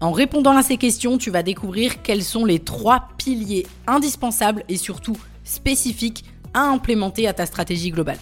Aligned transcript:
En 0.00 0.12
répondant 0.12 0.56
à 0.56 0.62
ces 0.62 0.76
questions, 0.76 1.18
tu 1.18 1.30
vas 1.30 1.42
découvrir 1.42 2.02
quels 2.02 2.22
sont 2.22 2.44
les 2.44 2.60
trois 2.60 3.08
piliers 3.18 3.66
indispensables 3.86 4.64
et 4.68 4.76
surtout 4.76 5.16
spécifiques 5.42 6.24
à 6.54 6.60
implémenter 6.60 7.26
à 7.26 7.32
ta 7.32 7.46
stratégie 7.46 7.90
globale. 7.90 8.18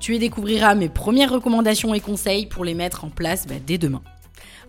Tu 0.00 0.16
y 0.16 0.18
découvriras 0.18 0.74
mes 0.74 0.88
premières 0.88 1.30
recommandations 1.30 1.94
et 1.94 2.00
conseils 2.00 2.46
pour 2.46 2.64
les 2.64 2.74
mettre 2.74 3.04
en 3.04 3.10
place 3.10 3.46
bah, 3.46 3.54
dès 3.64 3.78
demain. 3.78 4.02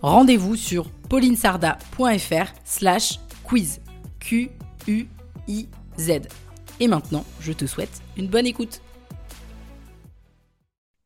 Rendez-vous 0.02 0.54
sur 0.54 0.88
paulinesarda.fr 1.08 2.52
slash 2.64 3.18
quiz. 3.42 3.80
Q-U-I-Z. 4.20 6.10
Et 6.80 6.88
maintenant, 6.88 7.24
je 7.40 7.52
te 7.52 7.66
souhaite 7.66 8.02
une 8.16 8.28
bonne 8.28 8.46
écoute. 8.46 8.80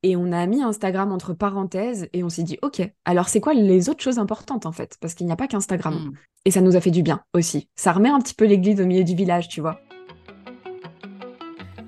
Et 0.05 0.15
on 0.15 0.31
a 0.31 0.47
mis 0.47 0.63
Instagram 0.63 1.11
entre 1.11 1.33
parenthèses 1.33 2.09
et 2.13 2.23
on 2.23 2.29
s'est 2.29 2.45
dit, 2.45 2.57
OK, 2.63 2.81
alors 3.05 3.29
c'est 3.29 3.41
quoi 3.41 3.53
les 3.53 3.89
autres 3.89 4.03
choses 4.03 4.21
importantes 4.21 4.65
en 4.65 4.71
fait? 4.71 4.97
Parce 5.01 5.15
qu'il 5.15 5.27
n'y 5.27 5.33
a 5.33 5.37
pas 5.37 5.49
qu'Instagram. 5.49 5.95
Hmm. 5.95 6.13
Et 6.45 6.53
ça 6.53 6.61
nous 6.61 6.77
a 6.77 6.81
fait 6.81 6.93
du 6.93 7.03
bien 7.03 7.21
aussi. 7.35 7.69
Ça 7.75 7.93
remet 7.93 8.09
un 8.09 8.21
petit 8.21 8.35
peu 8.35 8.45
l'église 8.45 8.81
au 8.81 8.87
milieu 8.87 9.03
du 9.03 9.17
village, 9.17 9.49
tu 9.49 9.61
vois. 9.61 9.81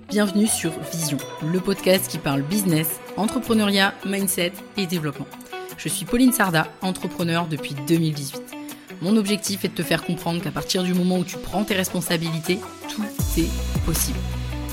Bienvenue 0.09 0.49
sur 0.49 0.73
Vision, 0.91 1.19
le 1.53 1.61
podcast 1.61 2.11
qui 2.11 2.19
parle 2.19 2.43
business, 2.43 2.99
entrepreneuriat, 3.17 3.95
mindset 4.05 4.55
et 4.77 4.89
développement. 4.89 5.29
Je 5.77 5.89
suis 5.89 6.05
Pauline 6.05 6.33
Sarda, 6.33 6.67
entrepreneur 6.83 7.47
depuis 7.47 7.77
2018. 7.87 8.43
Mon 9.03 9.17
objectif 9.17 9.65
est 9.65 9.69
de 9.69 9.75
te 9.75 9.83
faire 9.85 10.05
comprendre 10.05 10.43
qu'à 10.43 10.51
partir 10.51 10.83
du 10.83 10.95
moment 10.95 11.19
où 11.19 11.25
tu 11.25 11.39
prends 11.39 11.63
tes 11.63 11.75
responsabilités, 11.75 12.59
tout 12.89 13.05
est 13.39 13.81
possible 13.87 14.19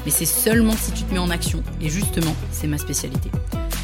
mais 0.08 0.12
c'est 0.12 0.26
seulement 0.26 0.72
si 0.72 0.94
tu 0.94 1.04
te 1.04 1.14
mets 1.14 1.20
en 1.20 1.30
action, 1.30 1.62
et 1.82 1.90
justement, 1.90 2.34
c'est 2.50 2.68
ma 2.68 2.78
spécialité. 2.78 3.30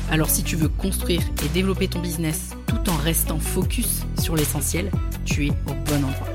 Alors 0.10 0.30
si 0.30 0.42
tu 0.42 0.56
veux 0.56 0.70
construire 0.70 1.22
et 1.44 1.50
développer 1.50 1.90
ton 1.90 2.00
business 2.00 2.52
tout 2.66 2.90
en 2.90 2.96
restant 2.96 3.40
focus 3.40 4.04
sur 4.18 4.38
l'essentiel, 4.38 4.90
tu 5.26 5.48
es 5.48 5.50
au 5.50 5.74
bon 5.86 5.98
endroit. 5.98 6.30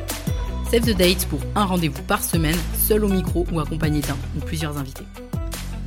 Save 0.71 0.83
the 0.83 0.95
date 0.95 1.25
pour 1.31 1.41
un 1.55 1.65
rendez-vous 1.65 2.03
par 2.03 2.23
semaine, 2.23 2.59
seul 2.77 3.03
au 3.03 3.09
micro 3.09 3.47
ou 3.51 3.61
accompagné 3.61 4.03
d'un 4.03 4.19
ou 4.37 4.41
plusieurs 4.41 4.77
invités. 4.77 5.07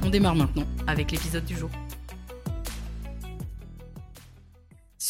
On 0.04 0.10
démarre 0.10 0.36
maintenant 0.36 0.66
avec 0.88 1.12
l'épisode 1.12 1.46
du 1.46 1.56
jour. 1.56 1.70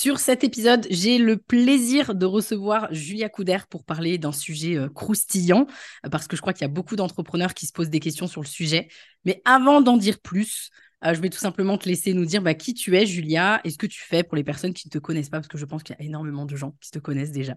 Sur 0.02 0.17
cet 0.17 0.44
épisode, 0.44 0.88
j'ai 0.89 1.19
le 1.19 1.38
plaisir 1.38 2.16
de 2.16 2.25
recevoir 2.25 2.91
Julia 2.91 3.30
Couder 3.30 3.59
pour 3.69 3.83
parler 3.83 4.17
d'un 4.17 4.31
sujet 4.31 4.75
euh, 4.75 4.89
croustillant, 4.89 5.67
euh, 6.03 6.09
parce 6.09 6.27
que 6.27 6.35
je 6.35 6.41
crois 6.41 6.53
qu'il 6.53 6.63
y 6.63 6.66
a 6.66 6.73
beaucoup 6.73 6.95
d'entrepreneurs 6.95 7.53
qui 7.53 7.67
se 7.67 7.71
posent 7.71 7.91
des 7.91 7.99
questions 7.99 8.25
sur 8.25 8.41
le 8.41 8.47
sujet. 8.47 8.88
Mais 9.25 9.44
avant 9.45 9.79
d'en 9.79 9.97
dire 9.97 10.19
plus, 10.19 10.72
euh, 11.05 11.13
je 11.13 11.22
vais 11.22 11.29
tout 11.29 11.38
simplement 11.38 11.77
te 11.77 11.88
laisser 11.88 12.16
nous 12.16 12.25
dire 12.25 12.41
bah, 12.41 12.55
qui 12.55 12.73
tu 12.73 12.97
es, 12.97 13.05
Julia, 13.05 13.61
et 13.63 13.69
ce 13.69 13.77
que 13.77 13.85
tu 13.85 14.02
fais 14.02 14.23
pour 14.23 14.35
les 14.35 14.44
personnes 14.44 14.73
qui 14.73 14.88
ne 14.88 14.91
te 14.91 14.97
connaissent 14.97 15.29
pas, 15.29 15.38
parce 15.38 15.47
que 15.47 15.59
je 15.59 15.66
pense 15.66 15.83
qu'il 15.83 15.95
y 15.95 16.02
a 16.02 16.03
énormément 16.03 16.47
de 16.47 16.55
gens 16.55 16.75
qui 16.81 16.89
te 16.89 16.97
connaissent 16.97 17.31
déjà. 17.31 17.53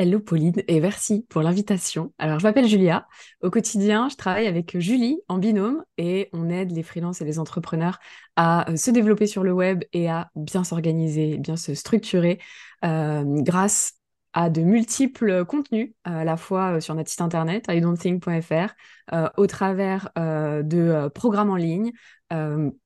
Hello 0.00 0.18
Pauline 0.18 0.62
et 0.66 0.80
merci 0.80 1.26
pour 1.28 1.42
l'invitation. 1.42 2.14
Alors 2.16 2.38
je 2.38 2.46
m'appelle 2.46 2.66
Julia. 2.66 3.06
Au 3.42 3.50
quotidien, 3.50 4.08
je 4.08 4.16
travaille 4.16 4.46
avec 4.46 4.78
Julie 4.78 5.20
en 5.28 5.36
binôme 5.36 5.84
et 5.98 6.30
on 6.32 6.48
aide 6.48 6.70
les 6.70 6.82
freelances 6.82 7.20
et 7.20 7.26
les 7.26 7.38
entrepreneurs 7.38 7.98
à 8.34 8.70
euh, 8.70 8.76
se 8.76 8.90
développer 8.90 9.26
sur 9.26 9.44
le 9.44 9.52
web 9.52 9.84
et 9.92 10.08
à 10.08 10.30
bien 10.36 10.64
s'organiser, 10.64 11.36
bien 11.36 11.56
se 11.56 11.74
structurer 11.74 12.40
euh, 12.82 13.24
grâce 13.42 14.00
à 14.32 14.48
de 14.48 14.62
multiples 14.62 15.44
contenus, 15.44 15.92
à 16.04 16.24
la 16.24 16.36
fois 16.36 16.76
euh, 16.76 16.80
sur 16.80 16.94
notre 16.94 17.10
site 17.10 17.20
internet, 17.20 17.66
idon'tthink.fr, 17.68 18.74
euh, 19.12 19.28
au 19.36 19.46
travers 19.46 20.08
euh, 20.18 20.62
de 20.62 21.08
programmes 21.08 21.50
en 21.50 21.56
ligne. 21.56 21.92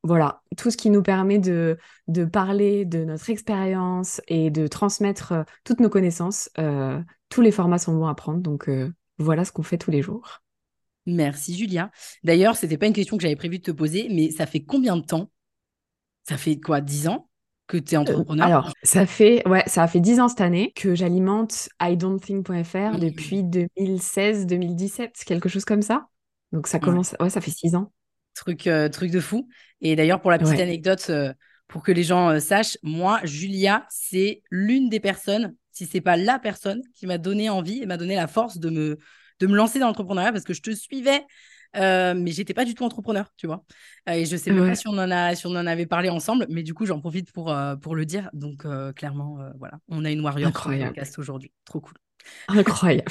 Voilà, 0.03 0.43
tout 0.57 0.71
ce 0.71 0.77
qui 0.77 0.91
nous 0.91 1.03
permet 1.03 1.39
de, 1.39 1.79
de 2.09 2.25
parler 2.25 2.85
de 2.85 3.05
notre 3.05 3.31
expérience 3.31 4.21
et 4.29 4.51
de 4.51 4.67
transmettre 4.67 5.35
toutes 5.65 5.81
nos 5.81 5.91
connaissances. 5.91 6.51
tous 7.29 7.41
les 7.41 7.53
formats 7.53 7.79
sont 7.79 7.95
bons 7.95 8.07
à 8.07 8.15
prendre, 8.15 8.41
donc 8.41 8.71
voilà 9.19 9.45
ce 9.45 9.53
qu'on 9.53 9.63
fait 9.63 9.79
tous 9.79 9.91
les 9.91 10.03
jours. 10.03 10.41
Merci 11.07 11.57
Julia. 11.57 11.91
D'ailleurs, 12.23 12.57
ce 12.57 12.65
n'était 12.65 12.79
pas 12.79 12.87
une 12.87 12.93
question 12.95 13.17
que 13.17 13.23
j'avais 13.23 13.37
prévu 13.37 13.59
de 13.59 13.65
te 13.65 13.71
poser, 13.71 14.09
mais 14.11 14.31
ça 14.31 14.47
fait 14.47 14.63
combien 14.63 14.97
de 14.97 15.03
temps? 15.03 15.31
Ça 16.27 16.39
fait 16.39 16.59
quoi, 16.59 16.81
dix 16.81 17.09
ans 17.09 17.29
que 17.67 17.77
tu 17.77 17.95
es 17.95 17.97
entrepreneur? 17.97 18.47
Alors, 18.47 18.73
ça 18.83 19.07
fait, 19.07 19.47
ouais, 19.47 19.63
ça 19.67 19.83
a 19.83 19.89
fait 19.89 20.01
10 20.01 20.21
ans 20.21 20.29
cette 20.29 20.41
année 20.41 20.73
que 20.75 20.95
j'alimente 20.95 21.69
idon'tthink.fr 21.81 22.99
depuis 22.99 23.43
2016-2017, 23.43 25.25
quelque 25.25 25.49
chose 25.49 25.65
comme 25.65 25.83
ça. 25.83 26.07
Donc, 26.53 26.67
ça 26.67 26.79
commence, 26.79 27.15
ouais, 27.21 27.31
ça 27.31 27.41
fait 27.41 27.51
6 27.51 27.75
ans. 27.75 27.93
Truc, 28.35 28.67
euh, 28.67 28.89
truc 28.89 29.11
de 29.11 29.21
fou. 29.21 29.49
Et 29.81 29.97
d'ailleurs, 29.97 30.21
pour 30.21 30.31
la 30.31 30.39
petite 30.39 30.61
anecdote, 30.61 31.07
euh, 31.11 31.33
pour 31.69 31.83
que 31.83 31.93
les 31.93 32.03
gens 32.03 32.31
euh, 32.31 32.41
sachent, 32.41 32.79
moi, 32.83 33.21
Julia, 33.25 33.87
c'est 33.91 34.43
l'une 34.51 34.89
des 34.89 35.01
personnes, 35.01 35.55
si 35.73 35.87
c'est 35.87 36.01
pas 36.01 36.17
la 36.17 36.39
personne, 36.39 36.83
qui 36.95 37.07
m'a 37.07 37.19
donné 37.19 37.51
envie 37.51 37.83
et 37.83 37.87
m'a 37.87 37.97
donné 37.97 38.17
la 38.17 38.27
force 38.27 38.59
de 38.59 38.71
me, 38.71 38.99
de 39.41 39.47
me 39.47 39.57
lancer 39.57 39.79
dans 39.79 39.87
l'entrepreneuriat 39.87 40.33
parce 40.33 40.45
que 40.45 40.55
je 40.55 40.63
te 40.63 40.71
suivais 40.71 41.25
mais 41.77 42.31
j'étais 42.31 42.55
pas 42.55 42.65
du 42.65 42.73
tout 42.77 42.85
entrepreneur, 42.85 43.27
tu 43.37 43.49
vois. 43.49 43.65
Et 44.09 44.27
je 44.27 44.37
sais 44.37 44.53
même 44.53 44.69
pas 44.69 44.77
si 44.77 44.87
on, 44.87 44.93
en 44.93 45.11
a, 45.11 45.35
si 45.35 45.45
on 45.49 45.57
en 45.57 45.67
avait 45.67 45.87
parlé 45.87 46.09
ensemble, 46.09 46.47
mais 46.49 46.63
du 46.63 46.73
coup, 46.73 46.87
j'en 46.87 47.01
profite 47.01 47.33
pour, 47.33 47.53
pour 47.83 47.97
le 47.97 48.07
dire. 48.07 48.31
Donc, 48.33 48.65
clairement, 48.95 49.41
voilà, 49.59 49.81
on 49.89 50.05
a 50.05 50.13
une 50.13 50.21
warrior 50.21 50.51
Incroyable. 50.51 50.85
sur 50.85 50.95
podcast 50.95 51.19
aujourd'hui. 51.19 51.53
Trop 51.65 51.81
cool. 51.81 51.95
Incroyable. 52.47 53.11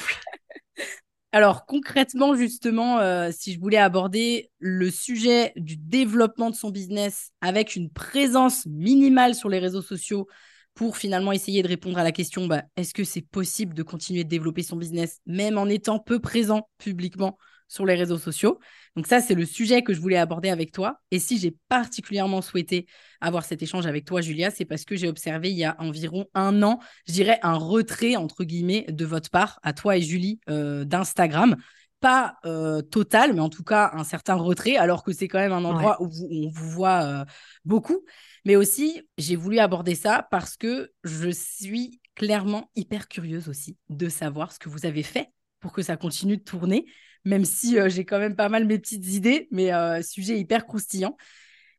Alors, 1.34 1.66
concrètement, 1.66 2.36
justement, 2.36 3.00
si 3.32 3.52
je 3.52 3.58
voulais 3.58 3.76
aborder 3.76 4.52
le 4.60 4.88
sujet 4.88 5.52
du 5.56 5.76
développement 5.76 6.48
de 6.48 6.54
son 6.54 6.70
business 6.70 7.32
avec 7.40 7.74
une 7.74 7.90
présence 7.90 8.64
minimale 8.66 9.34
sur 9.34 9.48
les 9.48 9.58
réseaux 9.58 9.82
sociaux 9.82 10.28
pour 10.74 10.96
finalement 10.96 11.32
essayer 11.32 11.62
de 11.64 11.68
répondre 11.68 11.98
à 11.98 12.04
la 12.04 12.12
question 12.12 12.46
bah, 12.46 12.62
est-ce 12.76 12.94
que 12.94 13.02
c'est 13.02 13.20
possible 13.20 13.74
de 13.74 13.82
continuer 13.82 14.22
de 14.22 14.28
développer 14.28 14.62
son 14.62 14.76
business 14.76 15.20
même 15.26 15.58
en 15.58 15.66
étant 15.66 15.98
peu 15.98 16.20
présent 16.20 16.68
publiquement? 16.78 17.36
Sur 17.68 17.86
les 17.86 17.94
réseaux 17.94 18.18
sociaux. 18.18 18.58
Donc 18.96 19.06
ça, 19.06 19.20
c'est 19.20 19.34
le 19.34 19.44
sujet 19.44 19.82
que 19.82 19.92
je 19.92 20.00
voulais 20.00 20.16
aborder 20.16 20.50
avec 20.50 20.72
toi. 20.72 21.00
Et 21.10 21.18
si 21.18 21.38
j'ai 21.38 21.56
particulièrement 21.68 22.42
souhaité 22.42 22.86
avoir 23.20 23.44
cet 23.44 23.62
échange 23.62 23.86
avec 23.86 24.04
toi, 24.04 24.20
Julia, 24.20 24.50
c'est 24.50 24.64
parce 24.64 24.84
que 24.84 24.96
j'ai 24.96 25.08
observé 25.08 25.50
il 25.50 25.56
y 25.56 25.64
a 25.64 25.76
environ 25.78 26.26
un 26.34 26.62
an, 26.62 26.78
je 27.06 27.12
dirais 27.12 27.38
un 27.42 27.54
retrait, 27.54 28.16
entre 28.16 28.44
guillemets, 28.44 28.86
de 28.88 29.04
votre 29.04 29.30
part, 29.30 29.58
à 29.62 29.72
toi 29.72 29.96
et 29.96 30.02
Julie, 30.02 30.40
euh, 30.48 30.84
d'Instagram. 30.84 31.56
Pas 32.00 32.36
euh, 32.44 32.82
total, 32.82 33.32
mais 33.32 33.40
en 33.40 33.48
tout 33.48 33.64
cas 33.64 33.90
un 33.94 34.04
certain 34.04 34.34
retrait, 34.34 34.76
alors 34.76 35.02
que 35.02 35.12
c'est 35.12 35.26
quand 35.26 35.38
même 35.38 35.52
un 35.52 35.64
endroit 35.64 35.96
où, 36.02 36.10
on 36.30 36.50
vous 36.50 36.70
voit 36.70 37.02
euh, 37.02 37.24
beaucoup. 37.64 38.04
Mais 38.44 38.56
aussi, 38.56 39.00
j'ai 39.16 39.36
voulu 39.36 39.58
aborder 39.58 39.94
ça 39.94 40.28
parce 40.30 40.56
que 40.58 40.92
je 41.02 41.30
suis 41.30 42.00
clairement 42.14 42.70
hyper 42.76 43.08
curieuse 43.08 43.48
aussi 43.48 43.78
de 43.88 44.08
savoir 44.08 44.52
ce 44.52 44.58
que 44.58 44.68
vous 44.68 44.84
avez 44.84 45.02
fait 45.02 45.30
pour 45.64 45.72
que 45.72 45.82
ça 45.82 45.96
continue 45.96 46.36
de 46.36 46.42
tourner 46.42 46.84
même 47.24 47.44
si 47.44 47.78
euh, 47.78 47.88
j'ai 47.88 48.04
quand 48.04 48.18
même 48.18 48.36
pas 48.36 48.48
mal 48.48 48.66
mes 48.66 48.78
petites 48.78 49.06
idées, 49.08 49.48
mais 49.50 49.72
euh, 49.72 50.02
sujet 50.02 50.38
hyper 50.38 50.66
croustillant. 50.66 51.16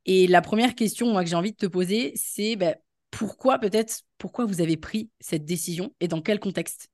Et 0.05 0.27
la 0.27 0.41
première 0.41 0.75
question 0.75 1.11
moi, 1.11 1.23
que 1.23 1.29
j'ai 1.29 1.35
envie 1.35 1.51
de 1.51 1.57
te 1.57 1.65
poser, 1.65 2.13
c'est 2.15 2.55
ben, 2.55 2.75
pourquoi 3.11 3.59
peut-être, 3.59 4.01
pourquoi 4.17 4.45
vous 4.45 4.61
avez 4.61 4.77
pris 4.77 5.09
cette 5.19 5.45
décision 5.45 5.93
et 5.99 6.07
dans 6.07 6.21
quel 6.21 6.39
contexte? 6.39 6.89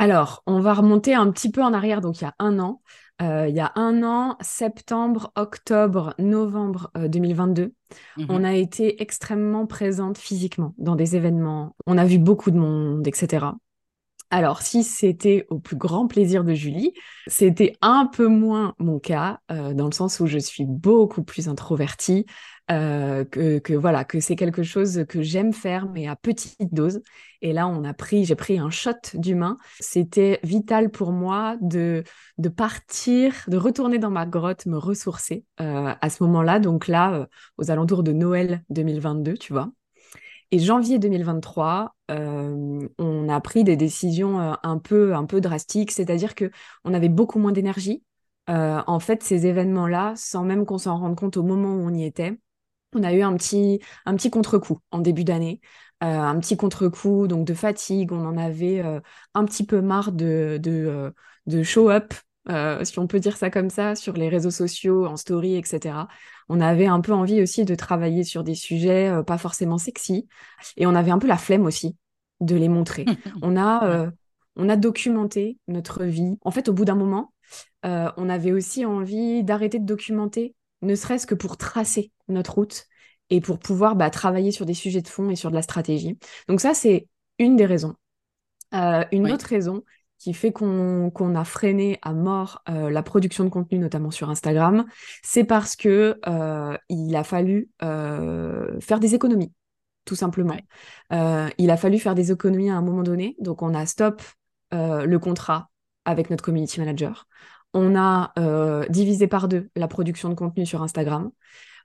Alors, 0.00 0.44
on 0.46 0.60
va 0.60 0.74
remonter 0.74 1.14
un 1.14 1.28
petit 1.32 1.50
peu 1.50 1.60
en 1.60 1.72
arrière, 1.72 2.00
donc 2.00 2.20
il 2.20 2.24
y 2.24 2.26
a 2.26 2.34
un 2.38 2.60
an. 2.60 2.82
Euh, 3.20 3.48
il 3.48 3.56
y 3.56 3.60
a 3.60 3.72
un 3.74 4.04
an, 4.04 4.36
septembre, 4.40 5.32
octobre, 5.34 6.14
novembre 6.20 6.92
2022, 6.94 7.74
mmh 8.16 8.26
on 8.28 8.44
a 8.44 8.54
été 8.54 9.02
extrêmement 9.02 9.66
présente 9.66 10.18
physiquement 10.18 10.72
dans 10.78 10.94
des 10.94 11.16
événements. 11.16 11.74
On 11.86 11.98
a 11.98 12.04
vu 12.04 12.18
beaucoup 12.18 12.52
de 12.52 12.58
monde, 12.58 13.08
etc. 13.08 13.46
Alors, 14.30 14.60
si 14.60 14.84
c'était 14.84 15.46
au 15.48 15.58
plus 15.58 15.76
grand 15.76 16.06
plaisir 16.06 16.44
de 16.44 16.52
Julie, 16.52 16.92
c'était 17.28 17.72
un 17.80 18.04
peu 18.06 18.26
moins 18.28 18.74
mon 18.78 18.98
cas, 18.98 19.40
euh, 19.50 19.72
dans 19.72 19.86
le 19.86 19.92
sens 19.92 20.20
où 20.20 20.26
je 20.26 20.36
suis 20.38 20.66
beaucoup 20.66 21.22
plus 21.22 21.48
introvertie, 21.48 22.26
euh, 22.70 23.24
que, 23.24 23.72
voilà, 23.74 24.04
que 24.04 24.20
c'est 24.20 24.36
quelque 24.36 24.62
chose 24.62 25.04
que 25.08 25.22
j'aime 25.22 25.54
faire, 25.54 25.88
mais 25.88 26.06
à 26.06 26.14
petite 26.14 26.74
dose. 26.74 27.00
Et 27.40 27.54
là, 27.54 27.66
on 27.66 27.84
a 27.84 27.94
pris, 27.94 28.26
j'ai 28.26 28.34
pris 28.34 28.58
un 28.58 28.68
shot 28.68 28.92
d'humain. 29.14 29.56
C'était 29.80 30.40
vital 30.42 30.90
pour 30.90 31.12
moi 31.12 31.56
de, 31.62 32.04
de 32.36 32.48
partir, 32.50 33.32
de 33.48 33.56
retourner 33.56 33.98
dans 33.98 34.10
ma 34.10 34.26
grotte, 34.26 34.66
me 34.66 34.76
ressourcer 34.76 35.46
euh, 35.62 35.94
à 35.98 36.10
ce 36.10 36.22
moment-là. 36.24 36.58
Donc 36.58 36.86
là, 36.86 37.28
aux 37.56 37.70
alentours 37.70 38.02
de 38.02 38.12
Noël 38.12 38.62
2022, 38.68 39.38
tu 39.38 39.54
vois. 39.54 39.70
Et 40.50 40.58
janvier 40.58 40.98
2023, 40.98 41.94
on 42.08 43.28
a 43.28 43.40
pris 43.40 43.64
des 43.64 43.76
décisions 43.76 44.38
un 44.62 44.78
peu, 44.78 45.14
un 45.14 45.26
peu 45.26 45.40
drastiques, 45.40 45.90
c'est-à-dire 45.90 46.34
que 46.34 46.50
on 46.84 46.94
avait 46.94 47.08
beaucoup 47.10 47.38
moins 47.38 47.52
d'énergie. 47.52 48.02
en 48.48 48.98
fait, 49.00 49.22
ces 49.22 49.46
événements-là, 49.46 50.14
sans 50.16 50.44
même 50.44 50.64
qu'on 50.64 50.78
s'en 50.78 50.96
rende 50.98 51.16
compte 51.16 51.36
au 51.36 51.42
moment 51.42 51.74
où 51.74 51.80
on 51.86 51.94
y 51.94 52.04
était, 52.04 52.38
on 52.94 53.02
a 53.04 53.12
eu 53.14 53.22
un 53.22 53.36
petit, 53.36 53.80
un 54.06 54.16
petit 54.16 54.30
contre-coup 54.30 54.78
en 54.92 55.00
début 55.00 55.24
d'année, 55.24 55.60
un 56.00 56.38
petit 56.40 56.56
contre-coup 56.56 57.28
donc 57.28 57.46
de 57.46 57.54
fatigue. 57.54 58.12
On 58.12 58.26
en 58.26 58.36
avait 58.38 58.82
un 59.34 59.44
petit 59.46 59.66
peu 59.66 59.80
marre 59.82 60.12
de, 60.12 60.58
de, 60.62 61.14
de 61.46 61.62
show-up 61.62 62.14
euh, 62.50 62.82
si 62.84 62.98
on 62.98 63.06
peut 63.06 63.20
dire 63.20 63.36
ça 63.36 63.50
comme 63.50 63.70
ça, 63.70 63.94
sur 63.94 64.14
les 64.14 64.28
réseaux 64.28 64.50
sociaux, 64.50 65.06
en 65.06 65.16
story, 65.16 65.56
etc. 65.56 66.08
On 66.48 66.60
avait 66.60 66.86
un 66.86 67.00
peu 67.00 67.12
envie 67.12 67.42
aussi 67.42 67.64
de 67.64 67.74
travailler 67.74 68.24
sur 68.24 68.42
des 68.42 68.54
sujets 68.54 69.08
euh, 69.08 69.22
pas 69.22 69.38
forcément 69.38 69.78
sexy, 69.78 70.28
et 70.76 70.86
on 70.86 70.94
avait 70.94 71.10
un 71.10 71.18
peu 71.18 71.26
la 71.26 71.36
flemme 71.36 71.66
aussi 71.66 71.96
de 72.40 72.56
les 72.56 72.68
montrer. 72.68 73.04
on 73.42 73.56
a, 73.56 73.86
euh, 73.88 74.10
on 74.56 74.68
a 74.68 74.76
documenté 74.76 75.58
notre 75.68 76.04
vie. 76.04 76.38
En 76.42 76.50
fait, 76.50 76.68
au 76.68 76.72
bout 76.72 76.84
d'un 76.84 76.94
moment, 76.94 77.32
on 77.84 78.28
avait 78.28 78.52
aussi 78.52 78.84
envie 78.84 79.42
d'arrêter 79.44 79.78
de 79.78 79.86
documenter, 79.86 80.54
ne 80.82 80.94
serait-ce 80.94 81.26
que 81.26 81.34
pour 81.34 81.56
tracer 81.56 82.12
notre 82.28 82.54
route 82.54 82.84
et 83.30 83.40
pour 83.40 83.58
pouvoir 83.58 83.96
bah, 83.96 84.10
travailler 84.10 84.52
sur 84.52 84.66
des 84.66 84.74
sujets 84.74 85.00
de 85.00 85.08
fond 85.08 85.30
et 85.30 85.36
sur 85.36 85.50
de 85.50 85.54
la 85.54 85.62
stratégie. 85.62 86.18
Donc 86.48 86.60
ça, 86.60 86.74
c'est 86.74 87.08
une 87.38 87.56
des 87.56 87.64
raisons. 87.64 87.94
une 88.72 89.30
autre 89.30 89.46
raison, 89.46 89.82
qui 90.18 90.34
fait 90.34 90.52
qu'on 90.52 91.34
a 91.34 91.44
freiné 91.44 91.98
à 92.02 92.12
mort 92.12 92.62
euh, 92.68 92.90
la 92.90 93.02
production 93.02 93.44
de 93.44 93.48
contenu, 93.48 93.78
notamment 93.78 94.10
sur 94.10 94.30
Instagram, 94.30 94.84
c'est 95.22 95.44
parce 95.44 95.76
que 95.76 96.18
euh, 96.26 96.76
il 96.88 97.14
a 97.16 97.24
fallu 97.24 97.70
euh, 97.82 98.78
faire 98.80 99.00
des 99.00 99.14
économies, 99.14 99.52
tout 100.04 100.16
simplement. 100.16 100.56
il 101.10 101.70
a 101.70 101.76
fallu 101.76 101.98
faire 101.98 102.14
des 102.14 102.32
économies 102.32 102.70
à 102.70 102.76
un 102.76 102.82
moment 102.82 103.02
donné, 103.02 103.36
donc 103.40 103.62
on 103.62 103.74
a 103.74 103.86
stop 103.86 104.22
le 104.72 105.16
contrat 105.16 105.70
avec 106.04 106.30
notre 106.30 106.44
community 106.44 106.80
manager. 106.80 107.26
On 107.74 107.96
a 107.96 108.32
divisé 108.88 109.28
par 109.28 109.46
deux 109.48 109.70
la 109.76 109.88
production 109.88 110.28
de 110.28 110.34
contenu 110.34 110.66
sur 110.66 110.82
Instagram. 110.82 111.30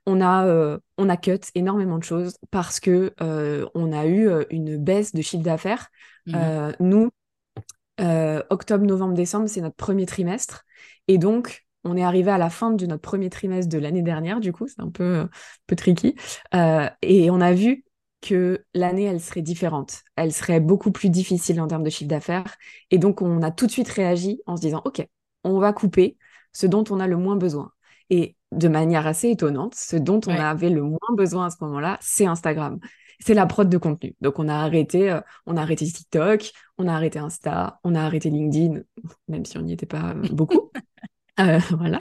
On 0.05 0.21
a, 0.21 0.79
on 0.97 1.09
a 1.09 1.17
cut 1.17 1.39
énormément 1.55 1.97
de 1.97 2.03
choses 2.03 2.37
parce 2.49 2.79
que 2.79 3.13
on 3.19 3.91
a 3.91 4.07
eu 4.07 4.29
une 4.49 4.77
baisse 4.77 5.13
de 5.13 5.21
chiffre 5.21 5.43
d'affaires. 5.43 5.89
Mmh 6.25 6.71
nous, 6.79 7.09
euh, 8.03 8.41
octobre, 8.49 8.85
novembre, 8.85 9.13
décembre, 9.13 9.47
c'est 9.47 9.61
notre 9.61 9.75
premier 9.75 10.05
trimestre. 10.05 10.65
Et 11.07 11.17
donc, 11.17 11.65
on 11.83 11.97
est 11.97 12.03
arrivé 12.03 12.31
à 12.31 12.37
la 12.37 12.49
fin 12.49 12.71
de 12.71 12.85
notre 12.85 13.01
premier 13.01 13.29
trimestre 13.29 13.69
de 13.69 13.77
l'année 13.77 14.01
dernière, 14.01 14.39
du 14.39 14.51
coup, 14.53 14.67
c'est 14.67 14.81
un 14.81 14.89
peu, 14.89 15.27
peu 15.67 15.75
tricky. 15.75 16.15
Euh, 16.53 16.89
et 17.01 17.29
on 17.29 17.41
a 17.41 17.53
vu 17.53 17.83
que 18.21 18.63
l'année, 18.73 19.03
elle 19.03 19.19
serait 19.19 19.41
différente. 19.41 20.01
Elle 20.15 20.31
serait 20.31 20.61
beaucoup 20.61 20.91
plus 20.91 21.09
difficile 21.09 21.59
en 21.59 21.67
termes 21.67 21.83
de 21.83 21.89
chiffre 21.89 22.09
d'affaires. 22.09 22.55
Et 22.89 22.97
donc, 22.97 23.21
on 23.21 23.41
a 23.41 23.51
tout 23.51 23.67
de 23.67 23.71
suite 23.71 23.89
réagi 23.89 24.41
en 24.45 24.55
se 24.55 24.61
disant, 24.61 24.81
OK, 24.85 25.05
on 25.43 25.59
va 25.59 25.73
couper 25.73 26.17
ce 26.53 26.67
dont 26.67 26.85
on 26.89 26.99
a 26.99 27.07
le 27.07 27.17
moins 27.17 27.35
besoin. 27.35 27.71
Et 28.09 28.37
de 28.51 28.67
manière 28.67 29.07
assez 29.07 29.29
étonnante, 29.29 29.75
ce 29.75 29.95
dont 29.95 30.21
on 30.27 30.31
avait 30.31 30.69
le 30.69 30.83
moins 30.83 30.99
besoin 31.15 31.47
à 31.47 31.49
ce 31.49 31.57
moment-là, 31.61 31.97
c'est 32.01 32.25
Instagram 32.25 32.79
c'est 33.25 33.33
la 33.33 33.45
prod 33.45 33.69
de 33.69 33.77
contenu. 33.77 34.15
Donc 34.19 34.37
on 34.37 34.49
a 34.49 34.55
arrêté, 34.55 35.09
euh, 35.09 35.21
on 35.45 35.55
a 35.55 35.61
arrêté 35.61 35.85
TikTok, 35.85 36.51
on 36.77 36.87
a 36.87 36.93
arrêté 36.93 37.19
Insta, 37.19 37.79
on 37.83 37.95
a 37.95 38.01
arrêté 38.01 38.29
LinkedIn, 38.29 38.81
même 39.29 39.45
si 39.45 39.57
on 39.57 39.61
n'y 39.61 39.73
était 39.73 39.85
pas 39.85 40.11
euh, 40.11 40.27
beaucoup. 40.31 40.71
Euh, 41.39 41.57
voilà. 41.71 41.99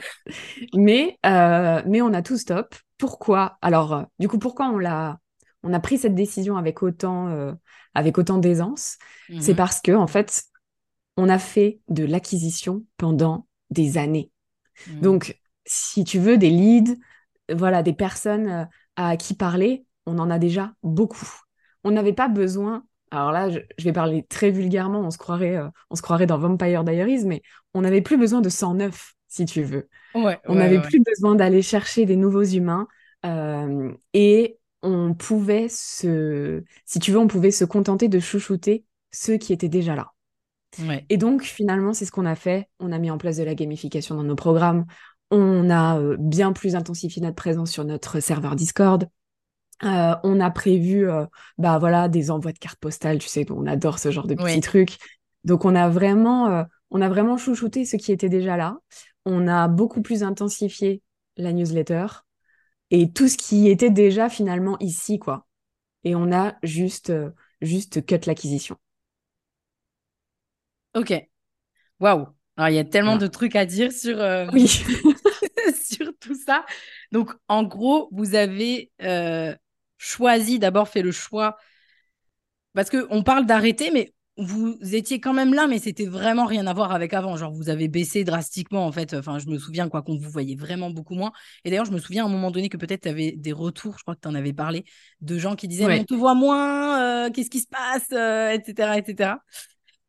Mais 0.75 1.17
mais 1.23 2.03
on 2.03 2.13
a 2.13 2.21
tout 2.21 2.37
stop. 2.37 2.75
Pourquoi? 2.99 3.57
Alors 3.63 4.05
du 4.19 4.27
coup 4.27 4.37
pourquoi 4.37 4.67
on 4.67 4.77
l'a 4.77 5.17
on 5.63 5.73
a 5.73 5.79
pris 5.79 5.97
cette 5.97 6.13
décision 6.13 6.55
avec 6.55 6.83
autant 6.83 7.55
avec 7.95 8.19
autant 8.19 8.37
d'aisance? 8.37 8.99
C'est 9.39 9.53
mmh 9.53 9.55
parce 9.55 9.81
que 9.81 9.91
en 9.93 10.05
fait 10.05 10.43
on 11.17 11.29
a 11.29 11.39
fait 11.39 11.79
de 11.89 12.05
l'acquisition 12.05 12.83
pendant 12.97 13.47
des 13.71 13.97
années. 13.97 14.29
Mmh. 14.87 14.99
Donc 14.99 15.41
si 15.65 16.03
tu 16.03 16.19
veux 16.19 16.37
des 16.37 16.51
leads, 16.51 16.95
voilà 17.51 17.81
des 17.81 17.93
personnes 17.93 18.69
à 18.97 19.17
qui 19.17 19.33
parler, 19.33 19.83
on 20.05 20.19
en 20.19 20.29
a 20.29 20.39
déjà 20.39 20.73
beaucoup. 20.83 21.29
On 21.83 21.91
n'avait 21.91 22.13
pas 22.13 22.27
besoin, 22.27 22.83
alors 23.11 23.31
là, 23.31 23.49
je, 23.49 23.83
vais 23.83 23.93
parler 23.93 24.25
très 24.27 24.49
vulgairement, 24.49 25.01
on 25.01 25.11
se 25.11 25.17
croirait, 25.17 25.57
euh, 25.57 25.67
on 25.89 25.95
se 25.95 26.01
croirait 26.01 26.25
dans 26.25 26.37
Vampire 26.37 26.83
Diaries, 26.83 27.25
mais 27.25 27.41
on 27.73 27.81
n'avait 27.81 28.01
plus 28.01 28.17
besoin 28.17 28.41
de 28.41 28.49
109, 28.49 29.13
si 29.27 29.45
tu 29.45 29.61
veux. 29.63 29.87
on 30.47 30.55
n'avait 30.55 30.81
plus 30.81 30.99
besoin 30.99 31.35
d'aller 31.35 31.61
chercher 31.61 32.05
des 32.05 32.15
nouveaux 32.15 32.43
humains. 32.43 32.87
Euh, 33.25 33.91
et 34.13 34.57
on 34.81 35.13
pouvait 35.13 35.69
se, 35.69 36.63
si 36.85 36.99
tu 36.99 37.11
veux, 37.11 37.19
on 37.19 37.27
pouvait 37.27 37.51
se 37.51 37.65
contenter 37.65 38.07
de 38.07 38.19
chouchouter 38.19 38.83
ceux 39.11 39.37
qui 39.37 39.53
étaient 39.53 39.69
déjà 39.69 39.95
là. 39.95 40.11
Et 41.09 41.17
donc, 41.17 41.43
finalement, 41.43 41.93
c'est 41.93 42.05
ce 42.05 42.11
qu'on 42.11 42.25
a 42.25 42.35
fait. 42.35 42.67
On 42.79 42.91
a 42.91 42.97
mis 42.97 43.11
en 43.11 43.19
place 43.19 43.37
de 43.37 43.43
la 43.43 43.53
gamification 43.53 44.15
dans 44.15 44.23
nos 44.23 44.35
programmes. 44.35 44.85
On 45.29 45.69
a 45.69 45.99
euh, 45.99 46.17
bien 46.19 46.51
plus 46.51 46.75
intensifié 46.75 47.21
notre 47.21 47.35
présence 47.35 47.71
sur 47.71 47.85
notre 47.85 48.19
serveur 48.19 48.55
Discord. 48.55 49.07
Euh, 49.85 50.15
on 50.23 50.39
a 50.39 50.51
prévu 50.51 51.09
euh, 51.09 51.25
bah 51.57 51.77
voilà 51.77 52.07
des 52.07 52.31
envois 52.31 52.53
de 52.53 52.59
cartes 52.59 52.79
postales, 52.79 53.19
tu 53.19 53.27
sais, 53.27 53.45
on 53.51 53.65
adore 53.65 53.99
ce 53.99 54.11
genre 54.11 54.27
de 54.27 54.35
petits 54.35 54.61
trucs. 54.61 54.97
Donc 55.43 55.65
on 55.65 55.75
a 55.75 55.89
vraiment 55.89 56.47
euh, 56.47 56.63
on 56.91 57.01
a 57.01 57.09
vraiment 57.09 57.37
chouchouté 57.37 57.85
ce 57.85 57.97
qui 57.97 58.11
était 58.11 58.29
déjà 58.29 58.55
là. 58.55 58.77
On 59.25 59.47
a 59.47 59.67
beaucoup 59.67 60.01
plus 60.01 60.23
intensifié 60.23 61.01
la 61.37 61.51
newsletter 61.51 62.05
et 62.91 63.11
tout 63.11 63.27
ce 63.27 63.37
qui 63.37 63.69
était 63.69 63.89
déjà 63.89 64.29
finalement 64.29 64.77
ici 64.79 65.19
quoi. 65.19 65.47
Et 66.03 66.15
on 66.15 66.31
a 66.31 66.55
juste 66.63 67.11
juste 67.61 68.05
cut 68.05 68.25
l'acquisition. 68.25 68.77
Ok. 70.95 71.13
Waouh. 71.99 72.27
Alors 72.55 72.69
il 72.69 72.75
y 72.75 72.79
a 72.79 72.85
tellement 72.85 73.17
de 73.17 73.27
trucs 73.27 73.55
à 73.55 73.65
dire 73.65 73.91
sur 73.91 74.17
sur 75.75 76.11
tout 76.19 76.35
ça. 76.35 76.65
Donc 77.11 77.31
en 77.47 77.63
gros, 77.63 78.09
vous 78.11 78.35
avez 78.35 78.91
choisi, 80.03 80.59
d'abord 80.59 80.89
fait 80.89 81.01
le 81.01 81.11
choix 81.11 81.57
Parce 82.73 82.89
qu'on 82.89 83.23
parle 83.23 83.45
d'arrêter, 83.45 83.89
mais 83.91 84.13
vous 84.37 84.77
étiez 84.81 85.19
quand 85.19 85.33
même 85.33 85.53
là, 85.53 85.67
mais 85.67 85.77
c'était 85.77 86.07
vraiment 86.07 86.45
rien 86.45 86.65
à 86.65 86.73
voir 86.73 86.91
avec 86.91 87.13
avant. 87.13 87.37
Genre, 87.37 87.53
vous 87.53 87.69
avez 87.69 87.87
baissé 87.87 88.23
drastiquement, 88.23 88.85
en 88.85 88.91
fait. 88.91 89.13
Enfin, 89.13 89.37
je 89.37 89.47
me 89.47 89.59
souviens, 89.59 89.89
quoi, 89.89 90.01
qu'on 90.01 90.17
vous 90.17 90.29
voyait 90.29 90.55
vraiment 90.55 90.89
beaucoup 90.89 91.13
moins. 91.13 91.31
Et 91.63 91.69
d'ailleurs, 91.69 91.85
je 91.85 91.91
me 91.91 91.99
souviens 91.99 92.23
à 92.23 92.27
un 92.27 92.31
moment 92.31 92.49
donné 92.49 92.67
que 92.67 92.77
peut-être 92.77 93.03
tu 93.03 93.09
avais 93.09 93.33
des 93.33 93.51
retours, 93.51 93.97
je 93.97 94.03
crois 94.03 94.15
que 94.15 94.21
tu 94.21 94.27
en 94.27 94.35
avais 94.35 94.53
parlé, 94.53 94.85
de 95.21 95.37
gens 95.37 95.55
qui 95.55 95.67
disaient 95.67 95.85
On 95.85 96.03
te 96.03 96.15
voit 96.15 96.33
moins, 96.33 96.99
euh, 96.99 97.29
qu'est-ce 97.29 97.51
qui 97.51 97.59
se 97.59 97.67
passe, 97.67 98.11
etc., 98.11 98.89
euh, 98.89 98.93
etc. 98.95 99.33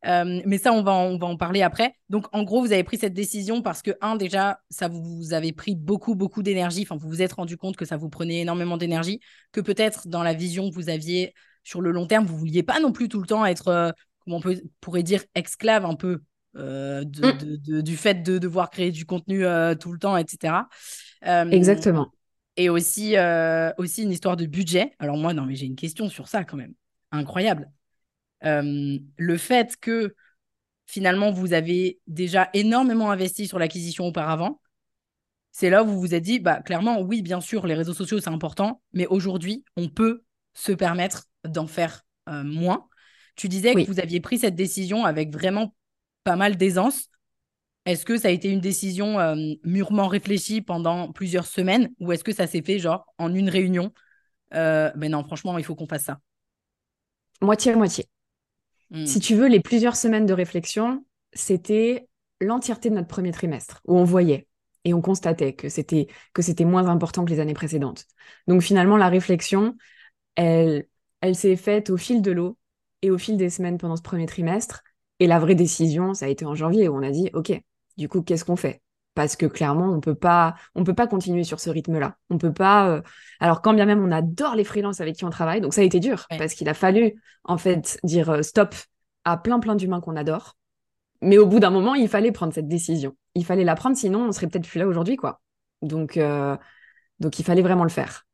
Euh, 0.05 0.41
mais 0.45 0.57
ça, 0.57 0.71
on 0.71 0.83
va, 0.83 0.91
en, 0.91 1.05
on 1.05 1.17
va 1.17 1.27
en 1.27 1.37
parler 1.37 1.61
après. 1.61 1.95
Donc, 2.09 2.27
en 2.33 2.43
gros, 2.43 2.61
vous 2.61 2.71
avez 2.71 2.83
pris 2.83 2.97
cette 2.97 3.13
décision 3.13 3.61
parce 3.61 3.81
que, 3.81 3.91
un, 4.01 4.15
déjà, 4.15 4.59
ça 4.69 4.87
vous, 4.87 5.03
vous 5.03 5.33
avez 5.33 5.51
pris 5.51 5.75
beaucoup, 5.75 6.15
beaucoup 6.15 6.43
d'énergie. 6.43 6.83
Enfin, 6.83 6.95
vous 6.95 7.07
vous 7.07 7.21
êtes 7.21 7.33
rendu 7.33 7.57
compte 7.57 7.75
que 7.75 7.85
ça 7.85 7.97
vous 7.97 8.09
prenait 8.09 8.41
énormément 8.41 8.77
d'énergie, 8.77 9.19
que 9.51 9.61
peut-être 9.61 10.07
dans 10.07 10.23
la 10.23 10.33
vision 10.33 10.69
que 10.69 10.75
vous 10.75 10.89
aviez 10.89 11.33
sur 11.63 11.81
le 11.81 11.91
long 11.91 12.05
terme, 12.05 12.25
vous 12.25 12.37
vouliez 12.37 12.63
pas 12.63 12.79
non 12.79 12.91
plus 12.91 13.09
tout 13.09 13.19
le 13.19 13.27
temps 13.27 13.45
être, 13.45 13.69
euh, 13.69 13.91
comment 14.19 14.37
on 14.37 14.41
peut, 14.41 14.61
pourrait 14.81 15.03
dire, 15.03 15.23
esclave 15.33 15.85
un 15.85 15.95
peu 15.95 16.21
euh, 16.55 17.03
mm. 17.03 17.81
du 17.81 17.97
fait 17.97 18.21
de 18.21 18.37
devoir 18.37 18.69
créer 18.69 18.91
du 18.91 19.05
contenu 19.05 19.43
tout 19.79 19.91
le 19.91 19.99
temps, 19.99 20.17
etc. 20.17 20.67
Exactement. 21.23 22.11
Et 22.57 22.69
aussi, 22.69 23.15
aussi 23.77 24.03
une 24.03 24.11
histoire 24.11 24.37
de 24.37 24.45
budget. 24.45 24.93
Alors 24.99 25.17
moi, 25.17 25.33
non, 25.33 25.45
mais 25.45 25.55
j'ai 25.55 25.65
une 25.65 25.75
question 25.75 26.07
sur 26.07 26.27
ça 26.27 26.43
quand 26.43 26.57
même. 26.57 26.73
Incroyable. 27.11 27.69
Euh, 28.43 28.99
le 29.17 29.37
fait 29.37 29.75
que 29.77 30.15
finalement 30.87 31.31
vous 31.31 31.53
avez 31.53 31.99
déjà 32.07 32.49
énormément 32.53 33.11
investi 33.11 33.47
sur 33.47 33.59
l'acquisition 33.59 34.05
auparavant, 34.05 34.61
c'est 35.51 35.69
là 35.69 35.83
où 35.83 35.87
vous 35.87 36.01
vous 36.01 36.13
êtes 36.13 36.23
dit, 36.23 36.39
bah, 36.39 36.61
clairement, 36.61 36.99
oui, 36.99 37.21
bien 37.21 37.39
sûr, 37.39 37.65
les 37.65 37.75
réseaux 37.75 37.93
sociaux, 37.93 38.19
c'est 38.19 38.29
important, 38.29 38.81
mais 38.91 39.07
aujourd'hui, 39.07 39.63
on 39.77 39.87
peut 39.87 40.23
se 40.53 40.73
permettre 40.73 41.27
d'en 41.45 41.65
faire 41.65 42.01
euh, 42.27 42.43
moins. 42.43 42.89
Tu 43.37 43.47
disais 43.47 43.73
que 43.73 43.89
vous 43.89 44.01
aviez 44.01 44.19
pris 44.19 44.39
cette 44.39 44.55
décision 44.55 45.05
avec 45.05 45.31
vraiment 45.31 45.73
pas 46.25 46.35
mal 46.35 46.57
d'aisance. 46.57 47.07
Est-ce 47.85 48.05
que 48.05 48.17
ça 48.17 48.27
a 48.27 48.31
été 48.31 48.49
une 48.49 48.59
décision 48.59 49.17
euh, 49.19 49.53
mûrement 49.63 50.07
réfléchie 50.07 50.61
pendant 50.61 51.13
plusieurs 51.13 51.45
semaines 51.45 51.89
ou 51.99 52.11
est-ce 52.11 52.25
que 52.25 52.33
ça 52.33 52.47
s'est 52.47 52.61
fait 52.61 52.79
genre 52.79 53.05
en 53.17 53.33
une 53.33 53.49
réunion? 53.49 53.93
Mais 54.51 55.09
non, 55.09 55.23
franchement, 55.23 55.57
il 55.57 55.63
faut 55.63 55.75
qu'on 55.75 55.87
fasse 55.87 56.03
ça. 56.03 56.19
Moitié-moitié. 57.41 58.09
Hmm. 58.91 59.05
Si 59.05 59.19
tu 59.19 59.35
veux, 59.35 59.47
les 59.47 59.59
plusieurs 59.59 59.95
semaines 59.95 60.25
de 60.25 60.33
réflexion, 60.33 61.05
c'était 61.33 62.07
l'entièreté 62.41 62.89
de 62.89 62.95
notre 62.95 63.07
premier 63.07 63.31
trimestre, 63.31 63.81
où 63.85 63.97
on 63.97 64.03
voyait 64.03 64.47
et 64.83 64.93
on 64.93 65.01
constatait 65.01 65.53
que 65.53 65.67
c'était 65.67 66.07
que 66.33 66.41
c'était 66.41 66.65
moins 66.65 66.87
important 66.87 67.25
que 67.25 67.31
les 67.31 67.39
années 67.39 67.53
précédentes. 67.53 68.05
Donc 68.47 68.61
finalement, 68.61 68.97
la 68.97 69.09
réflexion, 69.09 69.75
elle, 70.35 70.85
elle 71.21 71.35
s'est 71.35 71.55
faite 71.55 71.89
au 71.89 71.97
fil 71.97 72.21
de 72.21 72.31
l'eau 72.31 72.57
et 73.01 73.11
au 73.11 73.17
fil 73.17 73.37
des 73.37 73.49
semaines 73.49 73.77
pendant 73.77 73.95
ce 73.95 74.01
premier 74.01 74.27
trimestre. 74.27 74.83
Et 75.19 75.27
la 75.27 75.39
vraie 75.39 75.55
décision, 75.55 76.13
ça 76.13 76.25
a 76.25 76.29
été 76.29 76.45
en 76.45 76.55
janvier 76.55 76.87
où 76.87 76.95
on 76.95 77.03
a 77.03 77.11
dit, 77.11 77.29
OK, 77.33 77.53
du 77.97 78.09
coup, 78.09 78.21
qu'est-ce 78.21 78.45
qu'on 78.45 78.57
fait? 78.57 78.81
Parce 79.15 79.35
que 79.35 79.47
clairement 79.47 79.91
on 79.91 79.99
peut 79.99 80.13
pas 80.13 80.55
on 80.75 80.83
peut 80.83 80.93
pas 80.93 81.07
continuer 81.07 81.43
sur 81.43 81.59
ce 81.59 81.69
rythme 81.69 81.97
là 81.97 82.17
on 82.29 82.37
peut 82.37 82.53
pas 82.53 82.89
euh, 82.89 83.01
alors 83.39 83.61
quand 83.61 83.73
bien 83.73 83.85
même 83.85 84.03
on 84.03 84.11
adore 84.11 84.55
les 84.55 84.63
freelances 84.63 85.01
avec 85.01 85.15
qui 85.15 85.25
on 85.25 85.29
travaille 85.31 85.61
donc 85.61 85.73
ça 85.73 85.81
a 85.81 85.83
été 85.83 85.99
dur 85.99 86.27
parce 86.37 86.53
qu'il 86.53 86.69
a 86.69 86.73
fallu 86.73 87.19
en 87.43 87.57
fait 87.57 87.97
dire 88.03 88.29
euh, 88.29 88.41
stop 88.43 88.75
à 89.23 89.37
plein 89.37 89.59
plein 89.59 89.75
d'humains 89.75 90.01
qu'on 90.01 90.15
adore. 90.15 90.55
Mais 91.21 91.37
au 91.39 91.47
bout 91.47 91.59
d'un 91.59 91.71
moment 91.71 91.95
il 91.95 92.07
fallait 92.07 92.31
prendre 92.31 92.53
cette 92.53 92.67
décision. 92.67 93.15
Il 93.33 93.45
fallait 93.45 93.63
la 93.63 93.75
prendre 93.75 93.97
sinon 93.97 94.27
on 94.27 94.31
serait 94.31 94.47
peut-être 94.47 94.67
plus 94.67 94.79
là 94.79 94.87
aujourd'hui 94.87 95.15
quoi. 95.15 95.41
Donc 95.81 96.17
euh, 96.17 96.55
donc 97.19 97.39
il 97.39 97.43
fallait 97.43 97.63
vraiment 97.63 97.83
le 97.83 97.89
faire. 97.89 98.27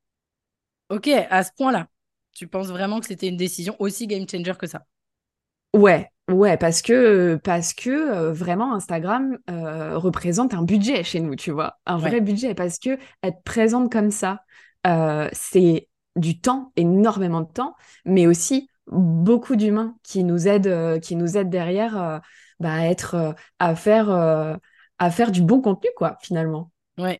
Ok 0.90 1.08
à 1.08 1.44
ce 1.44 1.52
point 1.56 1.72
là 1.72 1.88
tu 2.34 2.48
penses 2.48 2.68
vraiment 2.68 3.00
que 3.00 3.06
c'était 3.06 3.28
une 3.28 3.38
décision 3.38 3.76
aussi 3.80 4.08
game 4.08 4.28
changer 4.28 4.54
que 4.58 4.68
ça? 4.68 4.86
Ouais, 5.74 6.10
ouais, 6.32 6.58
parce 6.58 6.82
que, 6.82 7.40
parce 7.44 7.74
que 7.74 7.90
euh, 7.90 8.34
vraiment 8.34 8.74
Instagram 8.74 9.38
euh, 9.50 9.98
représente 9.98 10.54
un 10.54 10.64
budget 10.64 11.04
chez 11.04 11.20
nous, 11.20 11.36
tu 11.36 11.52
vois, 11.52 11.80
un 11.86 11.98
vrai 11.98 12.22
budget, 12.22 12.56
parce 12.56 12.80
que 12.80 12.98
être 13.24 13.42
présente 13.44 13.92
comme 13.92 14.12
ça, 14.12 14.42
euh, 14.88 15.30
c'est 15.34 15.88
du 16.16 16.40
temps, 16.40 16.72
énormément 16.76 17.42
de 17.42 17.52
temps, 17.52 17.76
mais 18.06 18.28
aussi 18.28 18.70
beaucoup 18.88 19.56
d'humains 19.56 19.96
qui 20.04 20.24
nous 20.24 20.48
aident, 20.48 21.00
qui 21.00 21.16
nous 21.16 21.38
aident 21.38 21.50
derrière 21.50 22.22
bah, 22.60 22.74
à 22.74 22.86
être, 22.88 23.36
à 23.60 23.76
faire, 23.76 24.10
à 24.10 25.12
faire 25.12 25.32
du 25.32 25.42
bon 25.42 25.62
contenu, 25.62 25.90
quoi, 25.96 26.18
finalement. 26.22 26.72
Ouais. 26.98 27.20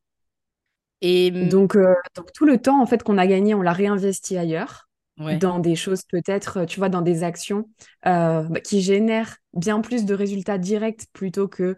Et 1.01 1.32
mmh 1.32 1.50
donc, 1.50 1.77
donc 2.15 2.32
tout 2.34 2.46
le 2.46 2.60
temps 2.60 2.82
en 2.82 2.86
fait 2.86 3.01
qu'on 3.01 3.18
a 3.18 3.25
gagné, 3.25 3.56
on 3.56 3.62
l'a 3.62 3.74
réinvesti 3.74 4.38
ailleurs 4.38 4.90
dans 5.18 5.60
des 5.60 5.75
choses 5.75 6.03
peut-être, 6.03 6.65
tu 6.65 6.80
vois, 6.80 6.89
dans 6.89 7.01
des 7.01 7.24
actions 7.24 7.70
euh, 8.06 8.44
bah, 8.44 8.60
qui 8.60 8.82
génèrent 8.82 9.38
bien 9.53 9.82
plus 9.82 10.06
de 10.06 10.13
résultats 10.13 10.58
directs 10.58 11.06
plutôt 11.13 11.48
que 11.48 11.77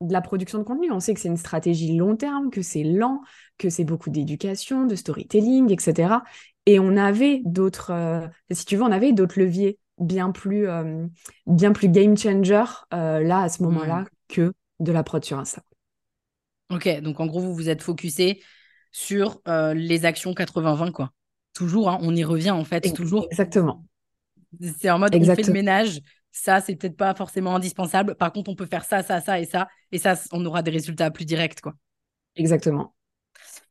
de 0.00 0.12
la 0.12 0.20
production 0.20 0.58
de 0.58 0.64
contenu. 0.64 0.90
On 0.90 1.00
sait 1.00 1.14
que 1.14 1.20
c'est 1.20 1.28
une 1.28 1.36
stratégie 1.36 1.96
long 1.96 2.16
terme, 2.16 2.50
que 2.50 2.62
c'est 2.62 2.82
lent, 2.82 3.20
que 3.58 3.68
c'est 3.68 3.84
beaucoup 3.84 4.10
d'éducation, 4.10 4.86
de 4.86 4.94
storytelling, 4.94 5.70
etc. 5.70 6.22
Et 6.66 6.78
on 6.78 6.96
avait 6.96 7.42
d'autres, 7.44 7.92
euh, 7.92 8.26
si 8.50 8.64
tu 8.64 8.76
veux, 8.76 8.82
on 8.82 8.92
avait 8.92 9.12
d'autres 9.12 9.38
leviers 9.38 9.78
bien 9.98 10.30
plus, 10.30 10.66
euh, 10.68 11.06
bien 11.46 11.72
plus 11.72 11.90
game 11.90 12.16
changer 12.16 12.64
là 12.90 13.42
à 13.42 13.48
ce 13.48 13.62
moment-là 13.62 14.00
mmh. 14.00 14.06
que 14.28 14.52
de 14.80 14.92
la 14.92 15.02
prod 15.02 15.22
sur 15.22 15.38
Insta. 15.38 15.62
Ok, 16.70 16.88
donc 17.02 17.20
en 17.20 17.26
gros, 17.26 17.40
vous 17.40 17.54
vous 17.54 17.68
êtes 17.68 17.82
focusé 17.82 18.42
sur 18.92 19.40
les 19.46 20.04
actions 20.04 20.32
80-20, 20.32 20.92
quoi 20.92 21.12
toujours, 21.60 21.90
hein, 21.90 21.98
on 22.00 22.16
y 22.16 22.24
revient 22.24 22.52
en 22.52 22.64
fait, 22.64 22.80
toujours. 22.94 23.26
Exactement. 23.30 23.84
C'est 24.78 24.88
en 24.88 24.98
mode 24.98 25.14
on 25.14 25.34
fait 25.34 25.46
le 25.46 25.52
ménage. 25.52 26.00
Ça, 26.32 26.62
c'est 26.62 26.74
peut-être 26.74 26.96
pas 26.96 27.14
forcément 27.14 27.54
indispensable. 27.54 28.14
Par 28.14 28.32
contre, 28.32 28.50
on 28.50 28.54
peut 28.54 28.64
faire 28.64 28.84
ça, 28.84 29.02
ça, 29.02 29.20
ça 29.20 29.38
et 29.38 29.44
ça. 29.44 29.68
Et 29.92 29.98
ça, 29.98 30.14
on 30.32 30.42
aura 30.46 30.62
des 30.62 30.70
résultats 30.70 31.10
plus 31.10 31.26
directs, 31.26 31.60
quoi. 31.60 31.74
Exactement. 32.34 32.94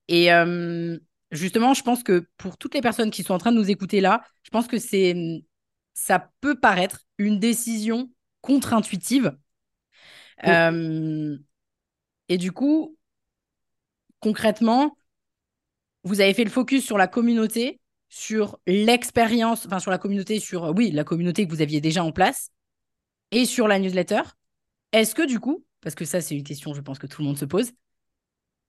Et 0.08 0.32
euh, 0.32 1.00
justement, 1.32 1.74
je 1.74 1.82
pense 1.82 2.04
que 2.04 2.28
pour 2.38 2.58
toutes 2.58 2.76
les 2.76 2.82
personnes 2.82 3.10
qui 3.10 3.24
sont 3.24 3.34
en 3.34 3.40
train 3.40 3.52
de 3.52 3.58
nous 3.58 3.72
écouter 3.72 4.02
là, 4.02 4.22
je 4.44 4.52
pense 4.52 4.68
que 4.68 4.78
c'est 4.78 5.16
ça 5.96 6.30
peut 6.42 6.60
paraître 6.60 7.02
une 7.18 7.40
décision 7.40 8.12
contre-intuitive. 8.42 9.36
Euh, 10.46 11.38
et 12.28 12.38
du 12.38 12.52
coup, 12.52 12.96
concrètement, 14.20 14.96
vous 16.04 16.22
avez 16.22 16.34
fait 16.34 16.44
le 16.44 16.50
focus 16.50 16.86
sur 16.86 16.98
la 16.98 17.08
communauté, 17.08 17.79
sur 18.10 18.60
l'expérience, 18.68 19.66
enfin 19.66 19.80
sur 19.80 19.92
la 19.92 19.98
communauté, 19.98 20.40
sur, 20.40 20.74
oui, 20.76 20.92
la 20.92 21.04
communauté 21.04 21.46
que 21.46 21.52
vous 21.52 21.62
aviez 21.62 21.82
déjà 21.82 22.04
en 22.04 22.12
place, 22.12 22.52
et 23.32 23.46
sur 23.46 23.68
la 23.68 23.80
newsletter. 23.80 24.22
Est-ce 24.92 25.16
que 25.16 25.26
du 25.26 25.40
coup, 25.40 25.66
parce 25.82 25.96
que 25.96 26.06
ça 26.06 26.22
c'est 26.22 26.36
une 26.36 26.44
question 26.44 26.74
je 26.74 26.82
pense 26.82 27.00
que 27.00 27.08
tout 27.08 27.22
le 27.22 27.28
monde 27.28 27.38
se 27.38 27.46
pose, 27.46 27.72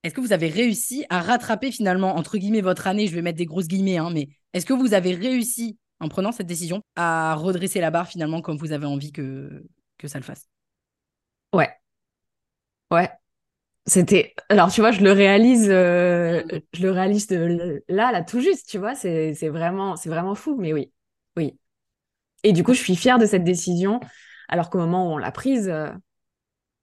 est-ce 0.03 0.15
que 0.15 0.21
vous 0.21 0.33
avez 0.33 0.49
réussi 0.49 1.05
à 1.11 1.21
rattraper 1.21 1.71
finalement, 1.71 2.17
entre 2.17 2.39
guillemets, 2.39 2.63
votre 2.63 2.87
année, 2.87 3.07
je 3.07 3.15
vais 3.15 3.23
mettre 3.23 3.39
des 3.39 3.47
grosses 3.47 3.69
guillemets, 3.69 3.99
hein, 3.99 4.11
mais 4.11 4.29
est-ce 4.55 4.65
que 4.65 4.73
vous 4.73 4.95
avez 4.95 5.15
réussi, 5.15 5.79
en 6.01 6.09
prenant 6.09 6.33
cette 6.33 6.47
décision, 6.47 6.83
à 6.97 7.35
redresser 7.35 7.81
la 7.81 7.91
barre 7.91 8.09
finalement 8.09 8.41
comme 8.41 8.57
vous 8.57 8.73
avez 8.73 8.87
envie 8.87 9.13
que, 9.13 9.63
que 9.99 10.09
ça 10.09 10.19
le 10.19 10.25
fasse? 10.25 10.49
Ouais. 11.53 11.71
Ouais, 12.91 13.09
c'était 13.87 14.35
alors 14.49 14.71
tu 14.71 14.81
vois 14.81 14.93
je 14.93 15.01
le 15.01 15.13
réalise 15.13 15.69
euh, 15.71 16.43
je 16.73 16.83
le 16.83 16.91
réalise 16.91 17.27
de 17.27 17.83
là 17.89 18.13
là 18.13 18.23
tout 18.23 18.41
juste 18.41 18.69
tu 18.69 18.79
vois 18.79 18.95
c'est 18.95 19.33
vraiment 19.49 19.97
c'est 19.97 20.09
vraiment 20.09 20.35
fou 20.35 20.57
mais 20.59 20.73
oui 20.73 20.93
oui. 21.37 21.57
Et 22.43 22.53
du 22.53 22.63
coup 22.65 22.75
je 22.75 22.81
suis 22.81 22.97
fière 22.97 23.19
de 23.19 23.27
cette 23.27 23.45
décision 23.45 24.01
alors 24.49 24.71
qu'au 24.71 24.79
moment 24.79 25.09
où 25.09 25.15
on 25.15 25.19
l'a 25.19 25.33
prise 25.33 25.69
euh, 25.69 25.91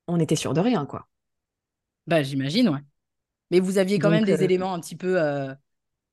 on 0.08 0.20
était 0.20 0.36
sûr 0.36 0.54
de 0.54 0.62
rien 0.62 0.86
quoi. 0.86 1.08
Bah 2.08 2.24
j'imagine 2.24 2.70
ouais. 2.70 2.80
Mais 3.52 3.60
vous 3.60 3.78
aviez 3.78 4.00
quand 4.00 4.10
même 4.10 4.26
des 4.26 4.42
euh, 4.42 4.46
éléments 4.46 4.74
un 4.74 4.80
petit 4.80 4.96
peu 4.96 5.18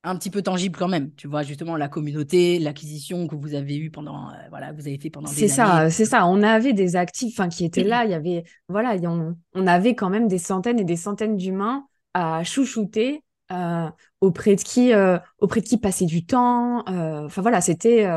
un 0.05 0.15
petit 0.15 0.29
peu 0.29 0.41
tangible 0.41 0.77
quand 0.77 0.87
même. 0.87 1.11
Tu 1.15 1.27
vois, 1.27 1.43
justement, 1.43 1.75
la 1.75 1.87
communauté, 1.87 2.59
l'acquisition 2.59 3.27
que 3.27 3.35
vous 3.35 3.55
avez 3.55 3.75
eue 3.75 3.89
pendant, 3.89 4.29
euh, 4.29 4.33
voilà, 4.49 4.71
vous 4.71 4.87
avez 4.87 4.97
fait 4.99 5.09
pendant 5.09 5.29
des 5.29 5.35
C'est 5.35 5.47
ça, 5.47 5.89
c'est 5.89 6.05
ça. 6.05 6.27
On 6.27 6.43
avait 6.43 6.73
des 6.73 6.95
actifs 6.95 7.39
qui 7.49 7.65
étaient 7.65 7.83
là. 7.83 8.05
Il 8.05 8.11
y 8.11 8.13
avait, 8.13 8.43
voilà, 8.69 8.95
on, 9.03 9.35
on, 9.53 9.67
avait 9.67 9.95
quand 9.95 10.09
même 10.09 10.27
des 10.27 10.37
centaines 10.37 10.79
et 10.79 10.83
des 10.83 10.95
centaines 10.95 11.37
d'humains 11.37 11.85
à 12.13 12.43
chouchouter, 12.43 13.23
euh, 13.51 13.89
auprès 14.21 14.55
de 14.55 14.61
qui, 14.61 14.93
euh, 14.93 15.17
auprès 15.39 15.61
de 15.61 15.65
qui 15.65 15.77
passer 15.77 16.05
du 16.05 16.25
temps. 16.25 16.83
Enfin 16.87 17.41
voilà, 17.41 17.59
c'était, 17.61 18.07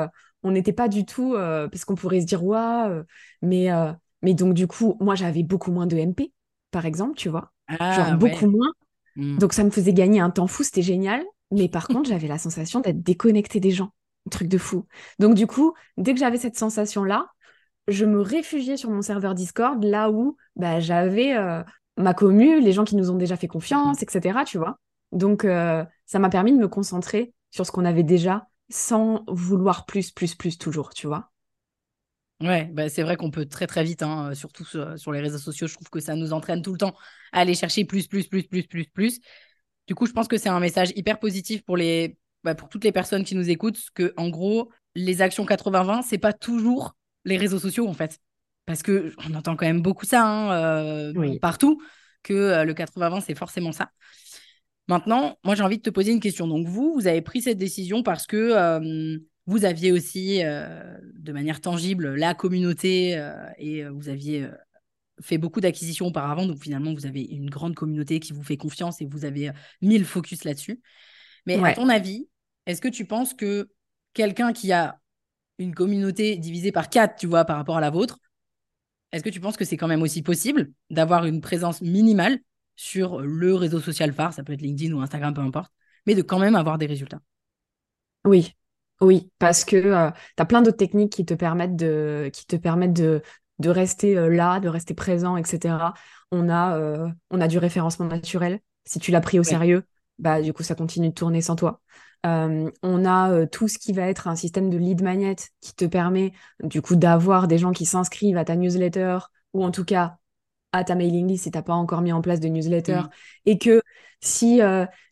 on 0.43 0.51
n'était 0.51 0.75
pas 0.75 0.89
du 0.89 1.05
tout, 1.07 1.33
parce 1.33 1.85
qu'on 1.85 1.95
pourrait 1.95 2.21
se 2.21 2.27
dire, 2.27 2.45
ouais, 2.45 3.03
mais, 3.41 3.69
mais 4.23 4.35
donc 4.35 4.55
du 4.55 4.67
coup, 4.67 4.97
moi 5.01 5.15
j'avais 5.15 5.43
beaucoup 5.43 5.73
moins 5.73 5.87
de 5.87 5.97
MP, 5.97 6.33
par 6.71 6.85
exemple, 6.85 7.15
tu 7.17 7.29
vois, 7.29 7.51
ah, 7.81 7.93
genre 7.93 8.19
beaucoup 8.19 8.47
moins. 8.47 8.73
Mmh. 9.17 9.39
Donc 9.39 9.53
ça 9.53 9.65
me 9.65 9.71
faisait 9.71 9.93
gagner 9.93 10.21
un 10.21 10.31
temps 10.31 10.47
fou, 10.47 10.63
c'était 10.63 10.83
génial. 10.83 11.25
Mais 11.51 11.69
par 11.69 11.89
contre, 11.89 12.09
j'avais 12.09 12.29
la 12.29 12.39
sensation 12.39 12.81
d'être 12.81 13.03
déconnectée 13.03 13.61
des 13.61 13.71
gens. 13.71 13.93
Un 14.27 14.31
truc 14.31 14.49
de 14.49 14.59
fou. 14.59 14.87
Donc, 15.19 15.35
du 15.35 15.47
coup, 15.47 15.75
dès 15.97 16.13
que 16.13 16.21
j'avais 16.21 16.37
cette 16.37 16.57
sensation-là, 16.57 17.31
je 17.87 18.05
me 18.05 18.21
réfugiais 18.21 18.77
sur 18.77 18.91
mon 18.91 19.01
serveur 19.01 19.35
Discord, 19.35 19.83
là 19.83 20.11
où 20.11 20.37
bah, 20.57 20.81
j'avais 20.81 21.37
euh, 21.37 21.63
ma 21.97 22.13
commu, 22.13 22.61
les 22.61 22.73
gens 22.73 22.85
qui 22.85 22.97
nous 22.97 23.11
ont 23.11 23.17
déjà 23.17 23.37
fait 23.37 23.49
confiance, 23.49 24.03
etc. 24.03 24.41
Tu 24.45 24.59
vois 24.59 24.79
Donc, 25.13 25.45
euh, 25.45 25.85
ça 26.05 26.19
m'a 26.19 26.29
permis 26.29 26.53
de 26.53 26.59
me 26.59 26.69
concentrer 26.69 27.33
sur 27.51 27.65
ce 27.65 27.73
qu'on 27.73 27.87
avait 27.87 28.03
déjà 28.03 28.47
sans 28.69 29.25
vouloir 29.27 29.87
plus, 29.87 30.11
plus, 30.11 30.35
plus 30.35 30.59
toujours, 30.59 30.91
tu 30.91 31.07
vois 31.07 31.31
Ouais, 32.41 32.67
bah 32.73 32.89
c'est 32.89 33.03
vrai 33.03 33.17
qu'on 33.17 33.33
peut 33.33 33.47
très 33.47 33.67
très 33.67 33.83
vite, 33.83 34.03
hein, 34.03 34.33
surtout 34.33 34.65
sur, 34.65 34.97
sur, 34.97 35.11
les 35.11 35.21
réseaux 35.21 35.39
sociaux, 35.39 35.67
je 35.67 35.75
trouve 35.75 35.91
que 35.91 35.99
ça 35.99 36.15
nous 36.15 36.33
entraîne 36.33 36.63
tout 36.63 36.71
le 36.71 36.79
temps 36.79 36.95
à 37.33 37.41
aller 37.41 37.55
chercher 37.55 37.85
plus, 37.85 38.07
plus, 38.07 38.29
plus, 38.29 38.45
plus, 38.45 38.63
plus, 38.63 38.85
plus. 38.85 39.21
Du 39.89 39.95
coup, 39.95 40.07
je 40.07 40.13
pense 40.13 40.29
que 40.29 40.37
c'est 40.37 40.51
un 40.51 40.61
message 40.61 40.93
hyper 40.97 41.19
positif 41.19 41.65
pour, 41.65 41.79
les, 41.79 42.19
bah, 42.45 42.55
pour 42.55 42.69
toutes 42.69 42.85
les 42.85 42.93
personnes 42.93 43.25
qui 43.25 43.35
nous 43.35 43.49
écoutent, 43.49 43.81
que 43.95 44.13
en 44.19 44.29
gros, 44.29 44.71
les 44.95 45.23
actions 45.23 45.47
80-20, 45.47 46.03
c'est 46.03 46.19
pas 46.19 46.35
toujours 46.35 46.95
les 47.25 47.39
réseaux 47.39 47.59
sociaux 47.59 47.89
en 47.89 47.95
fait. 47.95 48.19
Parce 48.67 48.83
que 48.83 49.15
on 49.27 49.35
entend 49.35 49.57
quand 49.57 49.65
même 49.65 49.81
beaucoup 49.81 50.05
ça 50.05 50.27
hein, 50.27 50.53
euh, 50.53 51.39
partout, 51.41 51.81
que 52.23 52.35
euh, 52.35 52.65
le 52.65 52.75
80-20, 52.75 53.23
c'est 53.23 53.35
forcément 53.35 53.73
ça. 53.73 53.91
Maintenant, 54.89 55.39
moi, 55.43 55.55
j'ai 55.55 55.63
envie 55.63 55.79
de 55.79 55.83
te 55.83 55.91
poser 55.91 56.13
une 56.13 56.21
question. 56.21 56.47
Donc, 56.47 56.67
vous, 56.67 56.93
vous 56.93 57.07
avez 57.07 57.23
pris 57.23 57.41
cette 57.41 57.59
décision 57.59 58.03
parce 58.03 58.27
que 58.27 58.37
euh, 58.37 59.19
vous 59.47 59.65
aviez 59.65 59.91
aussi, 59.93 60.43
de 60.43 61.33
manière 61.33 61.63
tangible, 61.63 62.15
la 62.15 62.35
communauté 62.35 63.19
et 63.57 63.89
vous 63.89 64.11
aviez 64.11 64.47
fait 65.21 65.39
beaucoup 65.39 65.61
d'acquisitions 65.61 66.07
auparavant, 66.07 66.47
donc 66.47 66.63
finalement, 66.63 66.93
vous 66.95 67.07
avez 67.07 67.23
une 67.23 67.51
grande 67.51 67.75
communauté 67.75 68.21
qui 68.21 68.33
vous 68.33 68.43
fait 68.43 68.57
confiance 68.57 69.01
et 69.01 69.07
vous 69.07 69.25
avez 69.25 69.49
euh, 69.49 69.53
mis 69.83 69.99
le 69.99 70.05
focus 70.05 70.45
là-dessus. 70.45 70.81
Mais 71.47 71.57
à 71.63 71.75
ton 71.75 71.89
avis, 71.89 72.29
est-ce 72.67 72.81
que 72.81 72.89
tu 72.89 73.07
penses 73.07 73.35
que 73.35 73.71
quelqu'un 74.13 74.53
qui 74.53 74.73
a 74.73 75.01
une 75.59 75.75
communauté 75.75 76.37
divisée 76.37 76.73
par 76.73 76.89
quatre, 76.89 77.17
tu 77.17 77.27
vois, 77.27 77.45
par 77.45 77.57
rapport 77.57 77.77
à 77.77 77.81
la 77.81 77.91
vôtre, 77.91 78.19
est-ce 79.13 79.25
que 79.25 79.31
tu 79.31 79.41
penses 79.41 79.57
que 79.57 79.65
c'est 79.65 79.77
quand 79.77 79.89
même 79.89 80.03
aussi 80.03 80.23
possible 80.23 80.71
d'avoir 80.91 81.25
une 81.25 81.41
présence 81.41 81.81
minimale 81.81 82.39
sur 82.77 83.21
le 83.21 83.55
réseau 83.55 83.81
social 83.81 84.13
phare, 84.13 84.33
ça 84.33 84.45
peut 84.45 84.53
être 84.53 84.61
LinkedIn 84.61 84.95
ou 84.95 85.01
Instagram, 85.01 85.35
peu 85.35 85.41
importe, 85.41 85.73
mais 86.07 86.15
de 86.15 86.23
quand 86.23 86.39
même 86.39 86.55
avoir 86.55 86.79
des 86.79 86.87
résultats? 86.87 87.21
Oui, 88.25 88.55
oui, 89.01 89.31
parce 89.39 89.65
que 89.65 89.77
euh, 89.77 90.11
tu 90.37 90.43
as 90.43 90.45
plein 90.45 90.63
d'autres 90.63 90.77
techniques 90.77 91.13
qui 91.13 91.25
te 91.25 91.35
permettent 91.35 91.77
de, 91.77 92.31
qui 92.33 92.47
te 92.47 92.57
permettent 92.57 92.93
de, 92.93 93.23
de 93.59 93.71
rester 93.71 94.17
euh, 94.17 94.29
là, 94.29 94.61
de 94.61 94.69
rester 94.69 94.95
présent, 94.95 95.37
etc. 95.37 95.95
On 96.31 96.49
a, 96.49 96.77
euh, 96.79 97.09
on 97.31 97.41
a 97.41 97.49
du 97.49 97.59
référencement 97.59 98.07
naturel. 98.07 98.61
Si 98.85 98.99
tu 98.99 99.11
l'as 99.11 99.21
pris 99.21 99.39
au 99.39 99.43
sérieux, 99.43 99.85
bah 100.19 100.41
du 100.41 100.53
coup 100.53 100.63
ça 100.63 100.75
continue 100.75 101.09
de 101.11 101.15
tourner 101.15 101.43
sans 101.43 101.57
toi. 101.57 101.81
Euh, 102.27 102.71
on 102.83 103.05
a 103.05 103.47
tout 103.47 103.69
ce 103.69 103.79
qui 103.79 103.93
va 103.93 104.09
être 104.09 104.27
un 104.27 104.35
système 104.35 104.71
de 104.71 104.77
lead 104.77 105.03
magnet 105.03 105.37
qui 105.61 105.75
te 105.75 105.85
permet 105.85 106.33
du 106.65 106.83
coup 106.83 106.97
d'avoir 106.97 107.47
des 107.47 107.59
gens 107.59 107.73
qui 107.73 107.85
s'inscrivent 107.85 108.39
à 108.39 108.45
ta 108.45 108.57
newsletter 108.57 109.19
ou 109.53 109.65
en 109.65 109.71
tout 109.71 109.85
cas 109.85 110.17
à 110.73 110.85
ta 110.85 110.95
mailing 110.97 111.29
list 111.29 111.45
si 111.45 111.51
t'as 111.51 111.63
pas 111.63 111.75
encore 111.75 112.01
mis 112.01 112.13
en 112.13 112.21
place 112.21 112.41
de 112.41 112.49
newsletter 112.49 113.03
mmh. 113.03 113.09
et 113.47 113.59
que 113.59 113.83
si 114.21 114.61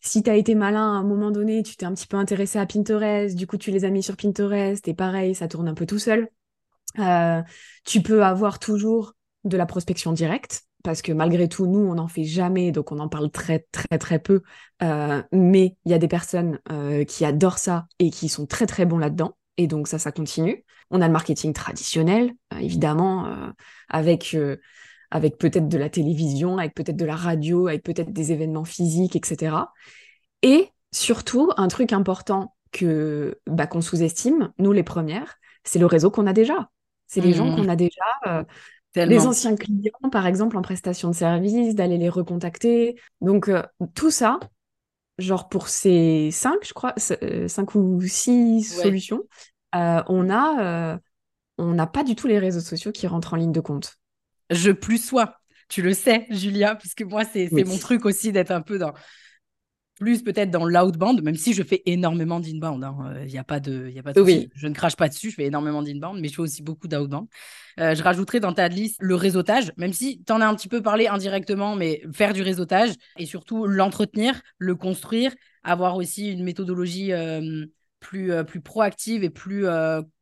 si 0.01 0.23
tu 0.23 0.31
as 0.31 0.37
été 0.37 0.55
malin 0.55 0.95
à 0.95 0.99
un 0.99 1.05
moment 1.05 1.31
donné, 1.31 1.63
tu 1.63 1.77
t'es 1.77 1.87
un 1.87 1.95
petit 1.95 2.09
peu 2.09 2.17
intéressé 2.17 2.59
à 2.59 2.67
Pinterest, 2.67 3.37
du 3.37 3.47
coup 3.47 3.59
tu 3.59 3.71
les 3.71 3.85
as 3.85 3.91
mis 3.91 4.03
sur 4.03 4.17
Pinterest 4.17 4.87
et 4.89 4.95
pareil, 4.95 5.35
ça 5.35 5.49
tourne 5.49 5.69
un 5.69 5.75
peu 5.75 5.87
tout 5.87 5.99
seul. 5.99 6.29
Euh, 6.99 7.43
tu 7.85 8.03
peux 8.03 8.25
avoir 8.25 8.59
toujours 8.59 9.15
de 9.45 9.57
la 9.57 9.67
prospection 9.67 10.13
directe 10.13 10.63
parce 10.83 11.03
que 11.03 11.13
malgré 11.13 11.49
tout, 11.49 11.67
nous, 11.67 11.81
on 11.81 11.95
n'en 11.95 12.07
fait 12.07 12.25
jamais, 12.25 12.71
donc 12.71 12.93
on 12.93 13.01
en 13.01 13.09
parle 13.09 13.31
très, 13.31 13.67
très, 13.73 13.99
très 13.99 14.19
peu. 14.19 14.43
Euh, 14.83 15.23
mais 15.33 15.77
il 15.85 15.91
y 15.91 15.95
a 15.95 15.99
des 15.99 16.09
personnes 16.09 16.61
euh, 16.71 17.05
qui 17.05 17.25
adorent 17.25 17.59
ça 17.59 17.87
et 17.99 18.11
qui 18.11 18.29
sont 18.29 18.47
très, 18.47 18.67
très 18.67 18.87
bons 18.87 18.99
là-dedans. 18.99 19.37
Et 19.57 19.67
donc 19.67 19.89
ça, 19.89 19.99
ça 19.99 20.13
continue. 20.13 20.65
On 20.91 21.01
a 21.01 21.07
le 21.07 21.13
marketing 21.13 21.53
traditionnel, 21.53 22.33
évidemment, 22.61 23.27
avec, 23.89 24.37
avec 25.11 25.39
peut-être 25.39 25.67
de 25.67 25.79
la 25.79 25.91
télévision, 25.91 26.59
avec 26.59 26.75
peut-être 26.75 26.97
de 26.97 27.05
la 27.05 27.17
radio, 27.17 27.67
avec 27.67 27.83
peut-être 27.83 28.13
des 28.13 28.31
événements 28.31 28.65
physiques, 28.65 29.17
etc. 29.17 29.57
Et 30.43 30.69
surtout, 30.93 31.51
un 31.57 31.67
truc 31.67 31.93
important 31.93 32.55
que 32.73 33.41
bah, 33.47 33.67
qu'on 33.67 33.81
sous-estime, 33.81 34.53
nous 34.59 34.73
les 34.73 34.83
premières, 34.83 35.39
c'est 35.65 35.79
le 35.79 35.87
réseau 35.87 36.11
qu'on 36.11 36.27
a 36.27 36.33
déjà. 36.33 36.71
C'est 37.07 37.21
les 37.21 37.33
gens 37.33 37.47
mmh. 37.47 37.57
qu'on 37.57 37.69
a 37.69 37.77
déjà, 37.77 38.05
euh, 38.27 38.45
les 38.97 39.27
anciens 39.27 39.57
clients, 39.57 40.11
par 40.11 40.27
exemple, 40.27 40.57
en 40.57 40.63
prestation 40.63 41.11
de 41.11 41.15
service, 41.15 41.75
d'aller 41.75 41.99
les 41.99 42.09
recontacter. 42.09 42.99
Donc, 43.21 43.49
euh, 43.49 43.63
tout 43.95 44.11
ça, 44.11 44.41
genre 45.19 45.49
pour 45.49 45.69
ces 45.69 46.31
cinq, 46.33 46.59
je 46.67 46.73
crois, 46.73 46.95
euh, 47.23 47.47
cinq 47.49 47.75
ou 47.75 48.01
six 48.03 48.63
solutions, 48.63 49.23
on 49.73 50.31
a, 50.31 50.99
on 51.59 51.73
n'a 51.73 51.87
pas 51.87 52.05
du 52.05 52.15
tout 52.15 52.27
les 52.27 52.39
réseaux 52.39 52.61
sociaux 52.61 52.93
qui 52.93 53.07
rentrent 53.07 53.35
en 53.35 53.37
ligne 53.37 53.53
de 53.53 53.61
compte. 53.61 53.97
Je 54.51 54.71
plus 54.71 55.05
sois. 55.05 55.37
Tu 55.69 55.83
le 55.83 55.93
sais, 55.93 56.27
Julia, 56.31 56.77
puisque 56.77 57.03
moi, 57.03 57.25
c'est 57.25 57.51
mon 57.51 57.77
truc 57.77 58.07
aussi 58.07 58.33
d'être 58.33 58.53
un 58.53 58.63
peu 58.63 58.79
dans 58.79 58.95
plus 59.97 60.23
peut-être 60.23 60.51
dans 60.51 60.65
l'outbound, 60.65 61.23
même 61.23 61.35
si 61.35 61.55
je 61.55 61.63
fais 61.63 61.83
énormément 61.87 62.39
d'inbound. 62.39 62.81
Il 62.81 62.85
hein. 62.85 63.15
n'y 63.27 63.37
euh, 63.37 63.41
a 63.41 63.45
pas 63.45 63.61
de, 63.61 63.89
y 63.89 63.99
a 63.99 64.03
pas 64.03 64.13
de 64.13 64.21
oui. 64.21 64.49
Je 64.55 64.69
ne 64.69 64.75
crache 64.75 64.95
pas 64.95 65.09
dessus, 65.09 65.31
je 65.31 65.37
fais 65.37 65.47
énormément 65.47 65.83
d'inbound, 65.83 66.21
mais 66.21 66.29
je 66.29 66.35
fais 66.35 66.43
aussi 66.43 66.63
beaucoup 66.63 66.87
d'outbound. 66.87 67.27
Euh, 67.81 67.95
je 67.95 68.03
rajouterai 68.03 68.41
dans 68.41 68.53
ta 68.53 68.69
liste 68.69 68.99
le 69.01 69.15
réseautage, 69.15 69.73
même 69.77 69.93
si 69.93 70.23
tu 70.25 70.33
en 70.33 70.41
as 70.41 70.47
un 70.47 70.55
petit 70.55 70.69
peu 70.69 70.83
parlé 70.83 71.09
indirectement, 71.09 71.77
mais 71.77 72.03
faire 72.13 72.35
du 72.35 72.43
réseautage 72.43 72.91
et 73.19 73.27
surtout 73.27 73.67
l'entretenir, 73.67 74.41
le 74.59 74.75
construire, 74.75 75.35
avoir 75.65 75.97
aussi 75.97 76.31
une 76.31 76.45
méthodologie 76.45 77.13
euh, 77.13 77.65
plus, 78.01 78.33
plus 78.45 78.61
proactive 78.61 79.25
et 79.25 79.31
plus 79.31 79.67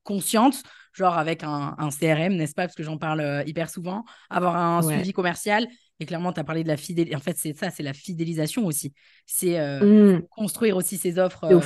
consciente, 0.04 0.62
genre 0.92 1.18
avec 1.18 1.42
un, 1.42 1.74
un 1.76 1.90
CRM, 1.90 2.34
n'est-ce 2.36 2.54
pas? 2.54 2.62
Parce 2.62 2.76
que 2.76 2.84
j'en 2.84 2.96
parle 2.96 3.42
hyper 3.46 3.68
souvent, 3.68 4.04
avoir 4.30 4.56
un 4.56 4.82
suivi 4.82 5.12
commercial 5.12 5.66
et 6.00 6.06
clairement, 6.06 6.32
tu 6.32 6.40
as 6.40 6.44
parlé 6.44 6.64
de 6.64 6.68
la 6.68 6.76
fidélisation. 6.76 7.18
En 7.18 7.20
fait, 7.20 7.36
c'est 7.38 7.56
ça, 7.56 7.70
c'est 7.70 7.82
la 7.82 7.92
fidélisation 7.92 8.66
aussi. 8.66 8.92
C'est 9.26 9.60
euh, 9.60 10.16
mmh. 10.16 10.22
construire 10.28 10.76
aussi 10.76 10.98
ces 10.98 11.18
offres 11.18 11.44
euh, 11.44 11.60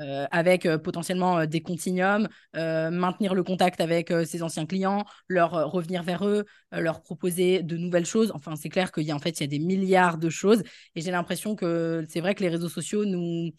euh, 0.00 0.26
avec 0.30 0.66
potentiellement 0.78 1.44
des 1.44 1.60
continuums, 1.60 2.28
maintenir 2.54 3.34
le 3.34 3.42
contact 3.42 3.80
avec 3.80 4.12
ses 4.24 4.42
anciens 4.42 4.64
clients, 4.64 5.04
leur 5.28 5.70
revenir 5.70 6.02
vers 6.02 6.26
eux, 6.26 6.44
leur 6.72 7.02
proposer 7.02 7.62
de 7.62 7.76
nouvelles 7.76 8.06
choses. 8.06 8.32
Enfin, 8.34 8.56
c'est 8.56 8.70
clair 8.70 8.90
qu'il 8.90 9.04
y 9.04 9.10
a 9.10 9.14
en 9.14 9.18
fait, 9.18 9.38
il 9.38 9.42
y 9.42 9.44
a 9.44 9.48
des 9.48 9.58
milliards 9.58 10.16
de 10.18 10.30
choses. 10.30 10.62
Et 10.94 11.02
j'ai 11.02 11.10
l'impression 11.10 11.54
que 11.54 12.04
c'est 12.08 12.20
vrai 12.20 12.34
que 12.34 12.42
les 12.42 12.48
réseaux 12.48 12.70
sociaux 12.70 13.04
nous 13.04 13.50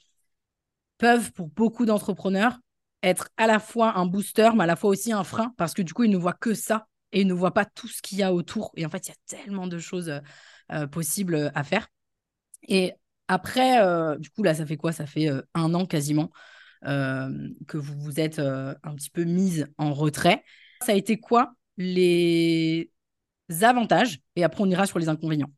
peuvent, 0.97 1.31
pour 1.33 1.49
beaucoup 1.49 1.85
d'entrepreneurs, 1.85 2.57
être 3.03 3.29
à 3.37 3.45
la 3.45 3.59
fois 3.59 3.97
un 3.97 4.07
booster, 4.07 4.49
mais 4.55 4.63
à 4.63 4.67
la 4.67 4.75
fois 4.75 4.89
aussi 4.89 5.11
un 5.11 5.23
frein, 5.23 5.53
parce 5.57 5.75
que 5.75 5.83
du 5.83 5.93
coup, 5.93 6.03
ils 6.03 6.11
ne 6.11 6.17
voient 6.17 6.33
que 6.33 6.55
ça 6.55 6.87
et 7.15 7.23
ne 7.23 7.33
voit 7.33 7.53
pas 7.53 7.65
tout 7.65 7.87
ce 7.87 8.01
qu'il 8.01 8.19
y 8.19 8.23
a 8.23 8.33
autour. 8.33 8.71
Et 8.75 8.85
en 8.85 8.89
fait, 8.89 9.07
il 9.07 9.11
y 9.11 9.13
a 9.13 9.15
tellement 9.25 9.67
de 9.67 9.79
choses 9.79 10.09
euh, 10.09 10.19
euh, 10.71 10.85
possibles 10.85 11.51
à 11.55 11.63
faire. 11.63 11.87
Et 12.67 12.93
après, 13.29 13.81
euh, 13.81 14.17
du 14.17 14.29
coup, 14.29 14.43
là, 14.43 14.53
ça 14.53 14.65
fait 14.65 14.77
quoi? 14.77 14.91
Ça 14.91 15.07
fait 15.07 15.29
un 15.55 15.73
an 15.73 15.87
quasiment 15.87 16.29
que 16.83 17.77
vous 17.77 17.97
vous 17.97 18.19
êtes 18.19 18.37
un 18.37 18.93
petit 18.95 19.09
peu 19.09 19.23
mise 19.23 19.65
en 19.79 19.91
retrait. 19.91 20.43
Ça 20.83 20.91
a 20.91 20.95
été 20.95 21.19
quoi 21.19 21.55
les 21.77 22.91
avantages? 23.61 24.19
Et 24.35 24.43
après, 24.43 24.61
on 24.61 24.69
ira 24.69 24.85
sur 24.85 24.99
les 24.99 25.09
inconvénients. 25.09 25.49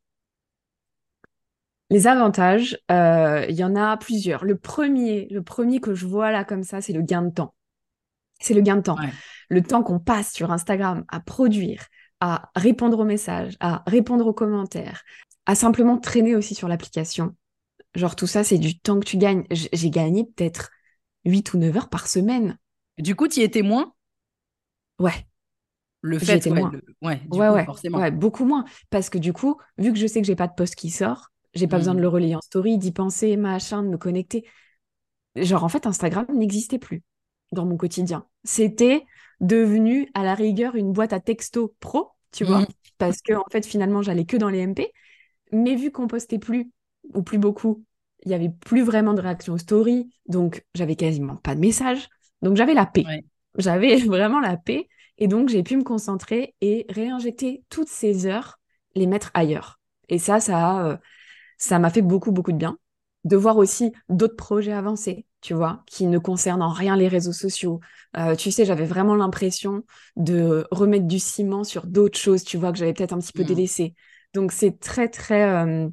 Les 1.89 2.07
avantages, 2.07 2.79
il 2.89 3.55
y 3.55 3.63
en 3.65 3.75
a 3.75 3.97
plusieurs. 3.97 4.45
Le 4.45 4.57
premier, 4.57 5.27
le 5.29 5.41
premier 5.41 5.81
que 5.81 5.95
je 5.95 6.05
vois 6.05 6.31
là 6.31 6.45
comme 6.45 6.63
ça, 6.63 6.79
c'est 6.79 6.93
le 6.93 7.01
gain 7.01 7.23
de 7.23 7.31
temps. 7.31 7.53
C'est 8.39 8.53
le 8.53 8.61
gain 8.61 8.77
de 8.77 8.83
temps 8.83 8.97
le 9.49 9.63
temps 9.63 9.83
qu'on 9.83 9.99
passe 9.99 10.33
sur 10.33 10.51
Instagram 10.51 11.05
à 11.07 11.19
produire, 11.19 11.85
à 12.19 12.51
répondre 12.55 12.99
aux 12.99 13.05
messages, 13.05 13.55
à 13.59 13.83
répondre 13.87 14.25
aux 14.27 14.33
commentaires, 14.33 15.03
à 15.45 15.55
simplement 15.55 15.97
traîner 15.97 16.35
aussi 16.35 16.55
sur 16.55 16.67
l'application. 16.67 17.35
Genre 17.95 18.15
tout 18.15 18.27
ça, 18.27 18.43
c'est 18.43 18.57
du 18.57 18.77
temps 18.79 18.99
que 18.99 19.05
tu 19.05 19.17
gagnes. 19.17 19.45
J'ai 19.51 19.89
gagné 19.89 20.25
peut-être 20.25 20.69
8 21.25 21.53
ou 21.53 21.57
9 21.57 21.77
heures 21.77 21.89
par 21.89 22.07
semaine. 22.07 22.57
Du 22.97 23.15
coup, 23.15 23.27
tu 23.27 23.39
y 23.39 23.43
étais 23.43 23.61
moins? 23.61 23.93
Ouais. 24.99 25.27
Le 26.01 26.19
fait, 26.19 26.45
ouais, 26.45 26.59
moins. 26.59 26.71
ouais, 27.01 27.49
ouais, 27.49 27.65
forcément. 27.65 27.97
ouais, 27.97 28.11
beaucoup 28.11 28.45
moins. 28.45 28.65
Parce 28.89 29.09
que 29.09 29.17
du 29.17 29.33
coup, 29.33 29.57
vu 29.77 29.91
que 29.91 29.99
je 29.99 30.07
sais 30.07 30.21
que 30.21 30.27
j'ai 30.27 30.35
pas 30.35 30.47
de 30.47 30.53
post 30.53 30.75
qui 30.75 30.89
sort, 30.89 31.31
j'ai 31.53 31.67
pas 31.67 31.77
besoin 31.77 31.95
de 31.95 31.99
hmm. 31.99 32.03
le 32.03 32.07
relayer 32.07 32.35
en 32.35 32.41
story, 32.41 32.77
d'y 32.77 32.91
penser, 32.91 33.35
machin, 33.35 33.83
de 33.83 33.89
me 33.89 33.97
connecter. 33.97 34.45
Genre, 35.35 35.63
en 35.63 35.69
fait, 35.69 35.85
Instagram 35.87 36.25
n'existait 36.33 36.79
plus 36.79 37.03
dans 37.51 37.65
mon 37.65 37.77
quotidien. 37.77 38.25
C'était 38.43 39.05
devenu 39.39 40.09
à 40.13 40.23
la 40.23 40.35
rigueur 40.35 40.75
une 40.75 40.93
boîte 40.93 41.13
à 41.13 41.19
texto 41.19 41.75
pro, 41.79 42.11
tu 42.31 42.43
vois, 42.43 42.61
mm. 42.61 42.67
parce 42.97 43.21
que 43.21 43.33
en 43.33 43.45
fait 43.51 43.65
finalement 43.65 44.01
j'allais 44.01 44.25
que 44.25 44.37
dans 44.37 44.49
les 44.49 44.65
MP, 44.65 44.91
mais 45.51 45.75
vu 45.75 45.91
qu'on 45.91 46.07
postait 46.07 46.39
plus 46.39 46.71
ou 47.13 47.23
plus 47.23 47.37
beaucoup, 47.37 47.83
il 48.25 48.31
y 48.31 48.33
avait 48.33 48.49
plus 48.49 48.81
vraiment 48.81 49.13
de 49.13 49.21
réaction 49.21 49.53
aux 49.53 49.57
stories, 49.57 50.09
donc 50.27 50.65
j'avais 50.73 50.95
quasiment 50.95 51.35
pas 51.37 51.55
de 51.55 51.59
messages, 51.59 52.09
donc 52.41 52.57
j'avais 52.57 52.73
la 52.73 52.85
paix, 52.85 53.05
j'avais 53.57 53.95
vraiment 54.05 54.39
la 54.39 54.57
paix, 54.57 54.87
et 55.17 55.27
donc 55.27 55.49
j'ai 55.49 55.63
pu 55.63 55.77
me 55.77 55.83
concentrer 55.83 56.55
et 56.61 56.85
réinjecter 56.89 57.63
toutes 57.69 57.89
ces 57.89 58.25
heures, 58.25 58.59
les 58.95 59.07
mettre 59.07 59.31
ailleurs. 59.33 59.79
Et 60.09 60.19
ça, 60.19 60.39
ça, 60.39 60.85
euh, 60.85 60.97
ça 61.57 61.79
m'a 61.79 61.89
fait 61.89 62.01
beaucoup 62.01 62.31
beaucoup 62.31 62.51
de 62.51 62.57
bien. 62.57 62.77
De 63.23 63.35
voir 63.35 63.57
aussi 63.57 63.91
d'autres 64.09 64.35
projets 64.35 64.71
avancés, 64.71 65.25
tu 65.47 65.53
vois, 65.53 65.81
qui 65.85 66.07
ne 66.07 66.17
concernent 66.17 66.61
en 66.61 66.73
rien 66.73 66.97
les 66.97 67.07
réseaux 67.07 67.31
sociaux. 67.31 67.79
Euh, 68.17 68.35
tu 68.35 68.51
sais, 68.51 68.65
j'avais 68.65 68.83
vraiment 68.83 69.15
l'impression 69.15 69.83
de 70.17 70.67
remettre 70.71 71.07
du 71.07 71.19
ciment 71.19 71.63
sur 71.63 71.87
d'autres 71.87 72.19
choses, 72.19 72.43
tu 72.43 72.57
vois, 72.57 72.73
que 72.73 72.77
j'avais 72.77 72.91
peut-être 72.91 73.13
un 73.13 73.19
petit 73.19 73.31
peu 73.31 73.43
mmh. 73.43 73.47
délaissé. 73.47 73.95
Donc 74.33 74.51
c'est 74.51 74.77
très 74.77 75.07
très 75.07 75.43
euh, 75.43 75.87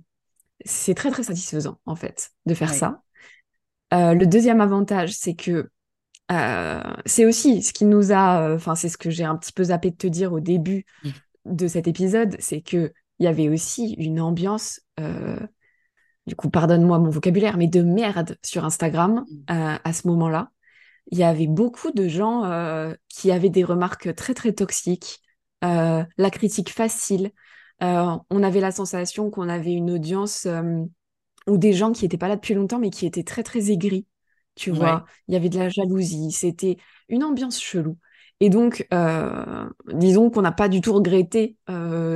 c'est 0.65 0.95
très 0.95 1.13
très 1.13 1.23
satisfaisant 1.23 1.79
en 1.87 1.95
fait 1.95 2.33
de 2.47 2.55
faire 2.55 2.75
ça. 2.75 3.03
Euh, 3.93 4.15
le 4.15 4.27
deuxième 4.27 4.61
avantage, 4.61 5.13
c'est 5.13 5.35
que 5.35 5.71
c'est 7.07 7.25
aussi 7.25 7.63
ce 7.63 7.73
qui 7.73 7.85
nous 7.85 8.11
a, 8.11 8.57
enfin 8.57 8.75
c'est 8.75 8.89
ce 8.89 8.99
que 8.99 9.09
j'ai 9.09 9.23
un 9.23 9.37
petit 9.37 9.53
peu 9.53 9.63
zappé 9.63 9.93
de 9.93 9.97
te 9.97 10.09
dire 10.09 10.33
au 10.33 10.41
début 10.41 10.85
mmh. 11.05 11.11
de 11.45 11.69
cet 11.69 11.87
épisode, 11.87 12.35
c'est 12.41 12.61
que 12.61 12.93
il 13.21 13.25
y 13.25 13.29
avait 13.29 13.49
aussi 13.49 13.93
une 13.99 14.21
ambiance 14.21 14.81
du 16.27 16.37
coup, 16.37 16.49
pardonne-moi 16.51 16.99
mon 16.99 17.11
vocabulaire, 17.11 17.57
mais 17.57 17.67
de 17.67 17.83
merde 17.83 18.37
sur 18.43 18.65
Instagram 18.65 19.25
mm. 19.29 19.53
euh, 19.53 19.77
à 19.83 19.93
ce 19.93 20.07
moment-là. 20.09 20.51
Il 21.11 21.19
y 21.19 21.23
avait 21.23 21.47
beaucoup 21.47 21.91
de 21.91 22.09
gens 22.09 22.45
euh, 22.45 22.95
qui 23.09 23.31
avaient 23.31 23.51
des 23.51 23.65
remarques 23.65 24.15
très 24.15 24.33
très 24.33 24.53
toxiques, 24.53 25.21
euh, 25.63 26.03
la 26.17 26.31
critique 26.31 26.71
facile. 26.71 27.31
on 27.81 28.43
avait 28.43 28.61
la 28.61 28.73
sensation 28.73 29.31
qu'on 29.31 29.49
avait 29.51 29.75
une 29.75 29.91
audience 29.91 30.49
ou 31.47 31.59
des 31.59 31.75
gens 31.75 31.93
qui 31.93 32.05
n'étaient 32.05 32.17
pas 32.17 32.29
là 32.29 32.37
depuis 32.37 32.55
longtemps, 32.55 32.79
mais 32.79 32.89
qui 32.89 33.05
étaient 33.05 33.23
très 33.23 33.43
très 33.43 33.71
aigris. 33.71 34.07
Tu 34.55 34.71
vois, 34.71 35.05
il 35.29 35.35
y 35.35 35.37
avait 35.37 35.51
de 35.51 35.59
la 35.59 35.69
jalousie, 35.69 36.31
c'était 36.31 36.79
une 37.09 37.23
ambiance 37.23 37.61
chelou. 37.61 37.99
Et 38.41 38.49
donc, 38.49 38.89
disons 39.93 40.31
qu'on 40.31 40.43
n'a 40.43 40.53
pas 40.53 40.71
du 40.71 40.81
tout 40.81 40.95
regretté 40.95 41.59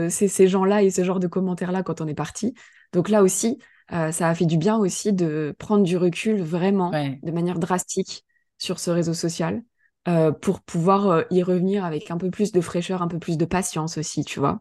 ces 0.08 0.48
gens-là 0.48 0.82
et 0.82 0.90
ce 0.90 1.04
genre 1.04 1.20
de 1.20 1.26
commentaires-là 1.26 1.82
quand 1.82 2.00
on 2.00 2.06
est 2.06 2.14
parti. 2.14 2.54
Donc 2.94 3.10
là 3.10 3.22
aussi, 3.22 3.58
euh, 3.92 4.12
ça 4.12 4.29
a 4.29 4.35
fait 4.35 4.46
du 4.46 4.59
bien 4.59 4.77
aussi 4.79 5.12
de 5.12 5.55
prendre 5.59 5.85
du 5.85 5.96
recul 5.96 6.42
vraiment 6.42 7.01
de 7.22 7.31
manière 7.33 7.59
drastique 7.59 8.24
sur 8.59 8.79
ce 8.79 8.90
réseau 8.90 9.14
social 9.14 9.62
euh, 10.09 10.33
pour 10.33 10.61
pouvoir 10.61 11.09
euh, 11.09 11.22
y 11.31 11.42
revenir 11.42 11.85
avec 11.85 12.11
un 12.11 12.18
peu 12.18 12.31
plus 12.31 12.53
de 12.53 12.61
fraîcheur, 12.61 13.03
un 13.03 13.09
peu 13.09 13.18
plus 13.18 13.37
de 13.38 13.44
patience 13.44 13.98
aussi, 13.98 14.24
tu 14.24 14.40
vois. 14.40 14.61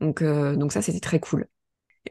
Donc, 0.00 0.22
donc 0.22 0.72
ça, 0.72 0.82
c'était 0.82 1.00
très 1.00 1.20
cool. 1.20 1.46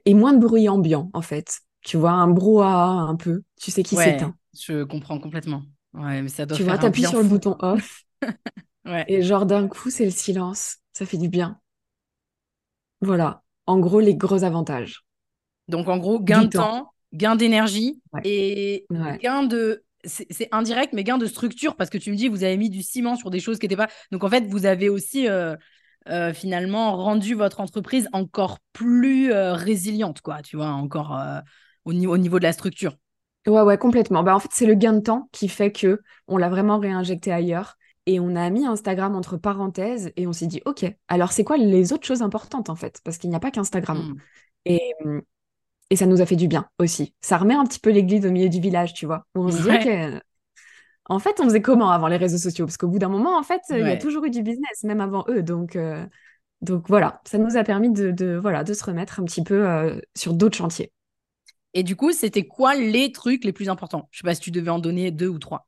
Et 0.05 0.13
moins 0.13 0.33
de 0.33 0.39
bruit 0.39 0.69
ambiant, 0.69 1.09
en 1.13 1.21
fait. 1.21 1.61
Tu 1.81 1.97
vois, 1.97 2.11
un 2.11 2.27
brouhaha 2.27 2.87
un 2.87 3.15
peu. 3.15 3.43
Tu 3.59 3.71
sais 3.71 3.83
qui 3.83 3.95
c'est. 3.95 4.17
Je 4.59 4.83
comprends 4.83 5.19
complètement. 5.19 5.63
Ouais, 5.93 6.21
mais 6.21 6.29
ça 6.29 6.45
doit 6.45 6.57
tu 6.57 6.63
vois, 6.63 6.77
t'appuies 6.77 7.05
sur 7.05 7.21
le 7.21 7.27
bouton 7.27 7.55
off. 7.59 8.03
Et 9.07 9.21
genre 9.21 9.45
d'un 9.45 9.67
coup, 9.67 9.89
c'est 9.89 10.05
le 10.05 10.11
silence. 10.11 10.77
Ça 10.93 11.05
fait 11.05 11.17
du 11.17 11.29
bien. 11.29 11.59
Voilà. 13.01 13.43
En 13.65 13.79
gros, 13.79 13.99
les 13.99 14.15
gros 14.15 14.43
avantages. 14.45 15.03
Donc, 15.69 15.87
en 15.87 15.97
gros, 15.97 16.19
gain 16.19 16.43
de 16.43 16.49
temps, 16.49 16.91
gain 17.13 17.35
d'énergie 17.35 18.01
et 18.23 18.85
gain 19.21 19.43
de. 19.43 19.83
C'est 20.05 20.47
indirect, 20.51 20.93
mais 20.93 21.03
gain 21.03 21.17
de 21.17 21.25
structure 21.25 21.75
parce 21.75 21.89
que 21.89 21.97
tu 21.97 22.11
me 22.11 22.15
dis, 22.15 22.29
vous 22.29 22.43
avez 22.43 22.55
mis 22.55 22.69
du 22.69 22.81
ciment 22.81 23.17
sur 23.17 23.29
des 23.29 23.41
choses 23.41 23.59
qui 23.59 23.65
n'étaient 23.65 23.75
pas. 23.75 23.89
Donc, 24.11 24.23
en 24.23 24.29
fait, 24.29 24.45
vous 24.47 24.65
avez 24.65 24.87
aussi 24.87 25.27
euh, 25.27 25.57
euh, 26.07 26.33
finalement 26.33 26.95
rendu 26.95 27.35
votre 27.35 27.59
entreprise 27.59 28.07
encore 28.13 28.59
plus 28.71 29.33
euh, 29.33 29.53
résiliente, 29.53 30.21
quoi, 30.21 30.41
tu 30.41 30.55
vois, 30.55 30.69
encore 30.69 31.19
au, 31.83 31.93
niveau, 31.93 32.13
au 32.13 32.17
niveau 32.17 32.39
de 32.39 32.43
la 32.43 32.53
structure. 32.53 32.95
Ouais, 33.45 33.61
ouais, 33.61 33.77
complètement. 33.77 34.23
Bah, 34.23 34.35
en 34.35 34.39
fait, 34.39 34.49
c'est 34.53 34.65
le 34.65 34.75
gain 34.75 34.93
de 34.93 35.01
temps 35.01 35.29
qui 35.33 35.49
fait 35.49 35.71
que 35.71 35.99
on 36.27 36.37
l'a 36.37 36.49
vraiment 36.49 36.79
réinjecté 36.79 37.31
ailleurs. 37.31 37.75
Et 38.05 38.19
on 38.19 38.35
a 38.35 38.49
mis 38.49 38.65
Instagram 38.65 39.15
entre 39.15 39.37
parenthèses 39.37 40.11
et 40.15 40.25
on 40.25 40.33
s'est 40.33 40.47
dit, 40.47 40.61
OK, 40.65 40.85
alors 41.09 41.31
c'est 41.31 41.43
quoi 41.43 41.57
les 41.57 41.93
autres 41.93 42.07
choses 42.07 42.23
importantes 42.23 42.69
en 42.69 42.75
fait? 42.75 43.01
Parce 43.03 43.19
qu'il 43.19 43.29
n'y 43.29 43.35
a 43.35 43.39
pas 43.39 43.51
qu'Instagram. 43.51 43.99
Mm. 43.99 44.15
Et, 44.65 44.93
et 45.89 45.95
ça 45.95 46.05
nous 46.05 46.21
a 46.21 46.25
fait 46.25 46.35
du 46.35 46.47
bien 46.47 46.67
aussi. 46.79 47.13
Ça 47.21 47.37
remet 47.37 47.55
un 47.55 47.65
petit 47.65 47.79
peu 47.79 47.89
l'église 47.89 48.25
au 48.25 48.31
milieu 48.31 48.49
du 48.49 48.59
village, 48.59 48.93
tu 48.93 49.05
vois. 49.05 49.25
On 49.35 49.49
se 49.51 49.61
dit, 49.61 49.69
Ouais. 49.69 50.21
En 51.11 51.17
fait, 51.17 51.39
on 51.39 51.45
faisait 51.45 51.61
comment 51.61 51.89
avant 51.91 52.07
les 52.07 52.17
réseaux 52.17 52.37
sociaux? 52.37 52.65
Parce 52.65 52.77
qu'au 52.77 52.87
bout 52.87 52.99
d'un 52.99 53.09
moment, 53.09 53.37
en 53.37 53.43
fait, 53.43 53.61
il 53.69 53.79
y 53.79 53.83
a 53.83 53.97
toujours 53.97 54.25
eu 54.25 54.29
du 54.29 54.43
business, 54.43 54.83
même 54.83 55.01
avant 55.01 55.25
eux. 55.27 55.41
Donc, 55.41 55.75
euh, 55.75 56.05
donc 56.61 56.87
voilà, 56.87 57.19
ça 57.25 57.39
nous 57.39 57.57
a 57.57 57.63
permis 57.63 57.89
de, 57.91 58.11
de, 58.11 58.37
voilà, 58.39 58.63
de 58.63 58.73
se 58.73 58.83
remettre 58.83 59.19
un 59.19 59.23
petit 59.23 59.43
peu 59.43 59.67
euh, 59.67 59.99
sur 60.15 60.33
d'autres 60.33 60.57
chantiers. 60.57 60.91
Et 61.73 61.83
du 61.83 61.95
coup, 61.95 62.11
c'était 62.11 62.45
quoi 62.45 62.75
les 62.75 63.11
trucs 63.11 63.43
les 63.43 63.53
plus 63.53 63.69
importants? 63.69 64.07
Je 64.11 64.19
sais 64.19 64.23
pas 64.23 64.35
si 64.35 64.41
tu 64.41 64.51
devais 64.51 64.69
en 64.69 64.79
donner 64.79 65.09
deux 65.11 65.27
ou 65.27 65.39
trois. 65.39 65.67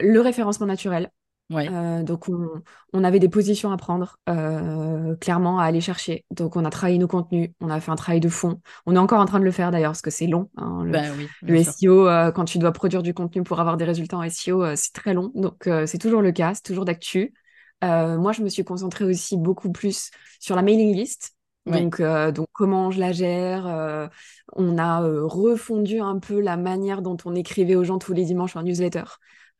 Le 0.00 0.20
référencement 0.20 0.66
naturel. 0.66 1.10
Ouais. 1.50 1.68
Euh, 1.70 2.02
donc, 2.02 2.28
on, 2.28 2.62
on 2.94 3.04
avait 3.04 3.18
des 3.18 3.28
positions 3.28 3.70
à 3.70 3.76
prendre, 3.76 4.16
euh, 4.28 5.14
clairement, 5.16 5.58
à 5.58 5.64
aller 5.64 5.80
chercher. 5.80 6.24
Donc, 6.30 6.56
on 6.56 6.64
a 6.64 6.70
travaillé 6.70 6.98
nos 6.98 7.06
contenus, 7.06 7.50
on 7.60 7.68
a 7.68 7.80
fait 7.80 7.90
un 7.90 7.96
travail 7.96 8.20
de 8.20 8.28
fond. 8.30 8.60
On 8.86 8.94
est 8.94 8.98
encore 8.98 9.20
en 9.20 9.26
train 9.26 9.40
de 9.40 9.44
le 9.44 9.50
faire 9.50 9.70
d'ailleurs, 9.70 9.90
parce 9.92 10.00
que 10.02 10.10
c'est 10.10 10.26
long. 10.26 10.48
hein, 10.56 10.82
le, 10.84 10.90
Ben 10.92 11.12
oui. 11.18 11.28
le 11.42 11.52
bien 11.52 11.62
sûr. 11.62 11.72
SEO, 11.72 12.08
euh, 12.08 12.32
quand 12.32 12.46
tu 12.46 12.58
dois 12.58 12.72
produire 12.72 13.02
du 13.02 13.12
contenu 13.12 13.42
pour 13.42 13.60
avoir 13.60 13.76
des 13.76 13.84
résultats 13.84 14.16
en 14.16 14.22
SEO, 14.22 14.74
c'est 14.74 14.92
très 14.94 15.12
long. 15.12 15.32
Donc, 15.34 15.68
c'est 15.86 15.98
toujours 15.98 16.22
le 16.22 16.32
cas, 16.32 16.54
c'est 16.54 16.62
toujours 16.62 16.84
d'actu. 16.86 17.34
Moi, 17.82 18.32
je 18.32 18.40
me 18.42 18.48
suis 18.48 18.64
concentrée 18.64 19.04
aussi 19.04 19.36
beaucoup 19.36 19.70
plus 19.70 20.10
sur 20.40 20.56
la 20.56 20.62
mailing 20.62 20.94
list. 20.94 21.32
Ouais. 21.66 21.82
Donc, 21.82 22.00
donc, 22.34 22.46
comment 22.52 22.90
je 22.90 23.00
la 23.00 23.12
gère. 23.12 24.10
on 24.56 24.78
a 24.78 25.00
refondu 25.00 26.00
un 26.00 26.18
peu 26.18 26.40
la 26.40 26.56
manière 26.56 27.02
dont 27.02 27.16
on 27.26 27.34
écrivait 27.34 27.74
aux 27.74 27.84
gens 27.84 27.98
tous 27.98 28.14
les 28.14 28.24
dimanches 28.24 28.56
en 28.56 28.62
newsletter. 28.62 29.04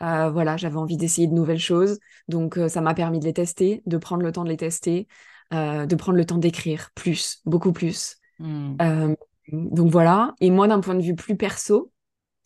Euh, 0.02 0.30
voilà, 0.30 0.57
j'avais 0.57 0.76
envie 0.76 0.96
d'essayer 0.96 1.26
de 1.26 1.35
nouvelles 1.35 1.61
choses. 1.61 1.98
Donc, 2.28 2.59
euh, 2.59 2.68
ça 2.68 2.80
m'a 2.80 2.94
permis 2.94 3.20
de 3.20 3.24
les 3.24 3.33
tester, 3.33 3.83
de 3.87 3.96
prendre 3.96 4.22
le 4.22 4.33
temps 4.33 4.44
de 4.44 4.48
les 4.48 4.57
tester, 4.57 5.07
euh, 5.52 5.87
de 5.87 5.94
prendre 5.94 6.18
le 6.18 6.24
temps 6.24 6.38
d'écrire 6.38 6.90
plus, 6.94 7.40
beaucoup 7.44 7.72
plus. 7.72 8.16
Mm. 8.38 8.76
Euh, 8.83 9.14
donc 9.52 9.90
voilà. 9.90 10.35
Et 10.40 10.50
moi, 10.50 10.66
d'un 10.68 10.80
point 10.80 10.94
de 10.94 11.02
vue 11.02 11.14
plus 11.14 11.37
perso, 11.37 11.92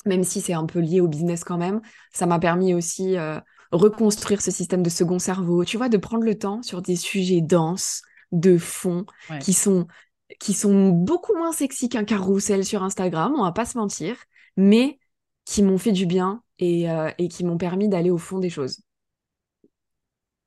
même 0.04 0.24
si 0.24 0.40
c'est 0.40 0.52
un 0.52 0.66
peu 0.66 0.78
lié 0.80 1.00
au 1.00 1.08
business 1.08 1.44
quand 1.44 1.58
même, 1.58 1.80
ça 2.12 2.26
m'a 2.26 2.38
permis 2.38 2.74
aussi 2.74 3.16
reconstruire 3.72 4.40
ce 4.40 4.50
système 4.50 4.82
de 4.82 4.90
second 4.90 5.18
cerveau. 5.18 5.64
Tu 5.64 5.76
vois, 5.76 5.88
de 5.88 5.96
prendre 5.96 6.24
le 6.24 6.38
temps 6.38 6.62
sur 6.62 6.82
des 6.82 6.96
sujets 6.96 7.40
denses, 7.40 8.02
de 8.32 8.58
fond, 8.58 9.04
Ouais. 9.30 9.38
qui 9.38 9.52
sont 9.52 9.86
qui 10.40 10.52
sont 10.52 10.90
beaucoup 10.90 11.34
moins 11.34 11.52
sexy 11.52 11.88
qu'un 11.88 12.04
carrousel 12.04 12.64
sur 12.64 12.82
Instagram, 12.82 13.32
on 13.38 13.44
va 13.44 13.52
pas 13.52 13.64
se 13.64 13.78
mentir, 13.78 14.14
mais 14.56 14.98
qui 15.46 15.62
m'ont 15.62 15.78
fait 15.78 15.92
du 15.92 16.04
bien 16.04 16.42
et, 16.58 16.90
euh, 16.90 17.10
et 17.18 17.28
qui 17.28 17.44
m'ont 17.44 17.58
permis 17.58 17.88
d'aller 17.88 18.10
au 18.10 18.18
fond 18.18 18.38
des 18.38 18.50
choses. 18.50 18.80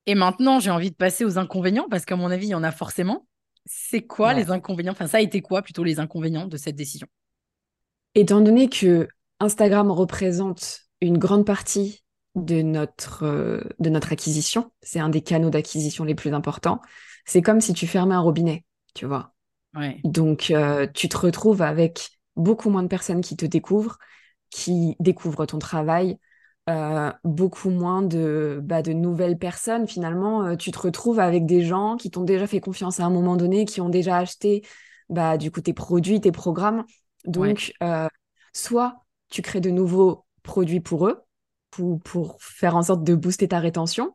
Et 0.06 0.15
maintenant, 0.15 0.60
j'ai 0.60 0.71
envie 0.71 0.91
de 0.91 0.95
passer 0.95 1.26
aux 1.26 1.38
inconvénients 1.38 1.88
parce 1.89 2.06
qu'à 2.06 2.15
mon 2.15 2.32
avis, 2.32 2.47
il 2.47 2.52
y 2.52 2.56
en 2.56 2.63
a 2.63 2.71
forcément. 2.71 3.28
C'est 3.65 4.02
quoi 4.02 4.34
Ouais. 4.34 4.36
les 4.36 4.50
inconvénients? 4.52 4.93
Enfin, 4.93 5.08
ça 5.08 5.17
a 5.17 5.21
été 5.21 5.41
quoi 5.41 5.62
plutôt 5.62 5.84
les 5.84 6.00
inconvénients 6.00 6.47
de 6.47 6.58
cette 6.58 6.76
décision? 6.76 7.08
Étant 8.15 8.41
donné 8.41 8.69
que 8.69 9.08
Instagram 9.39 9.91
représente 9.91 10.82
une 11.02 11.17
grande 11.17 11.45
partie 11.45 12.04
de 12.36 12.62
notre, 12.62 13.24
euh, 13.26 13.62
de 13.80 13.89
notre 13.89 14.12
acquisition, 14.12 14.71
c'est 14.82 15.00
un 15.00 15.10
des 15.10 15.21
canaux 15.21 15.50
d'acquisition 15.50 16.04
les 16.04 16.15
plus 16.15 16.34
importants, 16.34 16.82
c'est 17.26 17.41
comme 17.41 17.62
si 17.62 17.74
tu 17.74 17.88
fermais 17.88 18.15
un 18.15 18.19
robinet, 18.19 18.65
tu 18.93 19.06
vois. 19.06 19.34
Ouais. 19.76 20.00
Donc, 20.04 20.52
euh, 20.52 20.88
tu 20.93 21.10
te 21.10 21.17
retrouves 21.17 21.62
avec 21.62 22.10
beaucoup 22.36 22.69
moins 22.69 22.84
de 22.84 22.88
personnes 22.88 23.21
qui 23.21 23.36
te 23.36 23.45
découvrent, 23.45 23.97
qui 24.51 24.95
découvrent 24.99 25.47
ton 25.47 25.57
travail, 25.57 26.19
euh, 26.69 27.11
beaucoup 27.23 27.71
moins 27.71 28.03
de, 28.03 28.59
bah, 28.63 28.83
de 28.83 28.93
nouvelles 28.93 29.39
personnes. 29.39 29.87
Finalement, 29.87 30.45
euh, 30.45 30.55
tu 30.55 30.71
te 30.71 30.77
retrouves 30.77 31.19
avec 31.19 31.47
des 31.47 31.63
gens 31.63 31.97
qui 31.97 32.11
t'ont 32.11 32.23
déjà 32.23 32.45
fait 32.45 32.59
confiance 32.59 32.99
à 32.99 33.05
un 33.05 33.09
moment 33.09 33.35
donné, 33.35 33.65
qui 33.65 33.81
ont 33.81 33.89
déjà 33.89 34.17
acheté 34.17 34.61
bah, 35.09 35.37
du 35.37 35.49
coup 35.49 35.61
tes 35.61 35.73
produits, 35.73 36.21
tes 36.21 36.31
programmes. 36.31 36.85
Donc, 37.25 37.73
euh, 37.81 38.07
soit 38.53 39.03
tu 39.29 39.41
crées 39.41 39.61
de 39.61 39.71
nouveaux 39.71 40.25
produits 40.43 40.81
pour 40.81 41.07
eux, 41.07 41.21
pour, 41.71 41.99
pour 42.01 42.37
faire 42.43 42.75
en 42.75 42.83
sorte 42.83 43.03
de 43.03 43.15
booster 43.15 43.47
ta 43.47 43.59
rétention, 43.59 44.13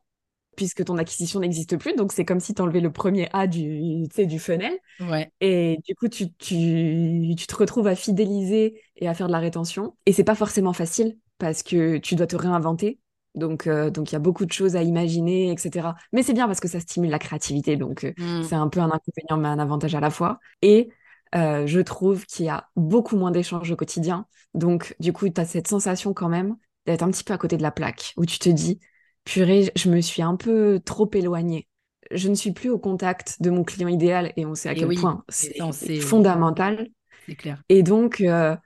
puisque 0.56 0.84
ton 0.84 0.98
acquisition 0.98 1.40
n'existe 1.40 1.76
plus. 1.76 1.94
Donc, 1.94 2.12
c'est 2.12 2.24
comme 2.24 2.40
si 2.40 2.54
tu 2.54 2.62
enlevais 2.62 2.80
le 2.80 2.92
premier 2.92 3.28
A 3.32 3.46
du, 3.46 4.06
du 4.08 4.38
funnel. 4.38 4.72
Ouais. 5.00 5.30
Et 5.40 5.78
du 5.86 5.94
coup, 5.94 6.08
tu, 6.08 6.32
tu, 6.34 7.34
tu 7.36 7.46
te 7.46 7.56
retrouves 7.56 7.86
à 7.86 7.94
fidéliser 7.94 8.80
et 8.96 9.08
à 9.08 9.14
faire 9.14 9.26
de 9.26 9.32
la 9.32 9.38
rétention. 9.38 9.96
Et 10.06 10.12
c'est 10.12 10.24
pas 10.24 10.34
forcément 10.34 10.72
facile 10.72 11.18
parce 11.38 11.62
que 11.62 11.98
tu 11.98 12.14
dois 12.14 12.26
te 12.26 12.36
réinventer. 12.36 12.98
Donc, 13.34 13.66
euh, 13.66 13.90
donc 13.90 14.10
il 14.10 14.14
y 14.14 14.16
a 14.16 14.18
beaucoup 14.20 14.46
de 14.46 14.52
choses 14.52 14.76
à 14.76 14.82
imaginer, 14.82 15.52
etc. 15.52 15.94
Mais 16.12 16.22
c'est 16.22 16.32
bien 16.32 16.46
parce 16.46 16.60
que 16.60 16.68
ça 16.68 16.80
stimule 16.80 17.10
la 17.10 17.18
créativité. 17.18 17.76
Donc, 17.76 18.04
euh, 18.04 18.12
Mm. 18.18 18.42
c'est 18.42 18.54
un 18.54 18.68
peu 18.68 18.80
un 18.80 18.90
inconvénient, 18.90 19.36
mais 19.36 19.48
un 19.48 19.58
avantage 19.58 19.94
à 19.94 20.00
la 20.00 20.10
fois. 20.10 20.38
Et 20.62 20.88
euh, 21.34 21.66
je 21.66 21.80
trouve 21.80 22.24
qu'il 22.26 22.46
y 22.46 22.48
a 22.48 22.68
beaucoup 22.76 23.16
moins 23.16 23.30
d'échanges 23.30 23.70
au 23.70 23.76
quotidien. 23.76 24.26
Donc, 24.54 24.94
du 25.00 25.12
coup, 25.12 25.28
tu 25.28 25.40
as 25.40 25.44
cette 25.44 25.68
sensation 25.68 26.14
quand 26.14 26.28
même 26.28 26.56
d'être 26.86 27.02
un 27.02 27.10
petit 27.10 27.24
peu 27.24 27.32
à 27.34 27.38
côté 27.38 27.56
de 27.56 27.62
la 27.62 27.70
plaque, 27.72 28.14
où 28.16 28.24
tu 28.24 28.38
te 28.38 28.48
dis, 28.48 28.80
purée, 29.26 29.72
je 29.76 29.90
me 29.90 30.00
suis 30.02 30.22
un 30.22 30.36
peu 30.36 30.80
trop 30.84 31.10
éloignée. 31.14 31.68
Je 32.12 32.30
ne 32.30 32.36
suis 32.36 32.52
plus 32.52 32.70
au 32.70 32.80
contact 32.80 33.42
de 33.42 33.50
mon 33.50 33.64
client 33.64 33.88
idéal 33.88 34.32
et 34.38 34.46
on 34.46 34.56
sait 34.56 34.70
à 34.70 34.74
Et 34.74 34.76
quel 34.76 34.92
oui, 34.92 34.94
point 34.94 35.24
c'est 35.28 35.66
fondamental. 35.98 36.88
C'est 37.26 37.36
clair. 37.36 37.62
Et 37.68 37.82
donc, 37.82 38.20
euh, 38.22 38.56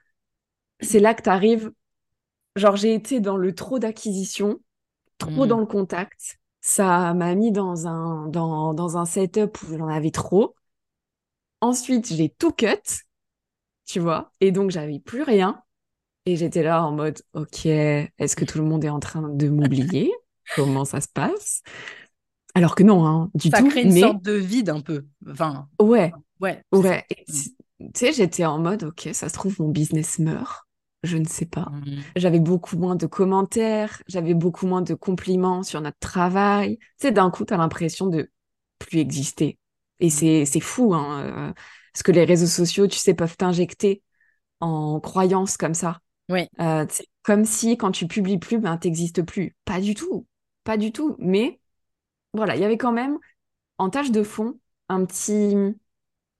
c'est 0.81 0.99
là 0.99 1.13
que 1.15 1.23
tu 1.23 1.29
arrives. 1.29 1.71
Genre, 2.55 2.75
j'ai 2.77 2.93
été 2.95 3.21
dans 3.21 3.37
le 3.37 3.55
trop 3.55 3.79
d'acquisition, 3.79 4.59
trop 5.19 5.45
Mm. 5.45 5.47
dans 5.47 5.59
le 5.59 5.67
contact. 5.67 6.39
Ça 6.61 7.13
m'a 7.15 7.35
mis 7.35 7.51
dans 7.53 7.87
un, 7.87 8.27
dans, 8.29 8.73
dans 8.73 8.97
un 8.97 9.05
setup 9.05 9.61
où 9.63 9.77
j'en 9.77 9.87
avais 9.89 10.11
trop. 10.11 10.55
Ensuite, 11.61 12.13
j'ai 12.13 12.29
tout 12.29 12.51
cut, 12.51 12.67
tu 13.85 13.99
vois, 13.99 14.31
et 14.39 14.51
donc 14.51 14.71
j'avais 14.71 14.99
plus 14.99 15.23
rien. 15.23 15.61
Et 16.27 16.37
j'étais 16.37 16.63
là 16.63 16.83
en 16.85 16.91
mode, 16.93 17.21
ok, 17.33 17.65
est-ce 17.67 18.35
que 18.35 18.45
tout 18.45 18.59
le 18.59 18.65
monde 18.65 18.85
est 18.85 18.89
en 18.89 18.99
train 19.01 19.29
de 19.29 19.49
m'oublier? 19.49 20.13
Comment 20.55 20.85
ça 20.85 21.01
se 21.01 21.07
passe? 21.07 21.61
Alors 22.53 22.75
que 22.75 22.83
non, 22.83 23.05
hein, 23.05 23.31
du 23.33 23.49
Ça 23.49 23.59
tout. 23.59 23.69
crée 23.69 23.83
une 23.83 23.93
mais 23.93 24.01
sorte 24.01 24.23
de 24.23 24.33
vide 24.33 24.69
un 24.69 24.81
peu. 24.81 25.05
Enfin, 25.29 25.69
ouais, 25.81 26.13
ouais. 26.41 26.61
ouais. 26.73 27.05
Tu 27.09 27.49
tu 27.79 27.89
sais, 27.95 28.13
j'étais 28.13 28.45
en 28.45 28.59
mode, 28.59 28.83
ok, 28.83 29.09
ça 29.13 29.27
se 29.27 29.33
trouve, 29.33 29.59
mon 29.59 29.69
business 29.69 30.19
meurt. 30.19 30.67
Je 31.03 31.17
ne 31.17 31.25
sais 31.25 31.45
pas. 31.47 31.63
ça. 31.63 31.71
Mm. 31.71 32.01
J'avais 32.15 32.39
beaucoup 32.39 32.77
moins 32.77 32.95
de 32.95 33.07
commentaires, 33.07 34.01
j'avais 34.07 34.35
beaucoup 34.35 34.67
moins 34.67 34.81
de 34.83 34.93
compliments 34.93 35.63
sur 35.63 35.81
notre 35.81 35.97
travail. 35.99 36.77
Tu 36.77 36.85
sais, 37.07 37.11
d'un 37.11 37.31
coup, 37.31 37.43
tu 37.43 37.53
as 37.53 37.57
l'impression 37.57 38.05
de 38.07 38.29
plus 38.77 38.99
exister. 38.99 39.57
Et 39.99 40.07
Mm. 40.07 40.45
c'est, 40.45 40.59
fou, 40.59 40.93
hein, 40.93 41.23
euh, 41.23 41.53
parce 41.93 42.03
que 42.03 42.11
les 42.11 42.23
réseaux 42.23 42.45
sociaux, 42.47 42.87
tu 42.87 42.99
sais, 42.99 43.13
peuvent 43.15 43.35
t'injecter 43.37 44.03
en 44.59 44.99
croyances 44.99 45.57
comme 45.57 45.73
ça. 45.73 45.99
Ouais. 46.29 46.47
Euh, 46.61 46.85
comme 47.23 47.45
si 47.45 47.77
quand 47.77 47.91
tu 47.91 48.07
publies 48.07 48.37
plus, 48.39 48.59
ben, 48.59 48.77
t'existes 48.77 49.23
plus. 49.23 49.55
Pas 49.65 49.81
du 49.81 49.95
tout. 49.95 50.27
Pas 50.63 50.77
du 50.77 50.91
tout. 50.91 51.15
Mais 51.19 51.59
voilà, 52.33 52.55
il 52.55 52.61
y 52.61 52.65
avait 52.65 52.77
quand 52.77 52.91
même, 52.91 53.17
en 53.77 53.89
tâche 53.89 54.11
de 54.11 54.23
fond, 54.23 54.59
un 54.89 55.05
petit, 55.05 55.55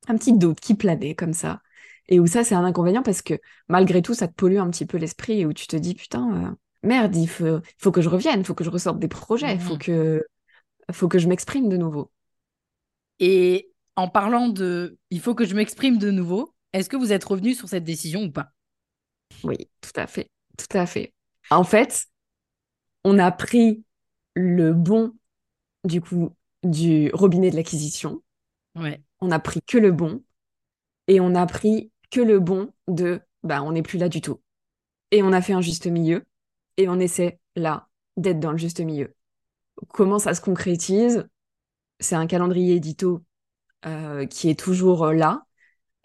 un 0.07 0.17
petit 0.17 0.33
doute 0.33 0.59
qui 0.59 0.75
planait 0.75 1.15
comme 1.15 1.33
ça. 1.33 1.61
Et 2.07 2.19
où 2.19 2.27
ça, 2.27 2.43
c'est 2.43 2.55
un 2.55 2.63
inconvénient 2.63 3.03
parce 3.03 3.21
que 3.21 3.35
malgré 3.69 4.01
tout, 4.01 4.13
ça 4.13 4.27
te 4.27 4.33
pollue 4.33 4.57
un 4.57 4.69
petit 4.69 4.85
peu 4.85 4.97
l'esprit 4.97 5.41
et 5.41 5.45
où 5.45 5.53
tu 5.53 5.67
te 5.67 5.75
dis, 5.75 5.95
putain, 5.95 6.45
euh, 6.45 6.51
merde, 6.83 7.15
il 7.15 7.27
faut, 7.27 7.91
que 7.91 8.01
je 8.01 8.09
revienne, 8.09 8.41
il 8.41 8.45
faut 8.45 8.55
que 8.55 8.63
je 8.63 8.69
ressorte 8.69 8.99
des 8.99 9.07
projets, 9.07 9.53
il 9.53 9.59
faut 9.59 9.75
Mhm. 9.75 9.79
que, 9.79 10.25
faut 10.91 11.07
que 11.07 11.19
je 11.19 11.27
m'exprime 11.27 11.69
de 11.69 11.77
nouveau. 11.77 12.11
Et 13.19 13.71
en 13.95 14.07
parlant 14.07 14.49
de 14.49 14.97
il 15.09 15.19
faut 15.21 15.35
que 15.35 15.45
je 15.45 15.55
m'exprime 15.55 15.97
de 15.97 16.11
nouveau, 16.11 16.53
est-ce 16.73 16.89
que 16.89 16.97
vous 16.97 17.13
êtes 17.13 17.23
revenu 17.23 17.53
sur 17.53 17.69
cette 17.69 17.83
décision 17.83 18.23
ou 18.23 18.31
pas? 18.31 18.51
Oui, 19.43 19.69
tout 19.81 19.91
à 19.95 20.07
fait, 20.07 20.29
tout 20.57 20.77
à 20.77 20.85
fait. 20.85 21.13
En 21.49 21.63
fait, 21.63 22.05
on 23.03 23.19
a 23.19 23.31
pris 23.31 23.83
le 24.35 24.73
bon, 24.73 25.13
du 25.85 26.01
coup, 26.01 26.31
du 26.63 27.11
robinet 27.13 27.51
de 27.51 27.55
l'acquisition. 27.57 28.21
Ouais. 28.75 29.01
On 29.21 29.31
a 29.31 29.39
pris 29.39 29.61
que 29.63 29.77
le 29.77 29.91
bon 29.91 30.23
et 31.07 31.19
on 31.19 31.35
a 31.35 31.45
pris 31.45 31.91
que 32.11 32.21
le 32.21 32.39
bon 32.39 32.71
de 32.87 33.21
bah 33.43 33.63
on 33.63 33.71
n'est 33.73 33.83
plus 33.83 33.99
là 33.99 34.09
du 34.09 34.21
tout. 34.21 34.41
Et 35.11 35.23
on 35.23 35.33
a 35.33 35.41
fait 35.41 35.53
un 35.53 35.61
juste 35.61 35.87
milieu 35.87 36.25
et 36.77 36.89
on 36.89 36.99
essaie 36.99 37.39
là 37.55 37.87
d'être 38.17 38.39
dans 38.39 38.51
le 38.51 38.57
juste 38.57 38.81
milieu. 38.81 39.15
Comment 39.89 40.19
ça 40.19 40.33
se 40.33 40.41
concrétise? 40.41 41.27
C'est 41.99 42.15
un 42.15 42.27
calendrier 42.27 42.75
édito 42.75 43.23
euh, 43.85 44.25
qui 44.27 44.49
est 44.49 44.59
toujours 44.59 45.05
euh, 45.05 45.13
là, 45.13 45.45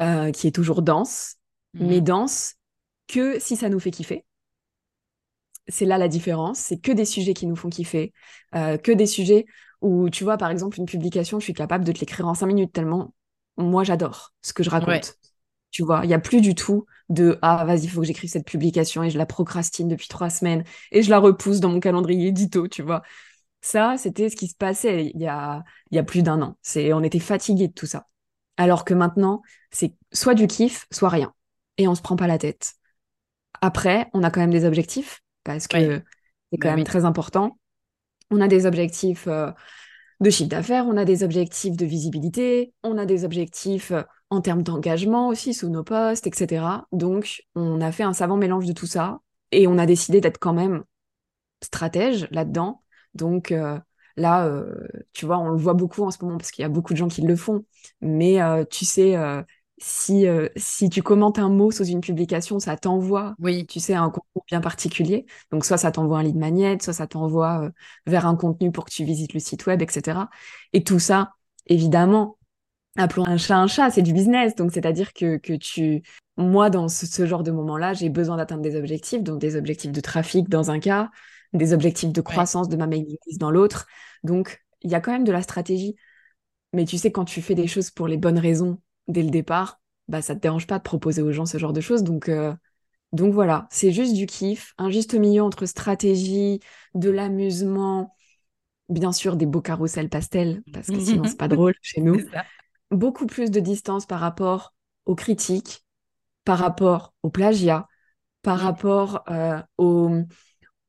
euh, 0.03 0.33
qui 0.33 0.47
est 0.47 0.55
toujours 0.55 0.83
dense, 0.83 1.37
mais 1.81 2.01
Mhm. 2.01 2.05
dense 2.05 2.57
que 3.09 3.41
si 3.41 3.57
ça 3.57 3.69
nous 3.71 3.81
fait 3.81 3.91
kiffer. 3.93 4.25
C'est 5.69 5.85
là 5.85 5.99
la 5.99 6.09
différence, 6.09 6.59
c'est 6.59 6.79
que 6.79 6.93
des 6.93 7.05
sujets 7.05 7.35
qui 7.35 7.47
nous 7.47 7.57
font 7.57 7.69
kiffer, 7.69 8.13
euh, 8.55 8.77
que 8.79 8.93
des 8.93 9.07
sujets 9.07 9.47
où, 9.81 10.09
tu 10.11 10.25
vois, 10.25 10.37
par 10.37 10.51
exemple, 10.51 10.79
une 10.79 10.87
publication, 10.87 11.41
je 11.41 11.45
suis 11.45 11.55
capable 11.55 11.85
de 11.85 11.93
te 11.93 12.01
l'écrire 12.01 12.27
en 12.29 12.35
cinq 12.35 12.47
minutes 12.47 12.73
tellement 12.73 13.13
moi 13.57 13.85
j'adore 13.85 14.33
ce 14.43 14.53
que 14.53 14.63
je 14.63 14.71
raconte. 14.71 14.89
Ouais. 14.89 15.01
Tu 15.71 15.83
vois, 15.83 16.01
il 16.05 16.09
n'y 16.09 16.15
a 16.15 16.19
plus 16.19 16.41
du 16.41 16.55
tout 16.55 16.87
de 17.09 17.39
ah 17.43 17.65
vas-y, 17.65 17.85
il 17.85 17.91
faut 17.91 18.01
que 18.01 18.07
j'écrive 18.07 18.31
cette 18.31 18.47
publication 18.47 19.03
et 19.03 19.11
je 19.11 19.19
la 19.19 19.27
procrastine 19.27 19.89
depuis 19.89 20.09
trois 20.09 20.31
semaines 20.31 20.65
et 20.91 21.03
je 21.03 21.11
la 21.11 21.19
repousse 21.19 21.61
dans 21.61 21.69
mon 21.69 21.81
calendrier 21.81 22.29
édito, 22.29 22.69
tu 22.69 22.83
vois. 22.83 23.03
Ça, 23.61 23.97
c'était 23.99 24.29
ce 24.31 24.37
qui 24.37 24.49
se 24.49 24.55
passait 24.55 25.07
il 25.15 25.21
y 25.21 25.27
a, 25.27 25.65
il 25.91 25.97
y 25.97 25.99
a 25.99 26.03
plus 26.03 26.23
d'un 26.23 26.41
an. 26.41 26.57
C'est, 26.63 26.93
on 26.93 27.03
était 27.03 27.19
fatigué 27.19 27.69
de 27.69 27.73
tout 27.73 27.87
ça. 27.87 28.07
Alors 28.57 28.85
que 28.85 28.95
maintenant, 28.95 29.43
c'est 29.71 29.95
soit 30.13 30.35
du 30.35 30.47
kiff, 30.47 30.87
soit 30.91 31.09
rien. 31.09 31.35
Et 31.77 31.89
on 31.89 31.95
se 31.95 32.01
prend 32.01 32.17
pas 32.17 32.27
la 32.27 32.39
tête. 32.39 32.75
Après, 33.61 34.09
on 34.15 34.23
a 34.23 34.31
quand 34.31 34.41
même 34.41 34.51
des 34.51 34.65
objectifs 34.65 35.23
parce 35.47 35.69
que 35.69 36.03
c'est 36.51 36.59
quand 36.59 36.69
bah 36.69 36.77
même 36.77 36.85
très 36.85 37.05
important. 37.05 37.59
On 38.31 38.41
a 38.41 38.49
des 38.49 38.67
objectifs 38.67 39.27
euh, 39.29 39.51
de 40.21 40.31
chiffre 40.31 40.49
d'affaires, 40.49 40.87
on 40.87 40.97
a 40.97 41.05
des 41.05 41.23
objectifs 41.23 41.77
de 41.77 41.87
visibilité, 41.87 42.73
on 42.83 42.99
a 42.99 43.07
des 43.07 43.25
objectifs 43.25 43.93
euh, 43.93 44.03
en 44.31 44.41
termes 44.41 44.63
d'engagement 44.63 45.29
aussi 45.29 45.55
sous 45.55 45.69
nos 45.69 45.85
postes, 45.85 46.27
etc. 46.27 46.87
Donc, 46.93 47.43
on 47.55 47.81
a 47.81 47.93
fait 47.93 48.03
un 48.03 48.13
savant 48.13 48.37
mélange 48.37 48.67
de 48.67 48.73
tout 48.73 48.87
ça 48.87 49.21
et 49.53 49.67
on 49.69 49.79
a 49.79 49.87
décidé 49.87 50.21
d'être 50.21 50.39
quand 50.39 50.55
même 50.55 50.83
stratège 51.63 52.27
là-dedans. 52.33 52.83
Donc, 53.15 53.53
euh, 53.53 53.79
là, 54.17 54.51
tu 55.13 55.27
vois, 55.27 55.39
on 55.39 55.51
le 55.51 55.59
voit 55.59 55.75
beaucoup 55.75 56.03
en 56.03 56.11
ce 56.11 56.19
moment 56.25 56.39
parce 56.39 56.51
qu'il 56.51 56.63
y 56.63 56.67
a 56.67 56.69
beaucoup 56.69 56.93
de 56.93 56.99
gens 56.99 57.09
qui 57.09 57.23
le 57.23 57.37
font. 57.37 57.65
Mais 58.01 58.41
tu 58.69 58.85
sais, 58.85 59.15
si, 59.79 60.27
euh, 60.27 60.49
si 60.57 60.89
tu 60.89 61.03
commentes 61.03 61.39
un 61.39 61.51
mot 61.51 61.71
sous 61.71 61.85
une 61.85 62.01
publication, 62.01 62.59
ça 62.59 62.77
t'envoie, 62.77 63.35
oui. 63.39 63.67
tu 63.67 63.79
sais, 63.81 63.95
un 63.95 64.11
contenu 64.11 64.43
bien 64.49 64.61
particulier. 64.61 65.27
Donc, 65.51 65.65
soit 65.65 65.77
ça 65.77 65.93
t'envoie 65.93 66.19
un 66.19 66.23
lead 66.23 66.37
magnet, 66.37 66.79
soit 66.81 66.95
ça 66.95 67.07
t'envoie 67.07 67.65
euh, 67.65 67.71
vers 68.07 68.27
un 68.27 68.37
contenu 68.37 68.73
pour 68.73 68.87
que 68.87 68.91
tu 68.91 69.05
visites 69.05 69.35
le 69.35 69.41
site 69.41 69.67
web, 69.67 69.83
etc. 69.83 70.21
Et 70.73 70.83
tout 70.83 70.99
ça, 70.99 71.33
évidemment, 71.67 72.39
appelons 72.97 73.27
un 73.27 73.37
chat 73.37 73.59
un 73.59 73.67
chat, 73.67 73.91
c'est 73.91 74.03
du 74.03 74.15
business. 74.15 74.55
Donc, 74.55 74.73
c'est-à-dire 74.73 75.13
que, 75.13 75.37
que 75.37 75.53
tu, 75.53 76.03
moi, 76.39 76.71
dans 76.71 76.89
ce, 76.89 77.27
genre 77.27 77.43
de 77.43 77.51
moment-là, 77.51 77.93
j'ai 77.93 78.09
besoin 78.09 78.37
d'atteindre 78.37 78.63
des 78.63 78.77
objectifs, 78.77 79.23
donc 79.23 79.41
des 79.41 79.57
objectifs 79.57 79.93
de 79.93 80.01
trafic 80.01 80.49
dans 80.49 80.71
un 80.71 80.79
cas, 80.81 81.11
des 81.53 81.73
objectifs 81.75 82.13
de 82.13 82.21
croissance 82.23 82.69
de 82.69 82.77
ma 82.77 82.87
mailing 82.87 83.17
list 83.27 83.41
dans 83.41 83.51
l'autre. 83.51 83.87
Donc, 84.25 84.65
il 84.83 84.91
y 84.91 84.95
a 84.95 85.01
quand 85.01 85.13
même 85.13 85.25
de 85.25 85.33
la 85.33 85.43
stratégie. 85.43 85.97
Mais 86.73 86.85
tu 86.85 86.99
sais, 86.99 87.13
quand 87.13 87.25
tu 87.25 87.43
fais 87.43 87.55
des 87.55 87.67
choses 87.67 87.91
pour 87.91 88.09
les 88.09 88.17
bonnes 88.17 88.39
raisons, 88.39 88.79
dès 89.09 89.23
le 89.23 89.31
départ, 89.31 89.81
bah 90.09 90.23
ça 90.23 90.35
te 90.35 90.41
dérange 90.41 90.67
pas 90.67 90.79
de 90.79 90.83
proposer 90.85 91.23
aux 91.23 91.33
gens 91.33 91.47
ce 91.47 91.59
genre 91.59 91.73
de 91.73 91.81
choses. 91.81 92.03
Donc, 92.03 92.29
euh, 92.29 92.55
donc 93.13 93.33
voilà, 93.35 93.69
c'est 93.71 93.93
juste 93.93 94.15
du 94.15 94.27
kiff, 94.27 94.75
un 94.79 94.91
juste 94.91 95.15
milieu 95.15 95.43
entre 95.43 95.67
stratégie, 95.67 96.61
de 96.95 97.11
l'amusement, 97.11 98.15
bien 98.89 99.13
sûr 99.13 99.37
des 99.37 99.47
beaux 99.47 99.63
carousels 99.63 100.09
pastels, 100.09 100.63
parce 100.73 100.91
que 100.91 101.01
sinon 101.01 101.27
c'est 101.27 101.39
pas 101.39 101.49
drôle 101.49 101.75
chez 101.83 102.01
nous. 102.01 102.23
Beaucoup 102.91 103.27
plus 103.27 103.51
de 103.51 103.61
distance 103.61 104.07
par 104.07 104.21
rapport 104.21 104.75
aux 105.07 105.15
critiques, 105.17 105.85
par 106.45 106.59
rapport 106.59 107.15
aux 107.23 107.31
plagiats, 107.31 107.89
par 108.43 108.61
rapport 108.61 109.25
euh, 109.31 109.61
aux, 109.79 110.11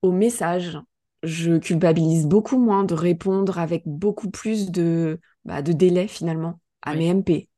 aux 0.01 0.11
messages. 0.11 0.79
Je 1.23 1.57
culpabilise 1.57 2.27
beaucoup 2.27 2.57
moins 2.59 2.83
de 2.83 2.93
répondre 2.93 3.57
avec 3.59 3.83
beaucoup 3.85 4.29
plus 4.29 4.71
de, 4.71 5.19
bah, 5.45 5.61
de 5.61 5.73
délai 5.73 6.07
finalement 6.07 6.59
à 6.83 6.95
mes 6.95 7.07
MP, 7.07 7.49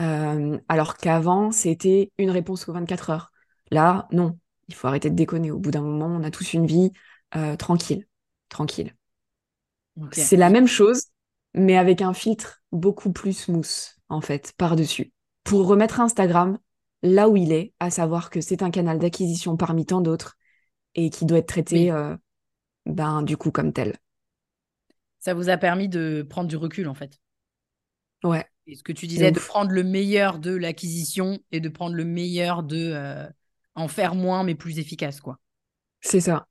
euh, 0.00 0.58
alors 0.68 0.96
qu'avant, 0.96 1.50
c'était 1.50 2.12
une 2.18 2.30
réponse 2.30 2.68
aux 2.68 2.72
24 2.72 3.10
heures. 3.10 3.32
Là, 3.70 4.08
non, 4.12 4.38
il 4.68 4.74
faut 4.74 4.86
arrêter 4.86 5.10
de 5.10 5.14
déconner. 5.14 5.50
Au 5.50 5.58
bout 5.58 5.70
d'un 5.70 5.82
moment, 5.82 6.06
on 6.06 6.22
a 6.22 6.30
tous 6.30 6.52
une 6.54 6.66
vie 6.66 6.92
euh, 7.36 7.56
tranquille. 7.56 8.06
Tranquille. 8.48 8.94
C'est 10.12 10.36
la 10.36 10.50
même 10.50 10.68
chose, 10.68 11.06
mais 11.54 11.76
avec 11.76 12.02
un 12.02 12.14
filtre 12.14 12.62
beaucoup 12.70 13.12
plus 13.12 13.32
smooth, 13.32 13.96
en 14.08 14.20
fait, 14.20 14.52
par-dessus. 14.56 15.12
Pour 15.44 15.66
remettre 15.66 16.00
Instagram 16.00 16.58
là 17.02 17.28
où 17.28 17.36
il 17.36 17.52
est, 17.52 17.72
à 17.80 17.90
savoir 17.90 18.30
que 18.30 18.40
c'est 18.40 18.62
un 18.62 18.70
canal 18.70 18.98
d'acquisition 18.98 19.56
parmi 19.56 19.86
tant 19.86 20.00
d'autres 20.00 20.36
et 20.94 21.10
qui 21.10 21.26
doit 21.26 21.38
être 21.38 21.48
traité, 21.48 21.90
euh, 21.90 22.16
ben, 22.86 23.22
du 23.22 23.36
coup, 23.36 23.50
comme 23.50 23.72
tel. 23.72 23.96
Ça 25.20 25.34
vous 25.34 25.48
a 25.48 25.56
permis 25.56 25.88
de 25.88 26.26
prendre 26.28 26.48
du 26.48 26.56
recul, 26.56 26.88
en 26.88 26.94
fait. 26.94 27.20
Ouais, 28.24 28.46
et 28.68 28.74
ce 28.74 28.82
que 28.82 28.92
tu 28.92 29.06
disais, 29.06 29.32
de 29.32 29.40
prendre 29.40 29.70
le 29.70 29.82
meilleur 29.82 30.38
de 30.38 30.54
l'acquisition 30.54 31.38
et 31.52 31.60
de 31.60 31.68
prendre 31.70 31.94
le 31.94 32.04
meilleur 32.04 32.62
de 32.62 32.92
euh, 32.94 33.26
en 33.74 33.88
faire 33.88 34.14
moins 34.14 34.44
mais 34.44 34.54
plus 34.54 34.78
efficace, 34.78 35.20
quoi. 35.20 35.38
C'est 36.02 36.20
ça. 36.20 36.46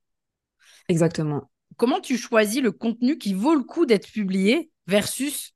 Exactement. 0.89 1.49
Comment 1.77 2.01
tu 2.01 2.17
choisis 2.17 2.61
le 2.61 2.71
contenu 2.71 3.19
qui 3.19 3.33
vaut 3.35 3.53
le 3.53 3.63
coup 3.63 3.85
d'être 3.85 4.11
publié 4.11 4.71
versus 4.87 5.53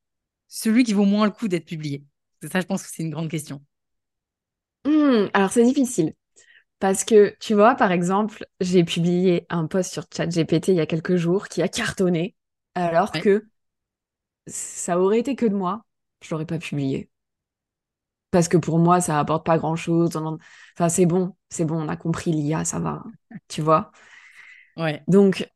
celui 0.48 0.84
qui 0.84 0.94
vaut 0.94 1.06
moins 1.06 1.26
le 1.26 1.32
coup 1.32 1.48
d'être 1.48 1.66
publié? 1.66 2.04
Ça, 2.52 2.62
je 2.62 2.68
pense 2.68 2.84
que 2.84 2.90
c'est 2.92 3.04
une 3.04 3.10
grande 3.10 3.30
question. 3.30 3.64
Hmm, 4.86 5.28
alors, 5.34 5.52
c'est 5.52 5.64
difficile. 5.64 6.14
Parce 6.80 7.04
que, 7.04 7.36
tu 7.40 7.56
vois, 7.56 7.76
par 7.76 7.92
exemple, 7.92 8.46
j'ai 8.60 8.84
publié 8.84 9.46
un 9.50 9.66
post 9.68 9.94
sur 9.94 10.06
ChatGPT 10.16 10.70
il 10.70 10.76
y 10.76 10.80
a 10.80 10.86
quelques 10.86 11.16
jours 11.16 11.48
qui 11.48 11.62
a 11.62 11.68
cartonné, 11.68 12.36
alors 12.76 13.12
que 13.12 13.46
ça 14.48 15.00
aurait 15.00 15.20
été 15.20 15.36
que 15.36 15.46
de 15.46 15.56
moi 15.56 15.86
je 16.22 16.30
l'aurais 16.32 16.46
pas 16.46 16.60
publié. 16.60 17.10
Parce 18.32 18.48
que 18.48 18.58
pour 18.58 18.80
moi, 18.80 19.02
ça 19.02 19.20
apporte 19.20 19.46
pas 19.46 19.58
grand-chose. 19.58 20.16
Enfin, 20.16 20.90
c'est 20.90 21.06
bon, 21.06 21.36
c'est 21.50 21.66
bon, 21.66 21.82
on 21.82 21.90
a 21.90 21.98
compris 21.98 22.32
l'IA, 22.32 22.64
ça 22.64 22.80
va, 22.80 23.04
tu 23.50 23.62
vois. 23.62 23.92
Ouais. 24.78 25.04
Donc, 25.08 25.50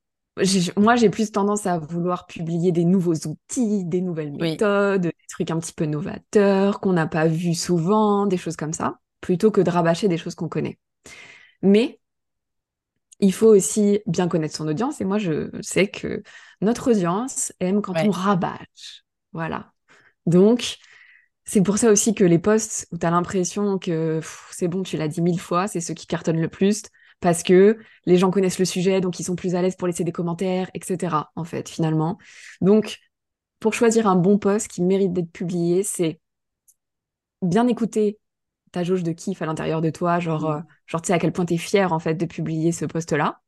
moi, 0.76 0.98
j'ai 0.98 1.10
plus 1.10 1.32
tendance 1.32 1.66
à 1.66 1.78
vouloir 1.78 2.28
publier 2.28 2.74
des 2.74 2.84
nouveaux 2.84 3.16
outils, 3.16 3.86
des 3.86 4.02
nouvelles 4.02 4.34
méthodes, 4.34 5.04
des 5.04 5.14
trucs 5.30 5.52
un 5.52 5.60
petit 5.60 5.72
peu 5.72 5.86
novateurs 5.86 6.82
qu'on 6.82 6.92
n'a 6.92 7.08
pas 7.08 7.28
vus 7.28 7.56
souvent, 7.56 8.26
des 8.26 8.38
choses 8.38 8.58
comme 8.58 8.74
ça, 8.74 9.00
plutôt 9.22 9.52
que 9.52 9.62
de 9.62 9.70
rabâcher 9.70 10.10
des 10.10 10.18
choses 10.18 10.36
qu'on 10.36 10.50
connaît. 10.50 10.78
Mais 11.62 12.02
il 13.22 13.32
faut 13.32 13.48
aussi 13.48 14.02
bien 14.06 14.28
connaître 14.28 14.58
son 14.58 14.68
audience. 14.68 15.00
Et 15.00 15.06
moi, 15.06 15.18
je 15.18 15.50
sais 15.62 15.88
que 15.88 16.22
notre 16.60 16.92
audience 16.92 17.54
aime 17.62 17.82
quand 17.82 17.94
on 17.96 18.12
rabâche. 18.12 19.06
Voilà. 19.32 19.72
Donc, 20.26 20.78
c'est 21.46 21.62
pour 21.62 21.78
ça 21.78 21.92
aussi 21.92 22.16
que 22.16 22.24
les 22.24 22.40
posts 22.40 22.88
où 22.92 22.98
tu 22.98 23.06
as 23.06 23.12
l'impression 23.12 23.78
que 23.78 24.20
c'est 24.52 24.68
bon, 24.68 24.84
tu 24.84 24.98
l'as 24.98 25.08
dit 25.08 25.22
mille 25.22 25.40
fois, 25.40 25.68
c'est 25.68 25.82
ceux 25.82 25.94
qui 25.94 26.08
cartonnent 26.08 26.42
le 26.42 26.50
plus 26.50 26.84
parce 27.20 27.44
que 27.44 27.78
les 28.06 28.18
gens 28.18 28.32
connaissent 28.32 28.60
le 28.60 28.66
sujet, 28.66 29.02
donc 29.02 29.20
ils 29.20 29.24
sont 29.24 29.36
plus 29.36 29.56
à 29.56 29.62
l'aise 29.62 29.76
pour 29.76 29.88
laisser 29.88 30.04
des 30.04 30.12
commentaires, 30.12 30.70
etc. 30.74 31.32
En 31.36 31.44
fait, 31.44 31.70
finalement. 31.70 32.18
Donc, 32.62 33.00
pour 33.60 33.74
choisir 33.74 34.08
un 34.08 34.16
bon 34.16 34.38
post 34.38 34.68
qui 34.68 34.82
mérite 34.82 35.14
d'être 35.14 35.32
publié, 35.32 35.84
c'est 35.84 36.20
bien 37.42 37.68
écouter 37.68 38.20
ta 38.72 38.84
jauge 38.84 39.04
de 39.04 39.12
kiff 39.12 39.42
à 39.42 39.46
l'intérieur 39.46 39.82
de 39.82 39.90
toi, 39.90 40.20
genre, 40.20 40.50
mmh. 40.50 40.54
euh, 40.54 40.62
genre 40.88 41.02
tu 41.02 41.08
sais 41.08 41.14
à 41.14 41.20
quel 41.20 41.32
point 41.32 41.46
tu 41.46 41.54
es 41.54 41.58
fier 41.58 41.94
en 41.94 42.00
fait 42.00 42.16
de 42.16 42.26
publier 42.26 42.72
ce 42.72 42.86
post-là. 42.86 43.42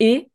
Et 0.00 0.30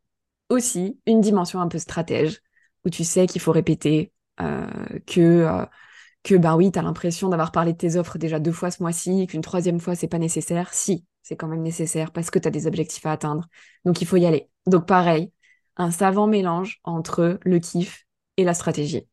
aussi 0.49 0.99
une 1.05 1.21
dimension 1.21 1.59
un 1.59 1.67
peu 1.67 1.79
stratège 1.79 2.41
où 2.85 2.89
tu 2.89 3.03
sais 3.03 3.27
qu'il 3.27 3.41
faut 3.41 3.51
répéter, 3.51 4.11
que 4.39 5.19
euh, 5.19 5.65
que 6.23 6.35
bah 6.35 6.55
oui, 6.55 6.71
tu 6.71 6.79
as 6.79 6.81
l'impression 6.81 7.29
d'avoir 7.29 7.51
parlé 7.51 7.73
de 7.73 7.77
tes 7.77 7.95
offres 7.95 8.17
déjà 8.17 8.39
deux 8.39 8.51
fois 8.51 8.71
ce 8.71 8.83
mois-ci, 8.83 9.27
qu'une 9.27 9.41
troisième 9.41 9.79
fois 9.79 9.95
c'est 9.95 10.07
pas 10.07 10.19
nécessaire. 10.19 10.73
Si, 10.73 11.05
c'est 11.23 11.37
quand 11.37 11.47
même 11.47 11.61
nécessaire 11.61 12.11
parce 12.11 12.29
que 12.29 12.39
tu 12.39 12.47
as 12.47 12.51
des 12.51 12.67
objectifs 12.67 13.05
à 13.05 13.11
atteindre. 13.13 13.47
Donc 13.85 14.01
il 14.01 14.07
faut 14.07 14.17
y 14.17 14.25
aller. 14.25 14.49
Donc 14.65 14.85
pareil, 14.85 15.31
un 15.77 15.91
savant 15.91 16.27
mélange 16.27 16.79
entre 16.83 17.39
le 17.43 17.59
kiff 17.59 18.05
et 18.37 18.43
la 18.43 18.53
stratégie. 18.53 18.95
De 18.97 19.01
toute 19.01 19.09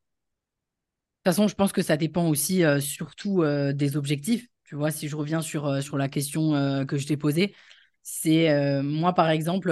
façon, 1.25 1.49
je 1.49 1.55
pense 1.55 1.73
que 1.73 1.83
ça 1.83 1.97
dépend 1.97 2.29
aussi 2.29 2.65
euh, 2.65 2.81
surtout 2.81 3.45
des 3.73 3.97
objectifs. 3.97 4.49
Tu 4.65 4.75
vois, 4.75 4.91
si 4.91 5.09
je 5.09 5.17
reviens 5.17 5.43
sur, 5.43 5.83
sur 5.83 5.97
la 5.97 6.09
question 6.09 6.85
que 6.87 6.99
je 6.99 7.07
t'ai 7.07 7.17
posée, 7.17 7.55
c'est 8.03 8.83
moi 8.83 9.13
par 9.13 9.31
exemple 9.31 9.71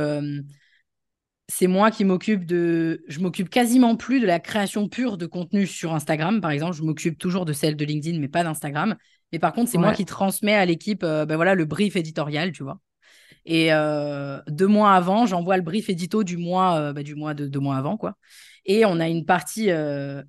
c'est 1.48 1.66
moi 1.66 1.90
qui 1.90 2.04
m'occupe 2.04 2.46
de. 2.46 3.04
Je 3.08 3.20
m'occupe 3.20 3.50
quasiment 3.50 3.96
plus 3.96 4.20
de 4.20 4.26
la 4.26 4.40
création 4.40 4.88
pure 4.88 5.18
de 5.18 5.26
contenu 5.26 5.66
sur 5.66 5.94
Instagram, 5.94 6.40
par 6.40 6.50
exemple. 6.50 6.74
Je 6.74 6.82
m'occupe 6.82 7.18
toujours 7.18 7.44
de 7.44 7.52
celle 7.52 7.76
de 7.76 7.84
LinkedIn, 7.84 8.18
mais 8.18 8.28
pas 8.28 8.44
d'Instagram. 8.44 8.96
Mais 9.32 9.38
par 9.38 9.52
contre, 9.52 9.70
c'est 9.70 9.78
moi 9.78 9.92
qui 9.92 10.04
transmets 10.04 10.54
à 10.54 10.64
l'équipe 10.64 11.02
euh, 11.02 11.26
ben 11.26 11.36
voilà, 11.36 11.54
le 11.54 11.64
brief 11.64 11.96
éditorial, 11.96 12.52
tu 12.52 12.62
vois. 12.62 12.78
Et 13.44 13.72
euh, 13.72 14.40
deux 14.48 14.66
mois 14.66 14.94
avant, 14.94 15.26
j'envoie 15.26 15.56
le 15.56 15.62
brief 15.62 15.90
édito 15.90 16.24
du 16.24 16.38
mois, 16.38 16.78
euh, 16.78 16.92
ben, 16.92 17.02
du 17.02 17.14
mois 17.14 17.34
de 17.34 17.46
deux 17.46 17.60
mois 17.60 17.76
avant, 17.76 17.96
quoi. 17.96 18.16
Et 18.64 18.86
on 18.86 18.98
a 19.00 19.08
une 19.08 19.26
partie 19.26 19.70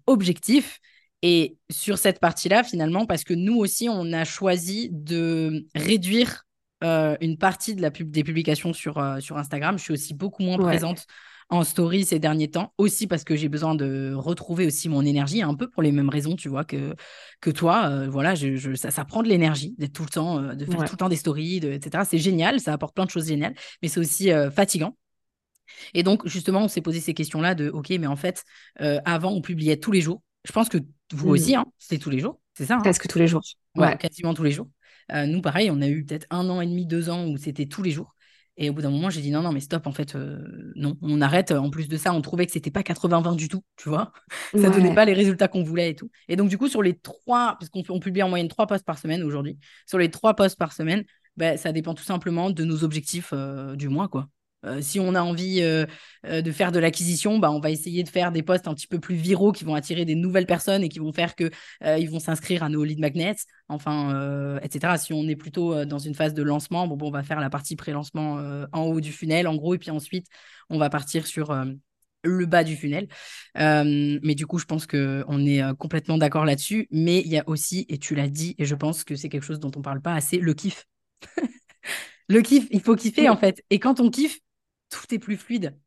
objectif. 0.08 0.80
Et 1.22 1.58
sur 1.72 1.98
cette 1.98 2.20
partie-là, 2.20 2.64
finalement, 2.64 3.06
parce 3.06 3.24
que 3.24 3.34
nous 3.34 3.56
aussi, 3.56 3.88
on 3.90 4.12
a 4.12 4.26
choisi 4.26 4.90
de 4.92 5.66
réduire 5.74 6.45
euh, 6.84 7.16
une 7.22 7.38
partie 7.38 7.76
de 7.76 7.82
la 7.82 7.92
pub 7.92 8.12
des 8.12 8.24
publications 8.24 8.74
sur, 8.74 8.98
euh, 8.98 9.20
sur 9.20 9.38
Instagram. 9.38 9.78
Je 9.78 9.84
suis 9.84 9.94
aussi 9.94 10.14
beaucoup 10.14 10.44
moins 10.44 10.58
présente 10.58 11.06
en 11.50 11.64
story 11.64 12.06
ces 12.06 12.18
derniers 12.18 12.50
temps, 12.50 12.74
aussi 12.78 13.06
parce 13.06 13.24
que 13.24 13.36
j'ai 13.36 13.50
besoin 13.50 13.76
de 13.76 14.14
retrouver 14.16 14.66
aussi 14.66 14.90
mon 14.90 15.06
énergie, 15.06 15.44
un 15.44 15.54
peu 15.54 15.70
pour 15.70 15.84
les 15.84 15.92
mêmes 15.92 16.10
raisons, 16.10 16.36
tu 16.36 16.50
vois, 16.50 16.66
que, 16.66 16.96
que 17.40 17.52
toi. 17.52 17.88
Euh, 17.88 18.10
voilà, 18.10 18.34
je, 18.34 18.74
ça, 18.76 18.90
ça, 18.90 19.06
prend 19.06 19.22
de 19.22 19.30
l'énergie 19.30 19.76
d'être 19.78 19.94
tout 19.94 20.04
le 20.04 20.10
temps, 20.10 20.42
de 20.42 20.66
faire 20.66 20.84
tout 20.86 20.94
le 20.94 20.98
temps 20.98 21.10
des 21.10 21.16
stories, 21.16 21.60
de, 21.60 21.72
etc. 21.72 22.04
C'est 22.10 22.18
génial, 22.18 22.60
ça 22.60 22.74
apporte 22.74 22.96
plein 22.96 23.06
de 23.06 23.12
choses 23.12 23.28
géniales, 23.28 23.54
mais 23.82 23.88
c'est 23.88 24.00
aussi 24.00 24.32
fatigant. 24.54 24.98
Et 25.94 26.04
donc, 26.04 26.28
justement, 26.28 26.64
on 26.64 26.68
s'est 26.68 26.82
posé 26.82 27.00
ces 27.00 27.14
questions-là 27.14 27.54
de, 27.54 27.70
OK, 27.70 27.90
mais 27.90 28.08
en 28.08 28.16
fait, 28.16 28.44
avant, 28.80 29.32
on 29.32 29.42
publiait 29.42 29.78
tous 29.78 29.92
les 29.92 30.02
jours. 30.02 30.24
Je 30.46 30.52
pense 30.52 30.70
que 30.70 30.80
vous 31.14 31.30
aussi, 31.30 31.56
mmh. 31.56 31.60
hein, 31.60 31.66
c'était 31.78 32.02
tous 32.02 32.10
les 32.10 32.20
jours, 32.20 32.40
c'est 32.56 32.66
ça 32.66 32.76
hein? 32.76 32.82
Presque 32.82 33.08
tous 33.08 33.20
les 33.20 33.28
jours. 33.28 33.42
ouais, 33.76 33.98
quasiment 33.98 34.34
tous 34.34 34.44
les 34.44 34.52
jours. 34.52 34.68
Euh, 35.12 35.26
nous, 35.26 35.42
pareil, 35.42 35.70
on 35.72 35.82
a 35.82 35.88
eu 35.88 36.06
peut-être 36.06 36.28
un 36.30 36.50
an 36.50 36.62
et 36.62 36.66
demi, 36.66 36.86
deux 36.86 37.10
ans 37.10 37.28
où 37.28 37.38
c'était 37.38 37.66
tous 37.68 37.84
les 37.84 37.92
jours. 37.92 38.16
Et 38.58 38.70
au 38.70 38.74
bout 38.74 38.82
d'un 38.82 38.90
moment, 38.90 39.10
j'ai 39.10 39.22
dit 39.22 39.32
non, 39.32 39.42
non, 39.42 39.52
mais 39.52 39.60
stop, 39.60 39.86
en 39.86 39.92
fait, 39.92 40.16
euh, 40.16 40.42
non, 40.76 40.98
on 41.02 41.22
arrête. 41.22 41.52
En 41.52 41.70
plus 41.70 41.90
de 41.90 41.98
ça, 41.98 42.14
on 42.14 42.22
trouvait 42.22 42.46
que 42.46 42.54
c'était 42.54 42.72
pas 42.72 42.84
80-20 42.84 43.36
du 43.36 43.50
tout, 43.50 43.62
tu 43.76 43.90
vois. 43.90 44.14
Ça 44.54 44.70
ne 44.70 44.70
donnait 44.70 44.96
pas 44.96 45.06
les 45.06 45.14
résultats 45.14 45.48
qu'on 45.50 45.64
voulait 45.64 45.92
et 45.92 45.96
tout. 45.96 46.10
Et 46.30 46.36
donc, 46.38 46.50
du 46.50 46.58
coup, 46.58 46.70
sur 46.70 46.82
les 46.82 46.98
trois, 46.98 47.58
parce 47.60 47.70
qu'on 47.70 48.00
publie 48.00 48.24
en 48.24 48.30
moyenne 48.30 48.48
trois 48.48 48.66
posts 48.66 48.86
par 48.86 48.98
semaine 48.98 49.24
aujourd'hui, 49.24 49.58
sur 49.86 49.98
les 49.98 50.10
trois 50.10 50.36
posts 50.36 50.58
par 50.58 50.72
semaine, 50.72 51.04
ben, 51.36 51.58
ça 51.58 51.74
dépend 51.74 51.94
tout 51.94 52.04
simplement 52.04 52.50
de 52.50 52.64
nos 52.64 52.84
objectifs 52.86 53.32
euh, 53.34 53.76
du 53.76 53.90
mois, 53.90 54.08
quoi. 54.08 54.30
Euh, 54.66 54.82
si 54.82 55.00
on 55.00 55.16
a 55.16 55.22
envie 55.22 55.62
euh, 55.62 55.86
euh, 56.26 56.42
de 56.42 56.52
faire 56.52 56.72
de 56.72 56.80
l'acquisition, 56.80 57.40
bah, 57.40 57.52
on 57.52 57.60
va 57.60 57.70
essayer 57.70 58.04
de 58.04 58.10
faire 58.10 58.32
des 58.32 58.44
posts 58.44 58.68
un 58.68 58.74
petit 58.74 58.88
peu 58.88 59.00
plus 59.00 59.16
viraux 59.16 59.52
qui 59.52 59.64
vont 59.64 59.76
attirer 59.76 60.06
des 60.06 60.16
nouvelles 60.16 60.46
personnes 60.46 60.84
et 60.84 60.90
qui 60.90 61.00
vont 61.00 61.14
faire 61.14 61.36
qu'ils 61.36 61.52
ils 61.84 62.10
vont 62.10 62.20
s'inscrire 62.20 62.64
à 62.64 62.70
nos 62.70 62.84
lead 62.84 63.00
magnets, 63.00 63.36
enfin, 63.68 64.60
etc. 64.62 64.98
Si 64.98 65.14
on 65.14 65.28
est 65.28 65.36
plutôt 65.36 65.86
dans 65.86 66.00
une 66.00 66.16
phase 66.16 66.34
de 66.34 66.44
lancement, 66.44 66.88
bon, 66.88 66.98
bon 66.98 67.08
on 67.08 67.12
va 67.12 67.24
faire 67.24 67.40
la 67.40 67.50
partie 67.50 67.76
pré-lancement 67.76 68.40
en 68.72 68.82
haut 68.84 69.02
du 69.02 69.12
funnel, 69.12 69.48
en 69.48 69.56
gros, 69.56 69.76
et 69.76 69.78
puis 69.78 69.92
ensuite, 69.92 70.28
on 70.70 70.78
va 70.78 70.90
partir 70.90 71.28
sur 71.28 71.56
le 72.24 72.46
bas 72.46 72.64
du 72.64 72.76
funnel. 72.76 73.08
mais 73.56 74.36
du 74.36 74.46
coup, 74.48 74.58
je 74.60 74.66
pense 74.66 74.88
qu'on 74.88 75.46
est 75.46 75.62
complètement 75.78 76.18
d'accord 76.18 76.46
là-dessus. 76.46 76.88
Mais 76.92 77.20
il 77.22 77.32
y 77.32 77.38
a 77.38 77.44
aussi, 77.48 77.86
et 77.90 77.98
tu 77.98 78.16
l'as 78.16 78.30
dit, 78.30 78.56
et 78.58 78.66
je 78.66 78.76
pense 78.76 79.04
que 79.04 79.16
c'est 79.16 79.30
quelque 79.30 79.44
chose 79.44 79.60
dont 79.60 79.72
on 79.76 79.82
parle 79.82 80.02
pas 80.02 80.14
assez, 80.14 80.38
le 80.38 80.54
kiff. 80.54 80.86
le 82.30 82.42
kiff, 82.42 82.68
il 82.72 82.82
faut 82.82 82.96
kiffer 82.96 83.30
en 83.30 83.38
fait. 83.38 83.64
Et 83.70 83.80
quand 83.80 84.00
on 84.00 84.10
kiffe, 84.10 84.40
tout 84.90 85.14
est 85.14 85.20
plus 85.20 85.38
fluide. 85.38 85.78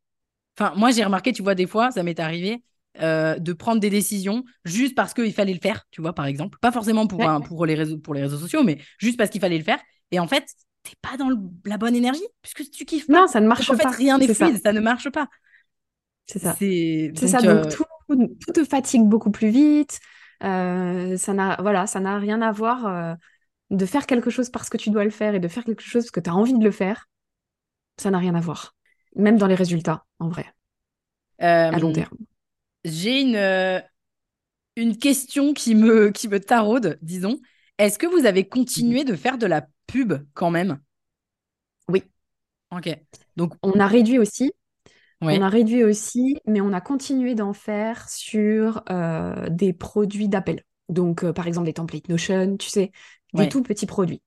Enfin, 0.58 0.74
moi, 0.76 0.90
j'ai 0.90 1.04
remarqué, 1.04 1.32
tu 1.32 1.42
vois, 1.42 1.54
des 1.54 1.66
fois, 1.66 1.90
ça 1.90 2.02
m'est 2.02 2.18
arrivé 2.18 2.62
euh, 3.00 3.38
de 3.38 3.52
prendre 3.52 3.80
des 3.80 3.90
décisions 3.90 4.44
juste 4.64 4.96
parce 4.96 5.14
qu'il 5.14 5.32
fallait 5.32 5.52
le 5.52 5.60
faire, 5.60 5.84
tu 5.90 6.00
vois, 6.00 6.14
par 6.14 6.26
exemple. 6.26 6.58
Pas 6.60 6.72
forcément 6.72 7.06
pour, 7.06 7.22
pour, 7.46 7.64
les, 7.64 7.76
réseaux, 7.76 7.98
pour 7.98 8.12
les 8.12 8.22
réseaux 8.22 8.38
sociaux, 8.38 8.64
mais 8.64 8.78
juste 8.98 9.16
parce 9.16 9.30
qu'il 9.30 9.40
fallait 9.40 9.58
le 9.58 9.64
faire. 9.64 9.78
Et 10.10 10.18
en 10.18 10.26
fait, 10.26 10.44
t'es 10.82 10.94
pas 11.00 11.16
dans 11.16 11.30
la 11.64 11.78
bonne 11.78 11.94
énergie, 11.94 12.26
puisque 12.42 12.68
tu 12.70 12.84
kiffes 12.84 13.06
pas. 13.06 13.20
Non, 13.20 13.26
ça 13.28 13.40
ne 13.40 13.46
marche 13.46 13.68
pas. 13.68 13.74
En 13.74 13.76
fait, 13.76 13.96
rien 13.96 14.18
n'est 14.18 14.34
fluide, 14.34 14.60
ça. 14.60 14.72
ne 14.72 14.80
marche 14.80 15.10
pas. 15.10 15.28
C'est 16.26 16.40
ça. 16.40 16.56
C'est 16.58 17.12
ça, 17.14 17.40
donc 17.40 17.66
euh, 17.66 17.70
tout, 17.70 18.52
te 18.52 18.64
fatigue 18.64 19.04
beaucoup 19.04 19.30
plus 19.30 19.50
vite. 19.50 20.00
Euh, 20.42 21.16
ça 21.16 21.34
n'a 21.34 21.56
voilà, 21.60 21.86
ça 21.86 22.00
n'a 22.00 22.18
rien 22.18 22.42
à 22.42 22.50
voir 22.50 23.16
de 23.70 23.86
faire 23.86 24.06
quelque 24.06 24.30
chose 24.30 24.50
parce 24.50 24.68
que 24.70 24.76
tu 24.76 24.90
dois 24.90 25.04
le 25.04 25.10
faire 25.10 25.34
et 25.36 25.40
de 25.40 25.48
faire 25.48 25.64
quelque 25.64 25.82
chose 25.82 26.04
parce 26.04 26.10
que 26.10 26.20
tu 26.20 26.30
as 26.30 26.34
envie 26.34 26.58
de 26.58 26.64
le 26.64 26.70
faire. 26.72 27.08
Ça 27.96 28.10
n'a 28.10 28.18
rien 28.18 28.34
à 28.34 28.40
voir 28.40 28.74
même 29.18 29.36
dans 29.36 29.46
les 29.46 29.54
résultats, 29.54 30.04
en 30.18 30.28
vrai, 30.28 30.46
à 31.38 31.78
long 31.78 31.90
euh, 31.90 31.92
terme. 31.92 32.16
J'ai 32.84 33.20
une, 33.20 33.36
euh, 33.36 33.80
une 34.76 34.96
question 34.96 35.52
qui 35.52 35.74
me, 35.74 36.10
qui 36.10 36.28
me 36.28 36.40
taraude, 36.40 36.98
disons. 37.02 37.38
Est-ce 37.76 37.98
que 37.98 38.06
vous 38.06 38.26
avez 38.26 38.48
continué 38.48 39.04
de 39.04 39.14
faire 39.14 39.36
de 39.38 39.46
la 39.46 39.66
pub 39.86 40.14
quand 40.34 40.50
même? 40.50 40.80
Oui. 41.88 42.04
Ok. 42.70 42.88
Donc 43.36 43.54
on 43.62 43.78
a 43.78 43.86
réduit 43.86 44.18
aussi. 44.18 44.52
On 45.20 45.42
a 45.42 45.48
réduit 45.48 45.82
aussi, 45.82 46.38
mais 46.46 46.60
on 46.60 46.72
a 46.72 46.80
continué 46.80 47.34
d'en 47.34 47.52
faire 47.52 48.08
sur 48.08 48.82
euh, 48.88 49.48
des 49.50 49.72
produits 49.72 50.28
d'appel. 50.28 50.62
Donc, 50.88 51.28
par 51.32 51.48
exemple, 51.48 51.66
des 51.66 51.72
templates 51.72 52.08
Notion, 52.08 52.56
tu 52.56 52.68
sais, 52.68 52.92
des 53.34 53.48
tout 53.48 53.62
petits 53.62 53.86
produits. 53.86 54.22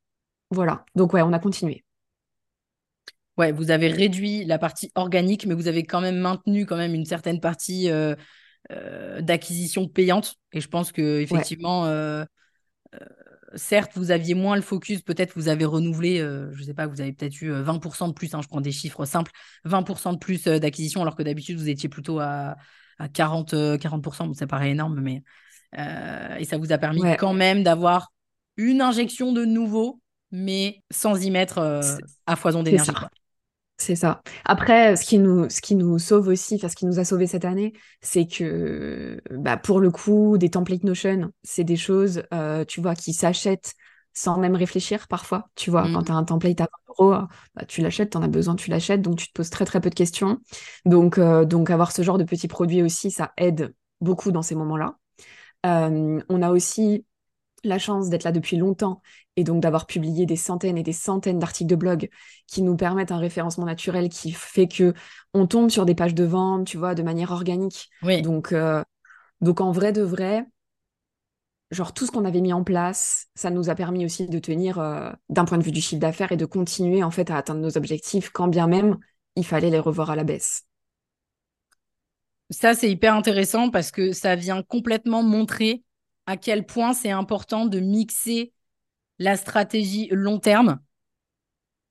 Voilà. 0.50 0.86
Donc, 0.96 1.14
ouais, 1.14 1.22
on 1.22 1.32
a 1.32 1.40
continué. 1.40 1.86
Ouais, 3.38 3.52
vous 3.52 3.72
avez 3.72 3.88
réduit 3.88 4.44
la 4.46 4.58
partie 4.58 4.92
organique, 4.96 5.46
mais 5.46 5.54
vous 5.54 5.68
avez 5.68 5.84
quand 5.84 6.02
même 6.02 6.18
maintenu 6.18 6.66
quand 6.66 6.76
même 6.76 6.94
une 6.94 7.06
certaine 7.06 7.40
partie 7.40 7.90
euh, 7.90 8.14
euh, 8.72 9.22
d'acquisition 9.22 9.88
payante. 9.88 10.36
Et 10.52 10.60
je 10.60 10.68
pense 10.68 10.92
que 10.92 11.22
effectivement, 11.22 11.86
euh, 11.86 12.26
certes, 13.56 13.94
vous 13.96 14.12
aviez 14.12 14.34
moins 14.34 14.58
le 14.58 14.62
focus. 14.62 15.02
Peut-être 15.02 15.34
vous 15.36 15.48
avez 15.48 15.64
renouvelé, 15.64 16.18
je 16.18 16.60
ne 16.60 16.64
sais 16.64 16.74
pas, 16.74 16.88
vous 16.88 17.00
avez 17.00 17.14
peut-être 17.14 17.42
eu 17.42 17.52
20% 17.52 18.10
de 18.10 18.14
plus. 18.14 18.34
Hein, 18.34 18.42
je 18.42 18.48
prends 18.50 18.62
des 18.62 18.74
chiffres 18.74 19.06
simples, 19.06 19.32
20% 19.64 20.14
de 20.14 20.20
plus 20.20 20.44
d'acquisition, 20.44 21.02
alors 21.02 21.16
que 21.16 21.24
d'habitude 21.24 21.58
vous 21.58 21.70
étiez 21.70 21.88
plutôt 21.88 22.20
à, 22.20 22.58
40, 23.14 23.54
40%. 23.80 24.34
ça 24.34 24.46
paraît 24.46 24.72
énorme, 24.72 25.00
mais 25.00 25.24
et 26.38 26.44
ça 26.44 26.58
vous 26.58 26.74
a 26.74 26.78
permis 26.78 27.02
quand 27.18 27.34
même 27.34 27.64
d'avoir 27.64 28.12
une 28.58 28.82
injection 28.82 29.32
de 29.32 29.46
nouveau 29.46 30.02
mais 30.34 30.82
sans 30.92 31.22
y 31.22 31.30
mettre 31.30 31.60
à 32.26 32.36
foison 32.36 32.64
d'énergie. 32.64 32.92
C'est 33.82 33.96
ça. 33.96 34.22
Après, 34.46 34.96
ce 34.96 35.04
qui 35.04 35.18
nous, 35.18 35.50
ce 35.50 35.60
qui 35.60 35.74
nous 35.74 35.98
sauve 35.98 36.28
aussi, 36.28 36.56
enfin, 36.56 36.70
ce 36.70 36.76
qui 36.76 36.86
nous 36.86 37.00
a 37.00 37.04
sauvé 37.04 37.26
cette 37.26 37.46
année, 37.46 37.74
c'est 38.00 38.28
que, 38.28 39.20
bah, 39.32 39.58
pour 39.58 39.80
le 39.80 39.90
coup, 39.90 40.38
des 40.38 40.50
templates 40.52 40.84
Notion, 40.84 41.32
c'est 41.42 41.64
des 41.64 41.78
choses, 41.78 42.22
euh, 42.32 42.64
tu 42.64 42.80
vois, 42.80 42.94
qui 42.94 43.12
s'achètent 43.12 43.74
sans 44.14 44.38
même 44.38 44.56
réfléchir 44.56 45.08
parfois. 45.08 45.50
Tu 45.56 45.72
vois, 45.72 45.82
quand 45.92 46.02
mmh. 46.02 46.06
tu 46.06 46.12
as 46.12 46.16
un 46.16 46.24
template 46.24 46.62
à 46.62 46.66
20 46.66 46.70
euros, 46.90 47.28
bah, 47.56 47.66
tu 47.68 47.82
l'achètes, 47.82 48.12
tu 48.12 48.18
en 48.18 48.22
as 48.22 48.28
besoin, 48.28 48.56
tu 48.56 48.70
l'achètes, 48.70 49.02
donc 49.02 49.18
tu 49.18 49.28
te 49.30 49.34
poses 49.34 49.50
très 49.50 49.66
très 49.66 49.82
peu 49.82 49.90
de 49.90 49.96
questions. 49.96 50.38
Donc, 50.86 51.18
euh, 51.18 51.44
donc 51.44 51.72
avoir 51.72 51.92
ce 51.92 52.04
genre 52.04 52.20
de 52.20 52.24
petits 52.24 52.48
produits 52.48 52.84
aussi, 52.84 53.10
ça 53.10 53.32
aide 53.36 53.74
beaucoup 54.00 54.32
dans 54.32 54.44
ces 54.44 54.54
moments-là. 54.54 54.96
Euh, 55.66 56.22
on 56.30 56.42
a 56.44 56.52
aussi 56.52 57.04
la 57.64 57.80
chance 57.80 58.10
d'être 58.10 58.24
là 58.24 58.32
depuis 58.32 58.58
longtemps 58.58 59.02
et 59.36 59.44
donc 59.44 59.62
d'avoir 59.62 59.86
publié 59.86 60.26
des 60.26 60.36
centaines 60.36 60.78
et 60.78 60.84
des 60.84 60.94
centaines 60.94 61.40
d'articles 61.40 61.70
de 61.70 61.76
blog 61.76 62.10
qui 62.48 62.62
nous 62.62 62.76
permettent 62.76 63.12
un 63.12 63.18
référencement 63.18 63.66
naturel 63.66 64.10
qui 64.10 64.32
fait 64.32 64.68
que 64.68 64.94
on 65.34 65.48
tombe 65.48 65.70
sur 65.70 65.86
des 65.86 65.96
pages 65.96 66.16
de 66.16 66.24
vente, 66.24 66.68
tu 66.68 66.78
vois, 66.78 66.96
de 66.96 67.04
manière 67.04 67.32
organique. 67.32 67.90
Oui. 68.04 68.22
Donc, 68.22 68.52
euh, 68.52 68.84
donc 69.40 69.62
en 69.62 69.72
vrai 69.72 69.92
de 69.92 70.02
vrai, 70.02 70.46
genre 71.72 71.94
tout 71.94 72.06
ce 72.06 72.12
qu'on 72.12 72.26
avait 72.26 72.42
mis 72.42 72.54
en 72.54 72.64
place, 72.64 73.28
ça 73.36 73.50
nous 73.50 73.70
a 73.70 73.76
permis 73.76 74.06
aussi 74.06 74.28
de 74.28 74.40
tenir 74.40 74.80
euh, 74.80 75.12
d'un 75.30 75.46
point 75.46 75.58
de 75.58 75.64
vue 75.64 75.72
du 75.72 75.82
chiffre 75.82 76.02
d'affaires 76.02 76.32
et 76.32 76.38
de 76.38 76.46
continuer 76.46 77.04
en 77.04 77.12
fait 77.12 77.32
à 77.32 77.38
atteindre 77.38 77.62
nos 77.62 77.78
objectifs, 77.78 78.30
quand 78.30 78.48
bien 78.48 78.68
même 78.68 78.98
il 79.36 79.46
fallait 79.46 79.70
les 79.70 79.80
revoir 79.80 80.10
à 80.12 80.16
la 80.16 80.24
baisse. 80.24 80.66
Ça, 82.50 82.74
c'est 82.74 82.92
hyper 82.92 83.16
intéressant 83.16 83.70
parce 83.70 83.92
que 83.92 84.12
ça 84.12 84.36
vient 84.36 84.62
complètement 84.62 85.24
montrer 85.24 85.84
à 86.32 86.38
quel 86.38 86.66
point 86.66 86.94
c'est 86.94 87.12
important 87.12 87.66
de 87.66 87.82
mixer 87.82 88.54
la 89.20 89.36
stratégie 89.36 90.08
long 90.12 90.40
terme 90.40 90.80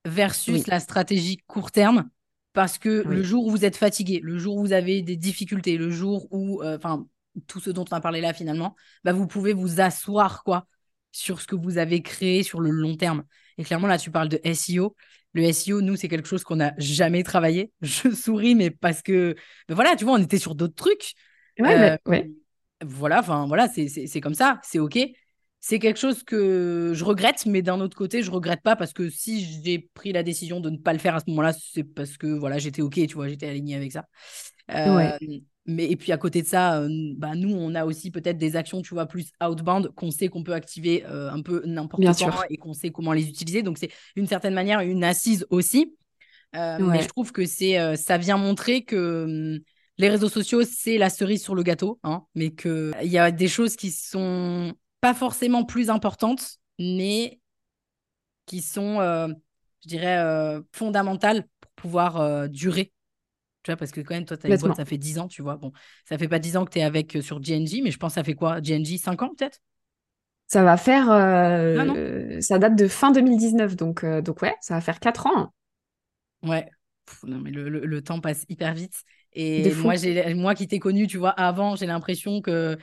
versus 0.06 0.66
la 0.66 0.80
stratégie 0.80 1.36
court 1.46 1.70
terme. 1.70 2.08
Parce 2.54 2.78
que 2.78 3.04
le 3.06 3.22
jour 3.22 3.46
où 3.46 3.50
vous 3.50 3.66
êtes 3.66 3.76
fatigué, 3.76 4.18
le 4.22 4.38
jour 4.38 4.56
où 4.56 4.62
vous 4.62 4.72
avez 4.72 5.02
des 5.02 5.16
difficultés, 5.16 5.76
le 5.76 5.90
jour 5.90 6.26
où, 6.30 6.62
euh, 6.62 6.78
enfin, 6.78 7.06
tout 7.48 7.60
ce 7.60 7.68
dont 7.68 7.84
on 7.90 7.94
a 7.94 8.00
parlé 8.00 8.22
là 8.22 8.32
finalement, 8.32 8.74
bah, 9.04 9.12
vous 9.12 9.26
pouvez 9.26 9.52
vous 9.52 9.80
asseoir 9.80 10.42
quoi 10.42 10.66
sur 11.12 11.42
ce 11.42 11.46
que 11.46 11.54
vous 11.54 11.76
avez 11.76 12.00
créé 12.00 12.42
sur 12.42 12.60
le 12.60 12.70
long 12.70 12.96
terme. 12.96 13.24
Et 13.58 13.64
clairement, 13.64 13.88
là, 13.88 13.98
tu 13.98 14.10
parles 14.10 14.30
de 14.30 14.40
SEO. 14.42 14.96
Le 15.34 15.44
SEO, 15.44 15.82
nous, 15.82 15.96
c'est 15.96 16.08
quelque 16.08 16.26
chose 16.28 16.44
qu'on 16.44 16.56
n'a 16.56 16.72
jamais 16.78 17.22
travaillé. 17.24 17.72
Je 17.82 18.10
souris, 18.10 18.54
mais 18.54 18.70
parce 18.70 19.02
que, 19.02 19.36
ben 19.68 19.74
voilà, 19.74 19.96
tu 19.96 20.06
vois, 20.06 20.14
on 20.14 20.22
était 20.22 20.38
sur 20.38 20.54
d'autres 20.54 20.74
trucs. 20.74 21.12
Ouais, 21.58 21.98
ouais. 22.06 22.30
Voilà, 22.82 23.20
enfin 23.20 23.46
voilà, 23.46 23.68
c'est 23.68 24.20
comme 24.20 24.34
ça, 24.34 24.60
c'est 24.62 24.78
ok. 24.78 24.98
C'est 25.62 25.78
quelque 25.78 25.98
chose 25.98 26.22
que 26.22 26.92
je 26.94 27.04
regrette, 27.04 27.44
mais 27.44 27.60
d'un 27.60 27.80
autre 27.80 27.94
côté, 27.94 28.22
je 28.22 28.30
regrette 28.30 28.62
pas 28.62 28.76
parce 28.76 28.94
que 28.94 29.10
si 29.10 29.44
j'ai 29.62 29.90
pris 29.92 30.10
la 30.10 30.22
décision 30.22 30.58
de 30.58 30.70
ne 30.70 30.78
pas 30.78 30.94
le 30.94 30.98
faire 30.98 31.14
à 31.14 31.20
ce 31.20 31.28
moment-là, 31.28 31.52
c'est 31.52 31.84
parce 31.84 32.16
que 32.16 32.26
voilà, 32.26 32.58
j'étais 32.58 32.80
ok, 32.80 32.94
tu 32.94 33.14
vois, 33.14 33.28
j'étais 33.28 33.46
aligné 33.46 33.76
avec 33.76 33.92
ça. 33.92 34.06
Euh, 34.70 35.10
mais 35.66 35.90
et 35.90 35.96
puis 35.96 36.12
à 36.12 36.16
côté 36.16 36.40
de 36.40 36.46
ça, 36.46 36.80
euh, 36.80 36.88
bah, 37.16 37.34
nous, 37.34 37.54
on 37.54 37.74
a 37.74 37.84
aussi 37.84 38.10
peut-être 38.10 38.38
des 38.38 38.56
actions, 38.56 38.80
tu 38.80 38.94
vois, 38.94 39.04
plus 39.04 39.30
outbound 39.46 39.90
qu'on 39.94 40.10
sait 40.10 40.28
qu'on 40.28 40.42
peut 40.42 40.54
activer 40.54 41.04
euh, 41.04 41.30
un 41.30 41.42
peu 41.42 41.62
n'importe 41.66 42.02
quand 42.18 42.42
et 42.48 42.56
qu'on 42.56 42.72
sait 42.72 42.90
comment 42.90 43.12
les 43.12 43.28
utiliser. 43.28 43.62
Donc 43.62 43.76
c'est 43.76 43.90
d'une 44.16 44.26
certaine 44.26 44.54
manière 44.54 44.80
une 44.80 45.04
assise 45.04 45.46
aussi. 45.50 45.94
Mais 46.54 47.02
je 47.02 47.08
trouve 47.08 47.32
que 47.32 47.44
c'est 47.44 47.96
ça 47.96 48.16
vient 48.16 48.38
montrer 48.38 48.82
que 48.82 49.24
hum, 49.56 49.60
les 50.00 50.08
réseaux 50.08 50.30
sociaux, 50.30 50.62
c'est 50.64 50.96
la 50.96 51.10
cerise 51.10 51.42
sur 51.42 51.54
le 51.54 51.62
gâteau, 51.62 52.00
hein, 52.04 52.24
mais 52.34 52.52
qu'il 52.52 52.94
y 53.02 53.18
a 53.18 53.30
des 53.30 53.48
choses 53.48 53.76
qui 53.76 53.90
sont 53.90 54.72
pas 55.02 55.12
forcément 55.12 55.64
plus 55.64 55.90
importantes, 55.90 56.56
mais 56.78 57.38
qui 58.46 58.62
sont, 58.62 58.98
euh, 59.00 59.28
je 59.82 59.88
dirais, 59.88 60.18
euh, 60.18 60.62
fondamentales 60.72 61.44
pour 61.60 61.70
pouvoir 61.72 62.16
euh, 62.18 62.48
durer. 62.48 62.94
Tu 63.62 63.70
vois, 63.70 63.76
parce 63.76 63.90
que 63.90 64.00
quand 64.00 64.14
même, 64.14 64.24
toi, 64.24 64.38
tu 64.38 64.46
as 64.46 64.54
une 64.54 64.56
boîte, 64.56 64.76
ça 64.76 64.86
fait 64.86 64.96
10 64.96 65.18
ans, 65.18 65.28
tu 65.28 65.42
vois. 65.42 65.56
Bon, 65.56 65.70
ça 66.08 66.16
fait 66.16 66.28
pas 66.28 66.38
10 66.38 66.56
ans 66.56 66.64
que 66.64 66.70
tu 66.70 66.78
es 66.78 66.82
avec 66.82 67.18
sur 67.20 67.38
GNG, 67.38 67.82
mais 67.82 67.90
je 67.90 67.98
pense 67.98 68.12
que 68.12 68.20
ça 68.20 68.24
fait 68.24 68.34
quoi? 68.34 68.62
GNG 68.62 68.96
5 68.96 69.20
ans 69.22 69.34
peut-être? 69.36 69.58
Ça 70.46 70.64
va 70.64 70.78
faire. 70.78 71.06
ça 72.40 72.58
date 72.58 72.74
de 72.74 72.88
fin 72.88 73.12
2019, 73.12 73.76
donc, 73.76 74.04
donc 74.04 74.40
ouais, 74.40 74.56
ça 74.62 74.74
va 74.74 74.80
faire 74.80 74.98
4 74.98 75.26
ans. 75.26 75.52
Ouais. 76.42 76.66
non, 77.24 77.38
mais 77.38 77.50
le, 77.50 78.02
temps 78.02 78.20
passe 78.22 78.46
hyper 78.48 78.72
vite. 78.72 79.04
Et 79.32 79.72
moi, 79.74 79.94
moi 80.34 80.54
qui 80.54 80.66
t'ai 80.66 80.78
connue, 80.78 81.06
tu 81.06 81.18
vois, 81.18 81.30
avant, 81.30 81.76
j'ai 81.76 81.86
l'impression 81.86 82.40
que 82.40 82.76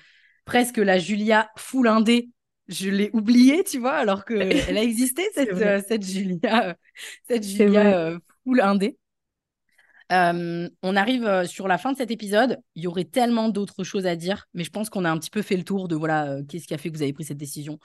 presque 0.46 0.78
la 0.78 0.98
Julia 0.98 1.50
full 1.58 1.88
indé, 1.88 2.30
je 2.68 2.90
l'ai 2.90 3.10
oubliée, 3.14 3.64
tu 3.64 3.80
vois, 3.80 3.96
alors 3.96 4.26
qu'elle 4.26 4.42
a 4.78 4.84
existé, 4.84 5.24
cette, 5.34 5.54
euh, 5.54 5.82
cette 5.88 6.06
Julia, 6.06 6.76
cette 7.28 7.44
Julia 7.46 7.98
euh, 7.98 8.20
full 8.44 8.62
indé. 8.62 8.98
Euh, 10.14 10.70
on 10.84 10.96
arrive 10.96 11.44
sur 11.46 11.68
la 11.68 11.78
fin 11.78 11.92
de 11.92 11.98
cet 11.98 12.12
épisode. 12.12 12.60
Il 12.76 12.84
y 12.84 12.88
aurait 12.88 13.04
tellement 13.04 13.50
d'autres 13.50 13.84
choses 13.84 14.06
à 14.06 14.16
dire, 14.16 14.48
mais 14.54 14.64
je 14.64 14.70
pense 14.70 14.90
qu'on 14.90 15.04
a 15.04 15.12
un 15.12 15.18
petit 15.18 15.30
peu 15.30 15.42
fait 15.42 15.58
le 15.58 15.66
tour 15.66 15.90
de 15.90 15.98
voilà 15.98 16.38
qu'est-ce 16.48 16.66
qui 16.66 16.74
a 16.74 16.78
fait 16.78 16.90
que 16.90 16.96
vous 16.96 17.04
avez 17.04 17.12
pris 17.12 17.26
cette 17.26 17.38
décision, 17.38 17.78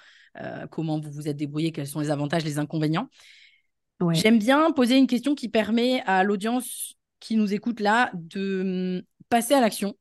comment 0.70 1.00
vous 1.00 1.10
vous 1.10 1.26
êtes 1.26 1.36
débrouillé, 1.36 1.72
quels 1.72 1.88
sont 1.88 1.98
les 1.98 2.12
avantages, 2.12 2.44
les 2.44 2.60
inconvénients. 2.60 3.08
J'aime 4.12 4.38
bien 4.38 4.70
poser 4.70 4.96
une 4.96 5.08
question 5.08 5.34
qui 5.34 5.48
permet 5.48 6.00
à 6.06 6.22
l'audience 6.22 6.96
qui 7.22 7.36
nous 7.36 7.54
écoute 7.54 7.80
là 7.80 8.10
de 8.14 8.98
hum, 8.98 9.02
passer 9.28 9.54
à 9.54 9.60
l'action. 9.60 9.96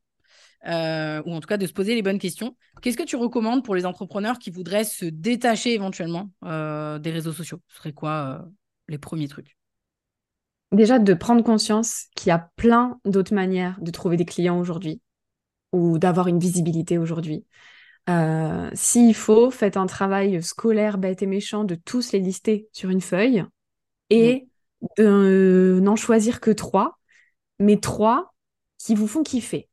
Euh, 0.66 1.20
ou 1.26 1.32
en 1.34 1.40
tout 1.40 1.48
cas 1.48 1.56
de 1.56 1.66
se 1.66 1.72
poser 1.72 1.96
les 1.96 2.02
bonnes 2.02 2.20
questions. 2.20 2.56
Qu'est-ce 2.82 2.96
que 2.96 3.02
tu 3.02 3.16
recommandes 3.16 3.64
pour 3.64 3.74
les 3.74 3.84
entrepreneurs 3.84 4.38
qui 4.38 4.50
voudraient 4.50 4.84
se 4.84 5.04
détacher 5.04 5.72
éventuellement 5.74 6.30
euh, 6.44 7.00
des 7.00 7.10
réseaux 7.10 7.32
sociaux? 7.32 7.60
Ce 7.66 7.78
serait 7.78 7.92
quoi 7.92 8.46
les 8.86 8.98
premiers 8.98 9.26
trucs? 9.26 9.56
Déjà, 10.70 11.00
de 11.00 11.14
prendre 11.14 11.42
conscience 11.42 12.06
qu'il 12.14 12.28
y 12.28 12.32
a 12.32 12.48
plein 12.54 13.00
d'autres 13.04 13.34
manières 13.34 13.76
de 13.80 13.90
trouver 13.90 14.16
des 14.16 14.24
clients 14.24 14.58
aujourd'hui 14.58 15.00
ou 15.72 15.98
d'avoir 15.98 16.28
une 16.28 16.38
visibilité 16.38 16.96
aujourd'hui. 16.96 17.44
Euh, 18.08 18.70
S'il 18.72 19.14
faut, 19.14 19.50
faites 19.50 19.76
un 19.76 19.86
travail 19.86 20.42
scolaire 20.42 20.96
bête 20.96 21.22
et 21.22 21.26
méchant 21.26 21.64
de 21.64 21.74
tous 21.74 22.12
les 22.12 22.20
lister 22.20 22.68
sur 22.72 22.90
une 22.90 23.00
feuille 23.00 23.44
et 24.10 24.46
mm. 24.80 25.02
de 25.02 25.80
n'en 25.82 25.96
choisir 25.96 26.40
que 26.40 26.52
trois, 26.52 26.98
mais 27.62 27.78
trois 27.78 28.34
qui 28.78 28.94
vous 28.94 29.06
font 29.06 29.22
kiffer. 29.22 29.68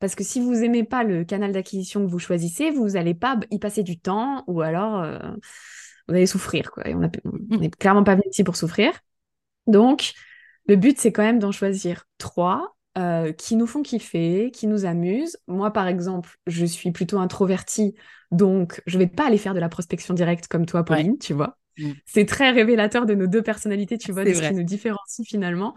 Parce 0.00 0.14
que 0.14 0.22
si 0.22 0.40
vous 0.40 0.54
n'aimez 0.54 0.84
pas 0.84 1.02
le 1.02 1.24
canal 1.24 1.52
d'acquisition 1.52 2.04
que 2.04 2.10
vous 2.10 2.18
choisissez, 2.18 2.70
vous 2.70 2.90
n'allez 2.90 3.14
pas 3.14 3.38
y 3.50 3.58
passer 3.58 3.82
du 3.82 3.98
temps 3.98 4.44
ou 4.46 4.60
alors 4.60 5.02
euh, 5.02 5.18
vous 6.06 6.14
allez 6.14 6.26
souffrir. 6.26 6.70
Quoi. 6.70 6.88
Et 6.88 6.94
on 6.94 7.00
n'est 7.00 7.70
clairement 7.70 8.04
pas 8.04 8.14
venu 8.14 8.28
ici 8.30 8.44
pour 8.44 8.56
souffrir. 8.56 8.92
Donc, 9.66 10.12
le 10.66 10.76
but, 10.76 10.98
c'est 10.98 11.12
quand 11.12 11.22
même 11.22 11.38
d'en 11.38 11.52
choisir 11.52 12.04
trois 12.18 12.76
euh, 12.96 13.32
qui 13.32 13.56
nous 13.56 13.66
font 13.66 13.82
kiffer, 13.82 14.50
qui 14.52 14.66
nous 14.66 14.84
amusent. 14.84 15.36
Moi, 15.46 15.72
par 15.72 15.88
exemple, 15.88 16.36
je 16.46 16.64
suis 16.64 16.92
plutôt 16.92 17.18
introvertie, 17.18 17.94
donc 18.30 18.82
je 18.86 18.98
vais 18.98 19.06
pas 19.06 19.26
aller 19.26 19.38
faire 19.38 19.54
de 19.54 19.60
la 19.60 19.68
prospection 19.68 20.14
directe 20.14 20.46
comme 20.46 20.66
toi, 20.66 20.84
Pauline, 20.84 21.18
tu 21.18 21.32
vois. 21.32 21.58
Mm. 21.78 21.92
C'est 22.06 22.26
très 22.26 22.50
révélateur 22.50 23.06
de 23.06 23.14
nos 23.14 23.26
deux 23.26 23.42
personnalités, 23.42 23.98
tu 23.98 24.12
vois, 24.12 24.24
de 24.24 24.32
ce 24.32 24.48
qui 24.48 24.54
nous 24.54 24.64
différencie 24.64 25.26
finalement. 25.26 25.74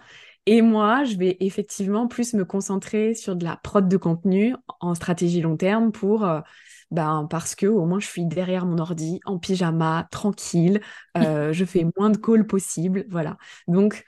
Et 0.48 0.62
moi, 0.62 1.04
je 1.04 1.16
vais 1.18 1.38
effectivement 1.40 2.08
plus 2.08 2.34
me 2.34 2.46
concentrer 2.46 3.14
sur 3.14 3.36
de 3.36 3.44
la 3.44 3.58
prod 3.58 3.88
de 3.88 3.98
contenu 3.98 4.56
en 4.80 4.96
stratégie 4.96 5.42
long 5.42 5.56
terme 5.56 5.92
pour 5.92 6.26
euh, 6.26 6.42
ben 6.90 7.28
parce 7.30 7.54
que 7.56 7.68
au 7.68 7.86
moins 7.86 8.00
je 8.00 8.08
suis 8.08 8.26
derrière 8.26 8.66
mon 8.66 8.80
ordi 8.80 9.20
en 9.26 9.38
pyjama, 9.38 10.08
tranquille, 10.12 10.82
euh, 11.18 11.54
je 11.54 11.64
fais 11.66 11.86
moins 11.98 12.10
de 12.10 12.18
calls 12.18 12.48
possible, 12.48 13.06
voilà. 13.10 13.38
Donc 13.68 14.04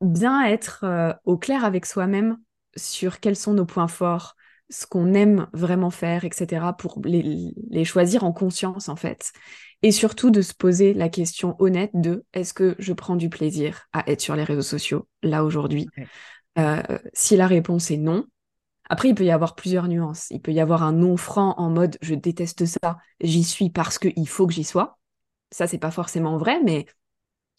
bien 0.00 0.44
être 0.46 0.84
au 1.24 1.38
clair 1.38 1.64
avec 1.64 1.86
soi-même 1.86 2.38
sur 2.76 3.20
quels 3.20 3.36
sont 3.36 3.54
nos 3.54 3.66
points 3.66 3.88
forts, 3.88 4.36
ce 4.70 4.86
qu'on 4.86 5.14
aime 5.14 5.48
vraiment 5.52 5.90
faire, 5.90 6.24
etc., 6.24 6.74
pour 6.78 7.00
les, 7.04 7.84
choisir 7.84 8.24
en 8.24 8.32
conscience, 8.32 8.88
en 8.88 8.96
fait. 8.96 9.32
Et 9.82 9.92
surtout 9.92 10.30
de 10.30 10.42
se 10.42 10.54
poser 10.54 10.94
la 10.94 11.08
question 11.08 11.56
honnête 11.58 11.90
de 11.94 12.24
est-ce 12.32 12.54
que 12.54 12.76
je 12.78 12.92
prends 12.92 13.16
du 13.16 13.28
plaisir 13.28 13.88
à 13.92 14.08
être 14.10 14.20
sur 14.20 14.36
les 14.36 14.44
réseaux 14.44 14.62
sociaux, 14.62 15.08
là, 15.22 15.44
aujourd'hui? 15.44 15.88
Euh, 16.58 16.82
Si 17.12 17.36
la 17.36 17.46
réponse 17.46 17.90
est 17.90 17.96
non, 17.96 18.24
après, 18.90 19.08
il 19.08 19.14
peut 19.14 19.24
y 19.24 19.30
avoir 19.30 19.54
plusieurs 19.54 19.86
nuances. 19.86 20.26
Il 20.30 20.40
peut 20.40 20.52
y 20.52 20.58
avoir 20.58 20.82
un 20.82 20.92
non 20.92 21.16
franc 21.16 21.54
en 21.58 21.70
mode 21.70 21.96
je 22.02 22.14
déteste 22.16 22.66
ça, 22.66 22.98
j'y 23.20 23.44
suis 23.44 23.70
parce 23.70 23.98
qu'il 24.00 24.28
faut 24.28 24.48
que 24.48 24.52
j'y 24.52 24.64
sois. 24.64 24.98
Ça, 25.52 25.68
c'est 25.68 25.78
pas 25.78 25.92
forcément 25.92 26.36
vrai, 26.38 26.60
mais 26.64 26.86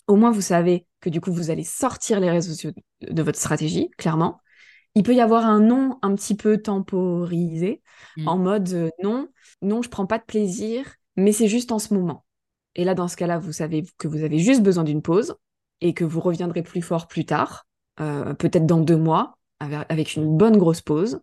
au 0.08 0.18
moins 0.18 0.32
vous 0.32 0.42
savez 0.42 0.86
que 1.00 1.10
du 1.10 1.22
coup, 1.22 1.32
vous 1.32 1.50
allez 1.50 1.64
sortir 1.64 2.20
les 2.20 2.30
réseaux 2.30 2.52
sociaux 2.52 2.72
de 3.02 3.24
votre 3.24 3.40
stratégie, 3.40 3.90
clairement. 3.98 4.42
Il 4.96 5.04
peut 5.04 5.16
y 5.16 5.22
avoir 5.22 5.46
un 5.46 5.60
non 5.60 5.98
un 6.02 6.16
petit 6.16 6.36
peu 6.36 6.62
temporisé, 6.62 7.82
mm. 8.18 8.28
en 8.28 8.38
mode 8.38 8.70
euh, 8.74 8.90
non, 9.04 9.28
non, 9.62 9.82
je 9.82 9.90
prends 9.90 10.06
pas 10.06 10.18
de 10.18 10.24
plaisir, 10.24 10.86
mais 11.16 11.32
c'est 11.32 11.48
juste 11.48 11.72
en 11.72 11.80
ce 11.80 11.94
moment. 11.94 12.26
Et 12.76 12.84
là, 12.84 12.94
dans 12.94 13.08
ce 13.08 13.18
cas-là, 13.18 13.40
vous 13.40 13.52
savez 13.52 13.84
que 13.98 14.08
vous 14.08 14.24
avez 14.24 14.40
juste 14.40 14.64
besoin 14.64 14.84
d'une 14.84 15.02
pause 15.02 15.36
et 15.82 15.94
que 15.94 16.04
vous 16.04 16.20
reviendrez 16.20 16.64
plus 16.64 16.82
fort 16.82 17.08
plus 17.08 17.26
tard, 17.26 17.68
euh, 18.00 18.34
peut-être 18.34 18.66
dans 18.66 18.80
deux 18.80 18.98
mois, 18.98 19.38
avec 19.60 20.16
une 20.16 20.38
bonne 20.38 20.58
grosse 20.58 20.82
pause. 20.82 21.22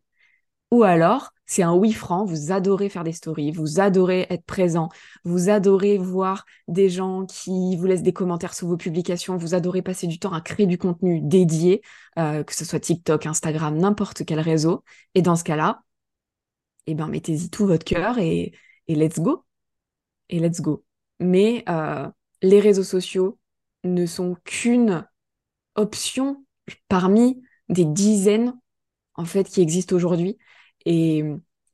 Ou 0.70 0.82
alors, 0.82 1.32
c'est 1.48 1.62
un 1.62 1.74
oui 1.74 1.92
franc, 1.92 2.26
vous 2.26 2.52
adorez 2.52 2.90
faire 2.90 3.04
des 3.04 3.12
stories, 3.12 3.50
vous 3.52 3.80
adorez 3.80 4.26
être 4.28 4.44
présent, 4.44 4.90
vous 5.24 5.48
adorez 5.48 5.96
voir 5.96 6.44
des 6.68 6.90
gens 6.90 7.24
qui 7.24 7.74
vous 7.74 7.86
laissent 7.86 8.02
des 8.02 8.12
commentaires 8.12 8.52
sous 8.52 8.68
vos 8.68 8.76
publications, 8.76 9.38
vous 9.38 9.54
adorez 9.54 9.80
passer 9.80 10.06
du 10.06 10.18
temps 10.18 10.34
à 10.34 10.42
créer 10.42 10.66
du 10.66 10.76
contenu 10.76 11.20
dédié, 11.22 11.80
euh, 12.18 12.44
que 12.44 12.54
ce 12.54 12.66
soit 12.66 12.80
TikTok, 12.80 13.24
Instagram, 13.24 13.78
n'importe 13.78 14.26
quel 14.26 14.40
réseau. 14.40 14.84
Et 15.14 15.22
dans 15.22 15.36
ce 15.36 15.44
cas-là, 15.44 15.80
eh 16.86 16.94
ben, 16.94 17.08
mettez-y 17.08 17.48
tout 17.48 17.66
votre 17.66 17.84
cœur 17.84 18.18
et, 18.18 18.52
let's 18.86 19.18
go. 19.18 19.44
Et 20.28 20.40
let's 20.40 20.60
go. 20.60 20.84
Mais 21.18 21.64
euh, 21.70 22.06
les 22.42 22.60
réseaux 22.60 22.84
sociaux 22.84 23.38
ne 23.84 24.04
sont 24.04 24.36
qu'une 24.44 25.06
option 25.76 26.44
parmi 26.88 27.42
des 27.70 27.86
dizaines 27.86 28.54
en 29.14 29.24
fait 29.24 29.44
qui 29.44 29.62
existent 29.62 29.96
aujourd'hui. 29.96 30.36
Et, 30.86 31.24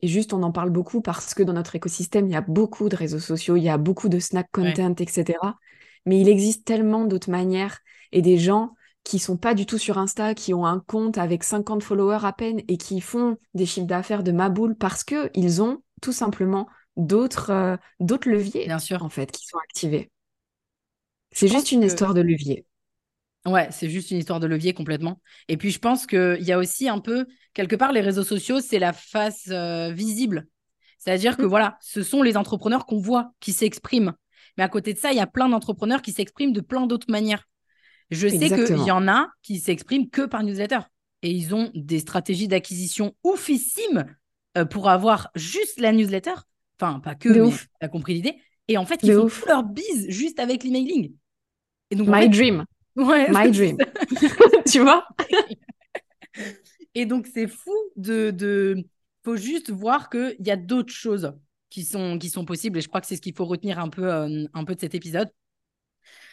juste, 0.03 0.33
on 0.33 0.43
en 0.43 0.53
parle 0.53 0.71
beaucoup 0.71 1.01
parce 1.01 1.35
que 1.35 1.43
dans 1.43 1.55
notre 1.55 1.77
écosystème, 1.77 2.27
il 2.27 2.33
y 2.33 2.37
a 2.37 2.43
beaucoup 2.43 2.89
de 2.89 2.97
réseaux 2.97 3.21
sociaux, 3.21 3.57
il 3.57 3.63
y 3.63 3.69
a 3.69 3.79
beaucoup 3.79 4.09
de 4.09 4.19
snack 4.19 4.49
content, 4.53 4.95
etc. 4.99 5.39
Mais 6.07 6.21
il 6.21 6.29
existe 6.29 6.65
tellement 6.65 7.05
d'autres 7.05 7.31
manières 7.31 7.79
et 8.13 8.21
des 8.21 8.37
gens 8.37 8.75
qui 9.03 9.19
sont 9.19 9.37
pas 9.37 9.55
du 9.55 9.67
tout 9.67 9.79
sur 9.79 9.99
Insta, 9.99 10.35
qui 10.35 10.55
ont 10.55 10.67
un 10.67 10.81
compte 10.81 11.19
avec 11.19 11.45
50 11.45 11.83
followers 11.83 12.25
à 12.25 12.33
peine 12.33 12.61
et 12.69 12.79
qui 12.79 13.01
font 13.01 13.37
des 13.53 13.67
chiffres 13.67 13.87
d'affaires 13.87 14.23
de 14.23 14.33
ma 14.33 14.49
boule 14.49 14.75
parce 14.75 15.05
que 15.05 15.31
ils 15.35 15.63
ont 15.63 15.83
tout 16.01 16.13
simplement 16.13 16.69
d'autres 16.97 17.51
euh, 17.51 17.77
d'autres 18.01 18.29
leviers 18.29 18.67
Bien 18.67 18.79
sûr. 18.79 19.03
en 19.03 19.11
fait 19.11 19.31
qui 19.31 19.47
sont 19.47 19.59
activés. 19.59 20.11
C'est 21.33 21.49
juste 21.49 21.73
une 21.73 21.83
histoire 21.83 22.15
de 22.15 22.21
levier. 22.21 22.65
Ouais, 23.47 23.69
c'est 23.71 23.91
juste 23.91 24.11
une 24.11 24.19
histoire 24.19 24.41
de 24.41 24.47
levier 24.47 24.73
complètement. 24.73 25.21
Et 25.49 25.57
puis 25.57 25.71
je 25.71 25.79
pense 25.79 26.07
qu'il 26.07 26.41
y 26.41 26.53
a 26.53 26.59
aussi 26.59 26.89
un 26.89 26.99
peu, 26.99 27.27
quelque 27.53 27.77
part, 27.77 27.93
les 27.93 28.01
réseaux 28.01 28.25
sociaux, 28.25 28.61
c'est 28.61 28.79
la 28.79 28.93
face 28.93 29.49
euh, 29.51 29.91
visible. 29.93 30.47
C'est-à-dire 30.99 31.37
que 31.37 31.43
mmh. 31.43 31.49
voilà, 31.49 31.77
ce 31.83 32.03
sont 32.03 32.23
les 32.23 32.39
entrepreneurs 32.39 32.87
qu'on 32.87 32.99
voit, 32.99 33.33
qui 33.41 33.53
s'expriment. 33.53 34.15
Mais 34.57 34.65
à 34.65 34.69
côté 34.69 34.95
de 34.95 34.99
ça, 34.99 35.13
il 35.13 35.17
y 35.17 35.21
a 35.21 35.27
plein 35.27 35.49
d'entrepreneurs 35.49 36.01
qui 36.01 36.13
s'expriment 36.13 36.53
de 36.53 36.63
plein 36.63 36.87
d'autres 36.87 37.11
manières. 37.11 37.47
Je 38.11 38.29
sais 38.29 38.49
qu'il 38.49 38.85
y 38.85 38.91
en 38.91 39.09
a 39.09 39.29
qui 39.43 39.59
s'expriment 39.59 40.09
que 40.09 40.23
par 40.23 40.43
newsletter. 40.43 40.81
Et 41.23 41.31
ils 41.31 41.55
ont 41.55 41.71
des 41.75 42.01
stratégies 42.01 42.49
d'acquisition 42.49 43.15
oufissimes 43.25 44.05
euh, 44.57 44.65
pour 44.65 44.89
avoir 44.89 45.31
juste 45.35 45.81
la 45.81 45.93
newsletter. 45.93 46.35
Enfin, 46.81 47.01
pas 47.01 47.15
que, 47.15 47.29
mais 47.29 47.51
tu 47.51 47.67
as 47.81 47.89
compris 47.89 48.15
l'idée. 48.15 48.37
Et 48.69 48.79
en 48.79 48.87
fait, 48.87 49.01
ils 49.03 49.13
font 49.29 49.47
leur 49.47 49.63
bise 49.63 50.09
juste 50.09 50.39
avec 50.39 50.65
l'emailing. 50.65 51.15
My 51.93 52.29
dream. 52.29 52.65
Ouais, 52.97 53.29
My 53.31 53.51
dream. 53.51 53.77
tu 54.71 54.81
vois? 54.81 55.07
Et 56.95 57.07
donc, 57.07 57.27
c'est 57.33 57.49
fou 57.49 57.75
de, 57.97 58.31
de. 58.31 58.85
faut 59.25 59.37
juste 59.37 59.71
voir 59.71 60.11
qu'il 60.11 60.37
y 60.41 60.51
a 60.51 60.57
d'autres 60.57 60.93
choses 60.93 61.33
qui 61.71 61.85
sont, 61.85 62.19
qui 62.19 62.31
sont 62.31 62.45
possibles. 62.45 62.79
Et 62.79 62.81
je 62.81 62.89
crois 62.89 63.01
que 63.01 63.07
c'est 63.07 63.17
ce 63.17 63.21
qu'il 63.21 63.35
faut 63.35 63.45
retenir 63.45 63.79
un 63.79 63.89
peu, 63.89 64.13
euh, 64.13 64.45
un 64.55 64.65
peu 64.65 64.75
de 64.75 64.81
cet 64.81 64.95
épisode. 64.95 65.29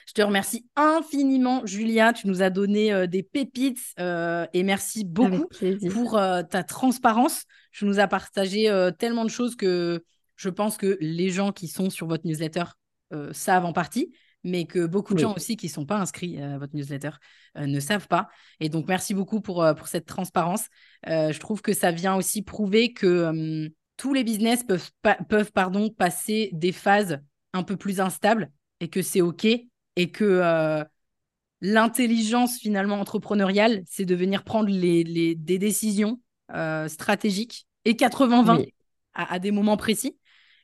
Je 0.07 0.13
te 0.13 0.21
remercie 0.21 0.67
infiniment, 0.75 1.65
Julia. 1.65 2.13
Tu 2.13 2.27
nous 2.27 2.43
as 2.43 2.49
donné 2.49 2.91
euh, 2.93 3.07
des 3.07 3.23
pépites 3.23 3.79
euh, 3.99 4.45
et 4.53 4.63
merci 4.63 5.03
beaucoup 5.03 5.47
pour 5.91 6.11
ta 6.11 6.63
transparence. 6.63 7.45
Tu 7.71 7.85
nous 7.85 7.99
as 7.99 8.07
partagé 8.07 8.69
tellement 8.99 9.23
de 9.23 9.29
choses 9.29 9.55
que 9.55 10.03
je 10.35 10.49
pense 10.49 10.77
que 10.77 10.97
les 10.99 11.29
gens 11.29 11.51
qui 11.51 11.67
sont 11.67 11.89
sur 11.89 12.07
votre 12.07 12.27
newsletter 12.27 12.65
savent 13.31 13.65
en 13.65 13.73
partie 13.73 14.11
mais 14.43 14.65
que 14.65 14.85
beaucoup 14.85 15.13
de 15.13 15.19
gens 15.19 15.35
aussi 15.35 15.55
qui 15.55 15.67
ne 15.67 15.71
sont 15.71 15.85
pas 15.85 15.97
inscrits 15.97 16.41
à 16.41 16.57
votre 16.57 16.75
newsletter 16.75 17.11
euh, 17.57 17.67
ne 17.67 17.79
savent 17.79 18.07
pas. 18.07 18.29
Et 18.59 18.69
donc, 18.69 18.87
merci 18.87 19.13
beaucoup 19.13 19.41
pour, 19.41 19.63
euh, 19.63 19.73
pour 19.73 19.87
cette 19.87 20.05
transparence. 20.05 20.67
Euh, 21.07 21.31
je 21.31 21.39
trouve 21.39 21.61
que 21.61 21.73
ça 21.73 21.91
vient 21.91 22.15
aussi 22.15 22.41
prouver 22.41 22.93
que 22.93 23.69
tous 23.97 24.13
les 24.13 24.23
business 24.23 24.63
peuvent, 24.63 24.89
peuvent 25.29 25.51
pardon, 25.51 25.89
passer 25.89 26.49
des 26.53 26.71
phases 26.71 27.19
un 27.53 27.63
peu 27.63 27.77
plus 27.77 27.99
instables 27.99 28.51
et 28.79 28.87
que 28.87 29.01
c'est 29.01 29.21
OK 29.21 29.45
et 29.45 30.11
que 30.11 30.83
l'intelligence 31.59 32.57
finalement 32.57 32.99
entrepreneuriale, 32.99 33.83
c'est 33.85 34.05
de 34.05 34.15
venir 34.15 34.43
prendre 34.43 34.69
les, 34.69 35.03
les 35.03 35.35
des 35.35 35.59
décisions 35.59 36.19
stratégiques 36.87 37.67
et 37.85 37.93
80-20 37.93 38.65
à, 39.13 39.33
à, 39.33 39.37
des 39.37 39.51
moments 39.51 39.77
précis 39.77 40.17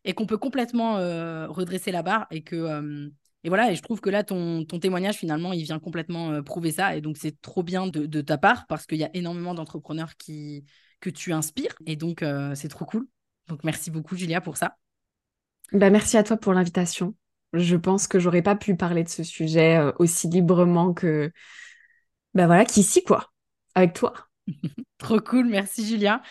et 0.04 0.14
qu'on 0.14 0.26
peut 0.26 0.40
complètement 0.40 0.96
redresser 0.96 1.92
la 1.92 2.02
barre 2.02 2.26
et 2.32 2.42
que 2.42 3.12
et 3.44 3.50
voilà, 3.50 3.72
et 3.72 3.76
je 3.76 3.82
trouve 3.82 4.02
que 4.02 4.10
là, 4.10 4.24
ton, 4.24 4.66
ton 4.66 4.80
témoignage, 4.80 5.16
finalement, 5.16 5.54
il 5.54 5.64
vient 5.64 5.80
complètement 5.80 6.32
euh, 6.32 6.42
prouver 6.42 6.72
ça. 6.72 6.96
Et 6.96 7.02
donc, 7.02 7.18
c'est 7.18 7.40
trop 7.42 7.64
bien 7.64 7.88
de, 7.88 8.06
de, 8.06 8.22
ta 8.22 8.38
part 8.38 8.66
parce 8.68 8.86
qu'il 8.86 8.98
y 8.98 9.04
a 9.04 9.10
énormément 9.14 9.54
d'entrepreneurs 9.54 10.18
qui, 10.18 10.66
que 11.00 11.10
tu 11.10 11.34
inspires. 11.34 11.76
Et 11.86 11.96
donc, 11.96 12.24
euh, 12.24 12.56
c'est 12.56 12.68
trop 12.68 12.86
cool. 12.86 13.08
Donc, 13.48 13.64
merci 13.64 13.92
beaucoup, 13.92 14.16
Julia, 14.16 14.42
pour 14.42 14.58
ça. 14.58 14.76
Bah, 15.72 15.90
merci 15.90 16.18
à 16.18 16.24
toi 16.24 16.38
pour 16.38 16.54
l'invitation. 16.54 17.16
Je 17.54 17.76
pense 17.76 18.08
que 18.08 18.20
j'aurais 18.20 18.42
pas 18.42 18.56
pu 18.56 18.76
parler 18.76 19.04
de 19.04 19.10
ce 19.10 19.24
sujet 19.24 19.78
euh, 19.78 19.92
aussi 20.00 20.28
librement 20.28 20.94
que, 20.94 21.32
bah 22.34 22.48
voilà, 22.48 22.66
qu'ici, 22.66 23.04
quoi, 23.04 23.32
avec 23.76 23.94
toi. 23.94 24.14
trop 24.98 25.20
cool. 25.20 25.46
Merci, 25.48 25.88
Julia. 25.88 26.22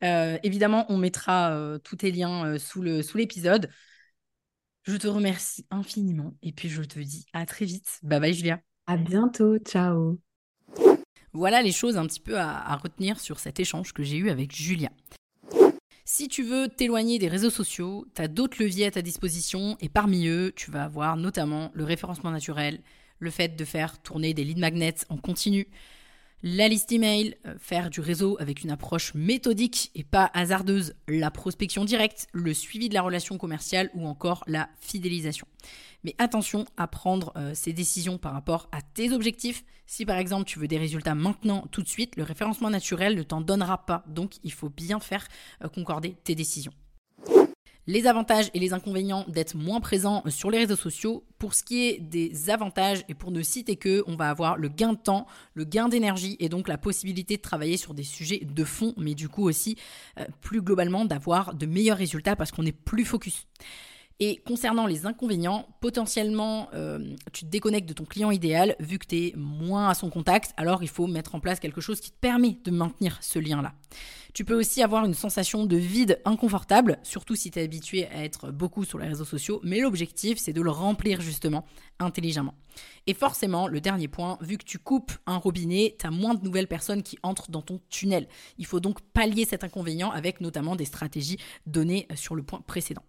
évidemment, 0.00 0.86
on 0.88 0.96
mettra 0.96 1.78
tous 1.84 1.96
tes 1.96 2.10
liens 2.10 2.58
sous 2.58 2.82
l'épisode. 2.82 3.68
Sous 3.68 3.76
je 4.86 4.96
te 4.96 5.08
remercie 5.08 5.66
infiniment 5.70 6.32
et 6.42 6.52
puis 6.52 6.68
je 6.68 6.82
te 6.82 6.98
dis 6.98 7.26
à 7.32 7.44
très 7.44 7.64
vite. 7.64 7.98
Bye 8.02 8.20
bye 8.20 8.34
Julia. 8.34 8.60
À 8.86 8.96
bientôt, 8.96 9.58
ciao. 9.58 10.18
Voilà 11.32 11.60
les 11.60 11.72
choses 11.72 11.98
un 11.98 12.06
petit 12.06 12.20
peu 12.20 12.38
à, 12.38 12.76
retenir 12.76 13.20
sur 13.20 13.40
cet 13.40 13.60
échange 13.60 13.92
que 13.92 14.02
j'ai 14.02 14.16
eu 14.16 14.30
avec 14.30 14.54
Julia. 14.54 14.90
Si 16.04 16.28
tu 16.28 16.44
veux 16.44 16.68
t'éloigner 16.68 17.18
des 17.18 17.28
réseaux 17.28 17.50
sociaux, 17.50 18.06
tu 18.14 18.22
as 18.22 18.28
d'autres 18.28 18.62
leviers 18.62 18.86
à 18.86 18.90
ta 18.92 19.02
disposition 19.02 19.76
et 19.80 19.88
parmi 19.88 20.28
eux, 20.28 20.52
tu 20.54 20.70
vas 20.70 20.84
avoir 20.84 21.16
notamment 21.16 21.72
le 21.74 21.84
référencement 21.84 22.30
naturel, 22.30 22.80
le 23.18 23.30
fait 23.30 23.56
de 23.56 23.64
faire 23.64 24.00
tourner 24.00 24.34
des 24.34 24.44
lead 24.44 24.58
magnets 24.58 24.94
en 25.08 25.16
continu, 25.16 25.68
la 26.42 26.68
liste 26.68 26.92
email, 26.92 27.36
euh, 27.46 27.54
faire 27.58 27.90
du 27.90 28.00
réseau 28.00 28.36
avec 28.40 28.62
une 28.62 28.70
approche 28.70 29.14
méthodique 29.14 29.90
et 29.94 30.04
pas 30.04 30.30
hasardeuse, 30.34 30.94
la 31.08 31.30
prospection 31.30 31.84
directe, 31.84 32.28
le 32.32 32.52
suivi 32.54 32.88
de 32.88 32.94
la 32.94 33.02
relation 33.02 33.38
commerciale 33.38 33.90
ou 33.94 34.06
encore 34.06 34.44
la 34.46 34.68
fidélisation. 34.80 35.46
Mais 36.04 36.14
attention 36.18 36.66
à 36.76 36.86
prendre 36.86 37.32
euh, 37.36 37.52
ces 37.54 37.72
décisions 37.72 38.18
par 38.18 38.32
rapport 38.32 38.68
à 38.70 38.82
tes 38.82 39.12
objectifs. 39.12 39.64
Si 39.86 40.04
par 40.04 40.18
exemple 40.18 40.44
tu 40.44 40.58
veux 40.58 40.68
des 40.68 40.78
résultats 40.78 41.14
maintenant, 41.14 41.66
tout 41.72 41.82
de 41.82 41.88
suite, 41.88 42.16
le 42.16 42.22
référencement 42.22 42.70
naturel 42.70 43.16
ne 43.16 43.22
t'en 43.22 43.40
donnera 43.40 43.86
pas. 43.86 44.04
Donc 44.06 44.34
il 44.44 44.52
faut 44.52 44.68
bien 44.68 45.00
faire 45.00 45.26
euh, 45.64 45.68
concorder 45.68 46.16
tes 46.22 46.34
décisions 46.34 46.72
les 47.86 48.06
avantages 48.06 48.50
et 48.54 48.58
les 48.58 48.72
inconvénients 48.72 49.24
d'être 49.28 49.56
moins 49.56 49.80
présent 49.80 50.22
sur 50.28 50.50
les 50.50 50.58
réseaux 50.58 50.76
sociaux. 50.76 51.24
Pour 51.38 51.54
ce 51.54 51.62
qui 51.62 51.86
est 51.86 52.00
des 52.00 52.50
avantages, 52.50 53.04
et 53.08 53.14
pour 53.14 53.30
ne 53.30 53.42
citer 53.42 53.76
que, 53.76 54.02
on 54.06 54.16
va 54.16 54.30
avoir 54.30 54.56
le 54.56 54.68
gain 54.68 54.92
de 54.92 54.98
temps, 54.98 55.26
le 55.54 55.64
gain 55.64 55.88
d'énergie 55.88 56.36
et 56.40 56.48
donc 56.48 56.68
la 56.68 56.78
possibilité 56.78 57.36
de 57.36 57.42
travailler 57.42 57.76
sur 57.76 57.94
des 57.94 58.02
sujets 58.02 58.40
de 58.42 58.64
fond, 58.64 58.94
mais 58.96 59.14
du 59.14 59.28
coup 59.28 59.46
aussi 59.46 59.76
euh, 60.18 60.24
plus 60.40 60.62
globalement 60.62 61.04
d'avoir 61.04 61.54
de 61.54 61.66
meilleurs 61.66 61.98
résultats 61.98 62.36
parce 62.36 62.50
qu'on 62.50 62.64
est 62.64 62.72
plus 62.72 63.04
focus. 63.04 63.46
Et 64.18 64.36
concernant 64.46 64.86
les 64.86 65.04
inconvénients, 65.04 65.68
potentiellement, 65.80 66.70
euh, 66.72 67.14
tu 67.34 67.44
te 67.44 67.50
déconnectes 67.50 67.86
de 67.86 67.92
ton 67.92 68.04
client 68.04 68.30
idéal 68.30 68.74
vu 68.80 68.98
que 68.98 69.06
tu 69.06 69.16
es 69.16 69.32
moins 69.36 69.90
à 69.90 69.94
son 69.94 70.08
contact, 70.08 70.54
alors 70.56 70.82
il 70.82 70.88
faut 70.88 71.06
mettre 71.06 71.34
en 71.34 71.40
place 71.40 71.60
quelque 71.60 71.82
chose 71.82 72.00
qui 72.00 72.10
te 72.10 72.16
permet 72.18 72.58
de 72.64 72.70
maintenir 72.70 73.18
ce 73.20 73.38
lien-là. 73.38 73.74
Tu 74.32 74.46
peux 74.46 74.58
aussi 74.58 74.82
avoir 74.82 75.04
une 75.04 75.12
sensation 75.12 75.66
de 75.66 75.76
vide 75.76 76.20
inconfortable, 76.24 76.98
surtout 77.02 77.34
si 77.34 77.50
tu 77.50 77.58
es 77.58 77.62
habitué 77.62 78.06
à 78.06 78.24
être 78.24 78.50
beaucoup 78.52 78.84
sur 78.84 78.98
les 78.98 79.06
réseaux 79.06 79.26
sociaux, 79.26 79.60
mais 79.64 79.80
l'objectif, 79.80 80.38
c'est 80.38 80.54
de 80.54 80.62
le 80.62 80.70
remplir 80.70 81.20
justement 81.20 81.66
intelligemment. 81.98 82.54
Et 83.06 83.12
forcément, 83.12 83.68
le 83.68 83.82
dernier 83.82 84.08
point, 84.08 84.38
vu 84.40 84.56
que 84.56 84.64
tu 84.64 84.78
coupes 84.78 85.12
un 85.26 85.36
robinet, 85.36 85.94
tu 85.98 86.06
as 86.06 86.10
moins 86.10 86.34
de 86.34 86.44
nouvelles 86.44 86.68
personnes 86.68 87.02
qui 87.02 87.18
entrent 87.22 87.50
dans 87.50 87.62
ton 87.62 87.80
tunnel. 87.90 88.28
Il 88.56 88.64
faut 88.64 88.80
donc 88.80 89.00
pallier 89.12 89.44
cet 89.44 89.62
inconvénient 89.62 90.10
avec 90.10 90.40
notamment 90.40 90.74
des 90.74 90.86
stratégies 90.86 91.38
données 91.66 92.08
sur 92.14 92.34
le 92.34 92.42
point 92.42 92.62
précédent. 92.66 93.02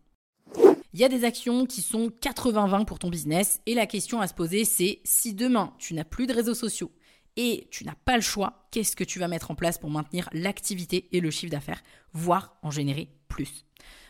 Il 0.94 1.00
y 1.00 1.04
a 1.04 1.10
des 1.10 1.26
actions 1.26 1.66
qui 1.66 1.82
sont 1.82 2.08
80-20 2.22 2.86
pour 2.86 3.00
ton 3.00 3.10
business 3.10 3.62
et 3.66 3.76
la 3.76 3.86
question 3.86 4.22
à 4.22 4.28
se 4.28 4.34
poser 4.34 4.64
c'est 4.64 5.02
si 5.04 5.34
demain 5.34 5.74
tu 5.78 5.94
n'as 5.94 6.06
plus 6.06 6.28
de 6.28 6.34
réseaux 6.34 6.54
sociaux 6.54 6.92
et 7.36 7.68
tu 7.72 7.84
n'as 7.84 7.96
pas 8.06 8.16
le 8.16 8.22
choix, 8.22 8.68
qu'est-ce 8.72 8.96
que 8.96 9.04
tu 9.04 9.20
vas 9.20 9.28
mettre 9.28 9.52
en 9.52 9.56
place 9.56 9.78
pour 9.78 9.92
maintenir 9.92 10.30
l'activité 10.34 11.08
et 11.12 11.20
le 11.20 11.30
chiffre 11.30 11.52
d'affaires, 11.52 11.84
voire 12.14 12.58
en 12.64 12.72
générer 12.72 13.10
plus? 13.28 13.66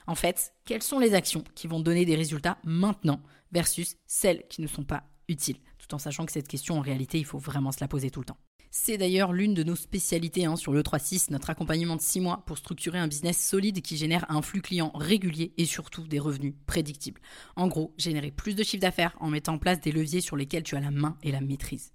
En 0.07 0.15
fait, 0.15 0.53
quelles 0.65 0.83
sont 0.83 0.99
les 0.99 1.13
actions 1.13 1.43
qui 1.53 1.67
vont 1.67 1.81
donner 1.81 2.05
des 2.05 2.15
résultats 2.15 2.57
maintenant 2.63 3.21
versus 3.51 3.97
celles 4.05 4.47
qui 4.47 4.61
ne 4.61 4.67
sont 4.67 4.85
pas 4.85 5.03
utiles? 5.27 5.59
Tout 5.77 5.93
en 5.93 5.99
sachant 5.99 6.25
que 6.25 6.31
cette 6.31 6.47
question, 6.47 6.77
en 6.77 6.81
réalité, 6.81 7.17
il 7.17 7.25
faut 7.25 7.37
vraiment 7.37 7.73
se 7.73 7.81
la 7.81 7.89
poser 7.89 8.09
tout 8.09 8.21
le 8.21 8.27
temps. 8.27 8.37
C'est 8.69 8.97
d'ailleurs 8.97 9.33
l'une 9.33 9.53
de 9.53 9.63
nos 9.63 9.75
spécialités 9.75 10.45
hein, 10.45 10.55
sur 10.55 10.73
le 10.73 10.81
3.6, 10.81 11.31
notre 11.31 11.49
accompagnement 11.49 11.95
de 11.95 12.01
6 12.01 12.19
mois 12.19 12.43
pour 12.45 12.57
structurer 12.57 12.99
un 12.99 13.07
business 13.07 13.37
solide 13.37 13.81
qui 13.81 13.97
génère 13.97 14.25
un 14.29 14.41
flux 14.41 14.61
client 14.61 14.91
régulier 14.93 15.53
et 15.57 15.65
surtout 15.65 16.05
des 16.07 16.19
revenus 16.19 16.53
prédictibles. 16.65 17.21
En 17.55 17.67
gros, 17.67 17.93
générer 17.97 18.31
plus 18.31 18.55
de 18.55 18.63
chiffre 18.63 18.81
d'affaires 18.81 19.15
en 19.19 19.29
mettant 19.29 19.53
en 19.53 19.57
place 19.57 19.79
des 19.79 19.91
leviers 19.91 20.21
sur 20.21 20.35
lesquels 20.35 20.63
tu 20.63 20.75
as 20.75 20.81
la 20.81 20.91
main 20.91 21.17
et 21.23 21.31
la 21.31 21.41
maîtrise. 21.41 21.93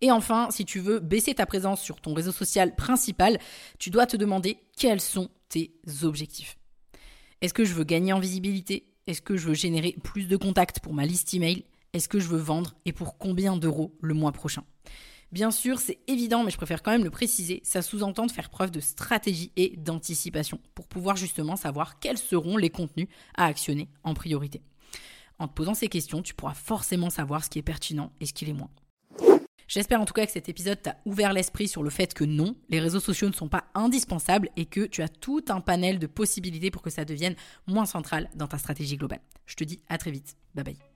Et 0.00 0.10
enfin, 0.10 0.48
si 0.50 0.64
tu 0.64 0.80
veux 0.80 1.00
baisser 1.00 1.34
ta 1.34 1.46
présence 1.46 1.80
sur 1.80 2.00
ton 2.00 2.14
réseau 2.14 2.32
social 2.32 2.74
principal, 2.76 3.38
tu 3.78 3.90
dois 3.90 4.06
te 4.06 4.16
demander 4.16 4.58
quels 4.76 5.00
sont 5.00 5.30
tes 5.48 5.74
objectifs. 6.02 6.58
Est-ce 7.40 7.54
que 7.54 7.64
je 7.64 7.74
veux 7.74 7.84
gagner 7.84 8.12
en 8.12 8.20
visibilité? 8.20 8.92
Est-ce 9.06 9.22
que 9.22 9.36
je 9.36 9.48
veux 9.48 9.54
générer 9.54 9.96
plus 10.02 10.26
de 10.26 10.36
contacts 10.36 10.80
pour 10.80 10.92
ma 10.92 11.06
liste 11.06 11.32
email? 11.34 11.64
Est-ce 11.92 12.08
que 12.08 12.18
je 12.18 12.28
veux 12.28 12.38
vendre 12.38 12.74
et 12.84 12.92
pour 12.92 13.16
combien 13.18 13.56
d'euros 13.56 13.96
le 14.00 14.14
mois 14.14 14.32
prochain? 14.32 14.64
Bien 15.32 15.50
sûr, 15.50 15.80
c'est 15.80 15.98
évident, 16.06 16.44
mais 16.44 16.50
je 16.50 16.56
préfère 16.56 16.82
quand 16.82 16.92
même 16.92 17.04
le 17.04 17.10
préciser, 17.10 17.60
ça 17.64 17.82
sous-entend 17.82 18.26
de 18.26 18.32
faire 18.32 18.48
preuve 18.48 18.70
de 18.70 18.80
stratégie 18.80 19.52
et 19.56 19.76
d'anticipation 19.76 20.60
pour 20.74 20.86
pouvoir 20.86 21.16
justement 21.16 21.56
savoir 21.56 21.98
quels 21.98 22.18
seront 22.18 22.56
les 22.56 22.70
contenus 22.70 23.08
à 23.36 23.46
actionner 23.46 23.88
en 24.04 24.14
priorité. 24.14 24.62
En 25.38 25.48
te 25.48 25.54
posant 25.54 25.74
ces 25.74 25.88
questions, 25.88 26.22
tu 26.22 26.34
pourras 26.34 26.54
forcément 26.54 27.10
savoir 27.10 27.44
ce 27.44 27.50
qui 27.50 27.58
est 27.58 27.62
pertinent 27.62 28.12
et 28.20 28.26
ce 28.26 28.32
qui 28.32 28.46
l'est 28.46 28.52
moins. 28.52 28.70
J'espère 29.68 30.00
en 30.00 30.04
tout 30.04 30.14
cas 30.14 30.24
que 30.24 30.32
cet 30.32 30.48
épisode 30.48 30.80
t'a 30.80 30.96
ouvert 31.04 31.32
l'esprit 31.32 31.66
sur 31.66 31.82
le 31.82 31.90
fait 31.90 32.14
que 32.14 32.24
non, 32.24 32.54
les 32.68 32.78
réseaux 32.78 33.00
sociaux 33.00 33.28
ne 33.28 33.34
sont 33.34 33.48
pas 33.48 33.64
indispensables 33.74 34.48
et 34.56 34.64
que 34.64 34.86
tu 34.86 35.02
as 35.02 35.08
tout 35.08 35.44
un 35.48 35.60
panel 35.60 35.98
de 35.98 36.06
possibilités 36.06 36.70
pour 36.70 36.82
que 36.82 36.90
ça 36.90 37.04
devienne 37.04 37.34
moins 37.66 37.86
central 37.86 38.30
dans 38.36 38.46
ta 38.46 38.58
stratégie 38.58 38.96
globale. 38.96 39.20
Je 39.44 39.56
te 39.56 39.64
dis 39.64 39.80
à 39.88 39.98
très 39.98 40.12
vite. 40.12 40.36
Bye 40.54 40.64
bye. 40.64 40.95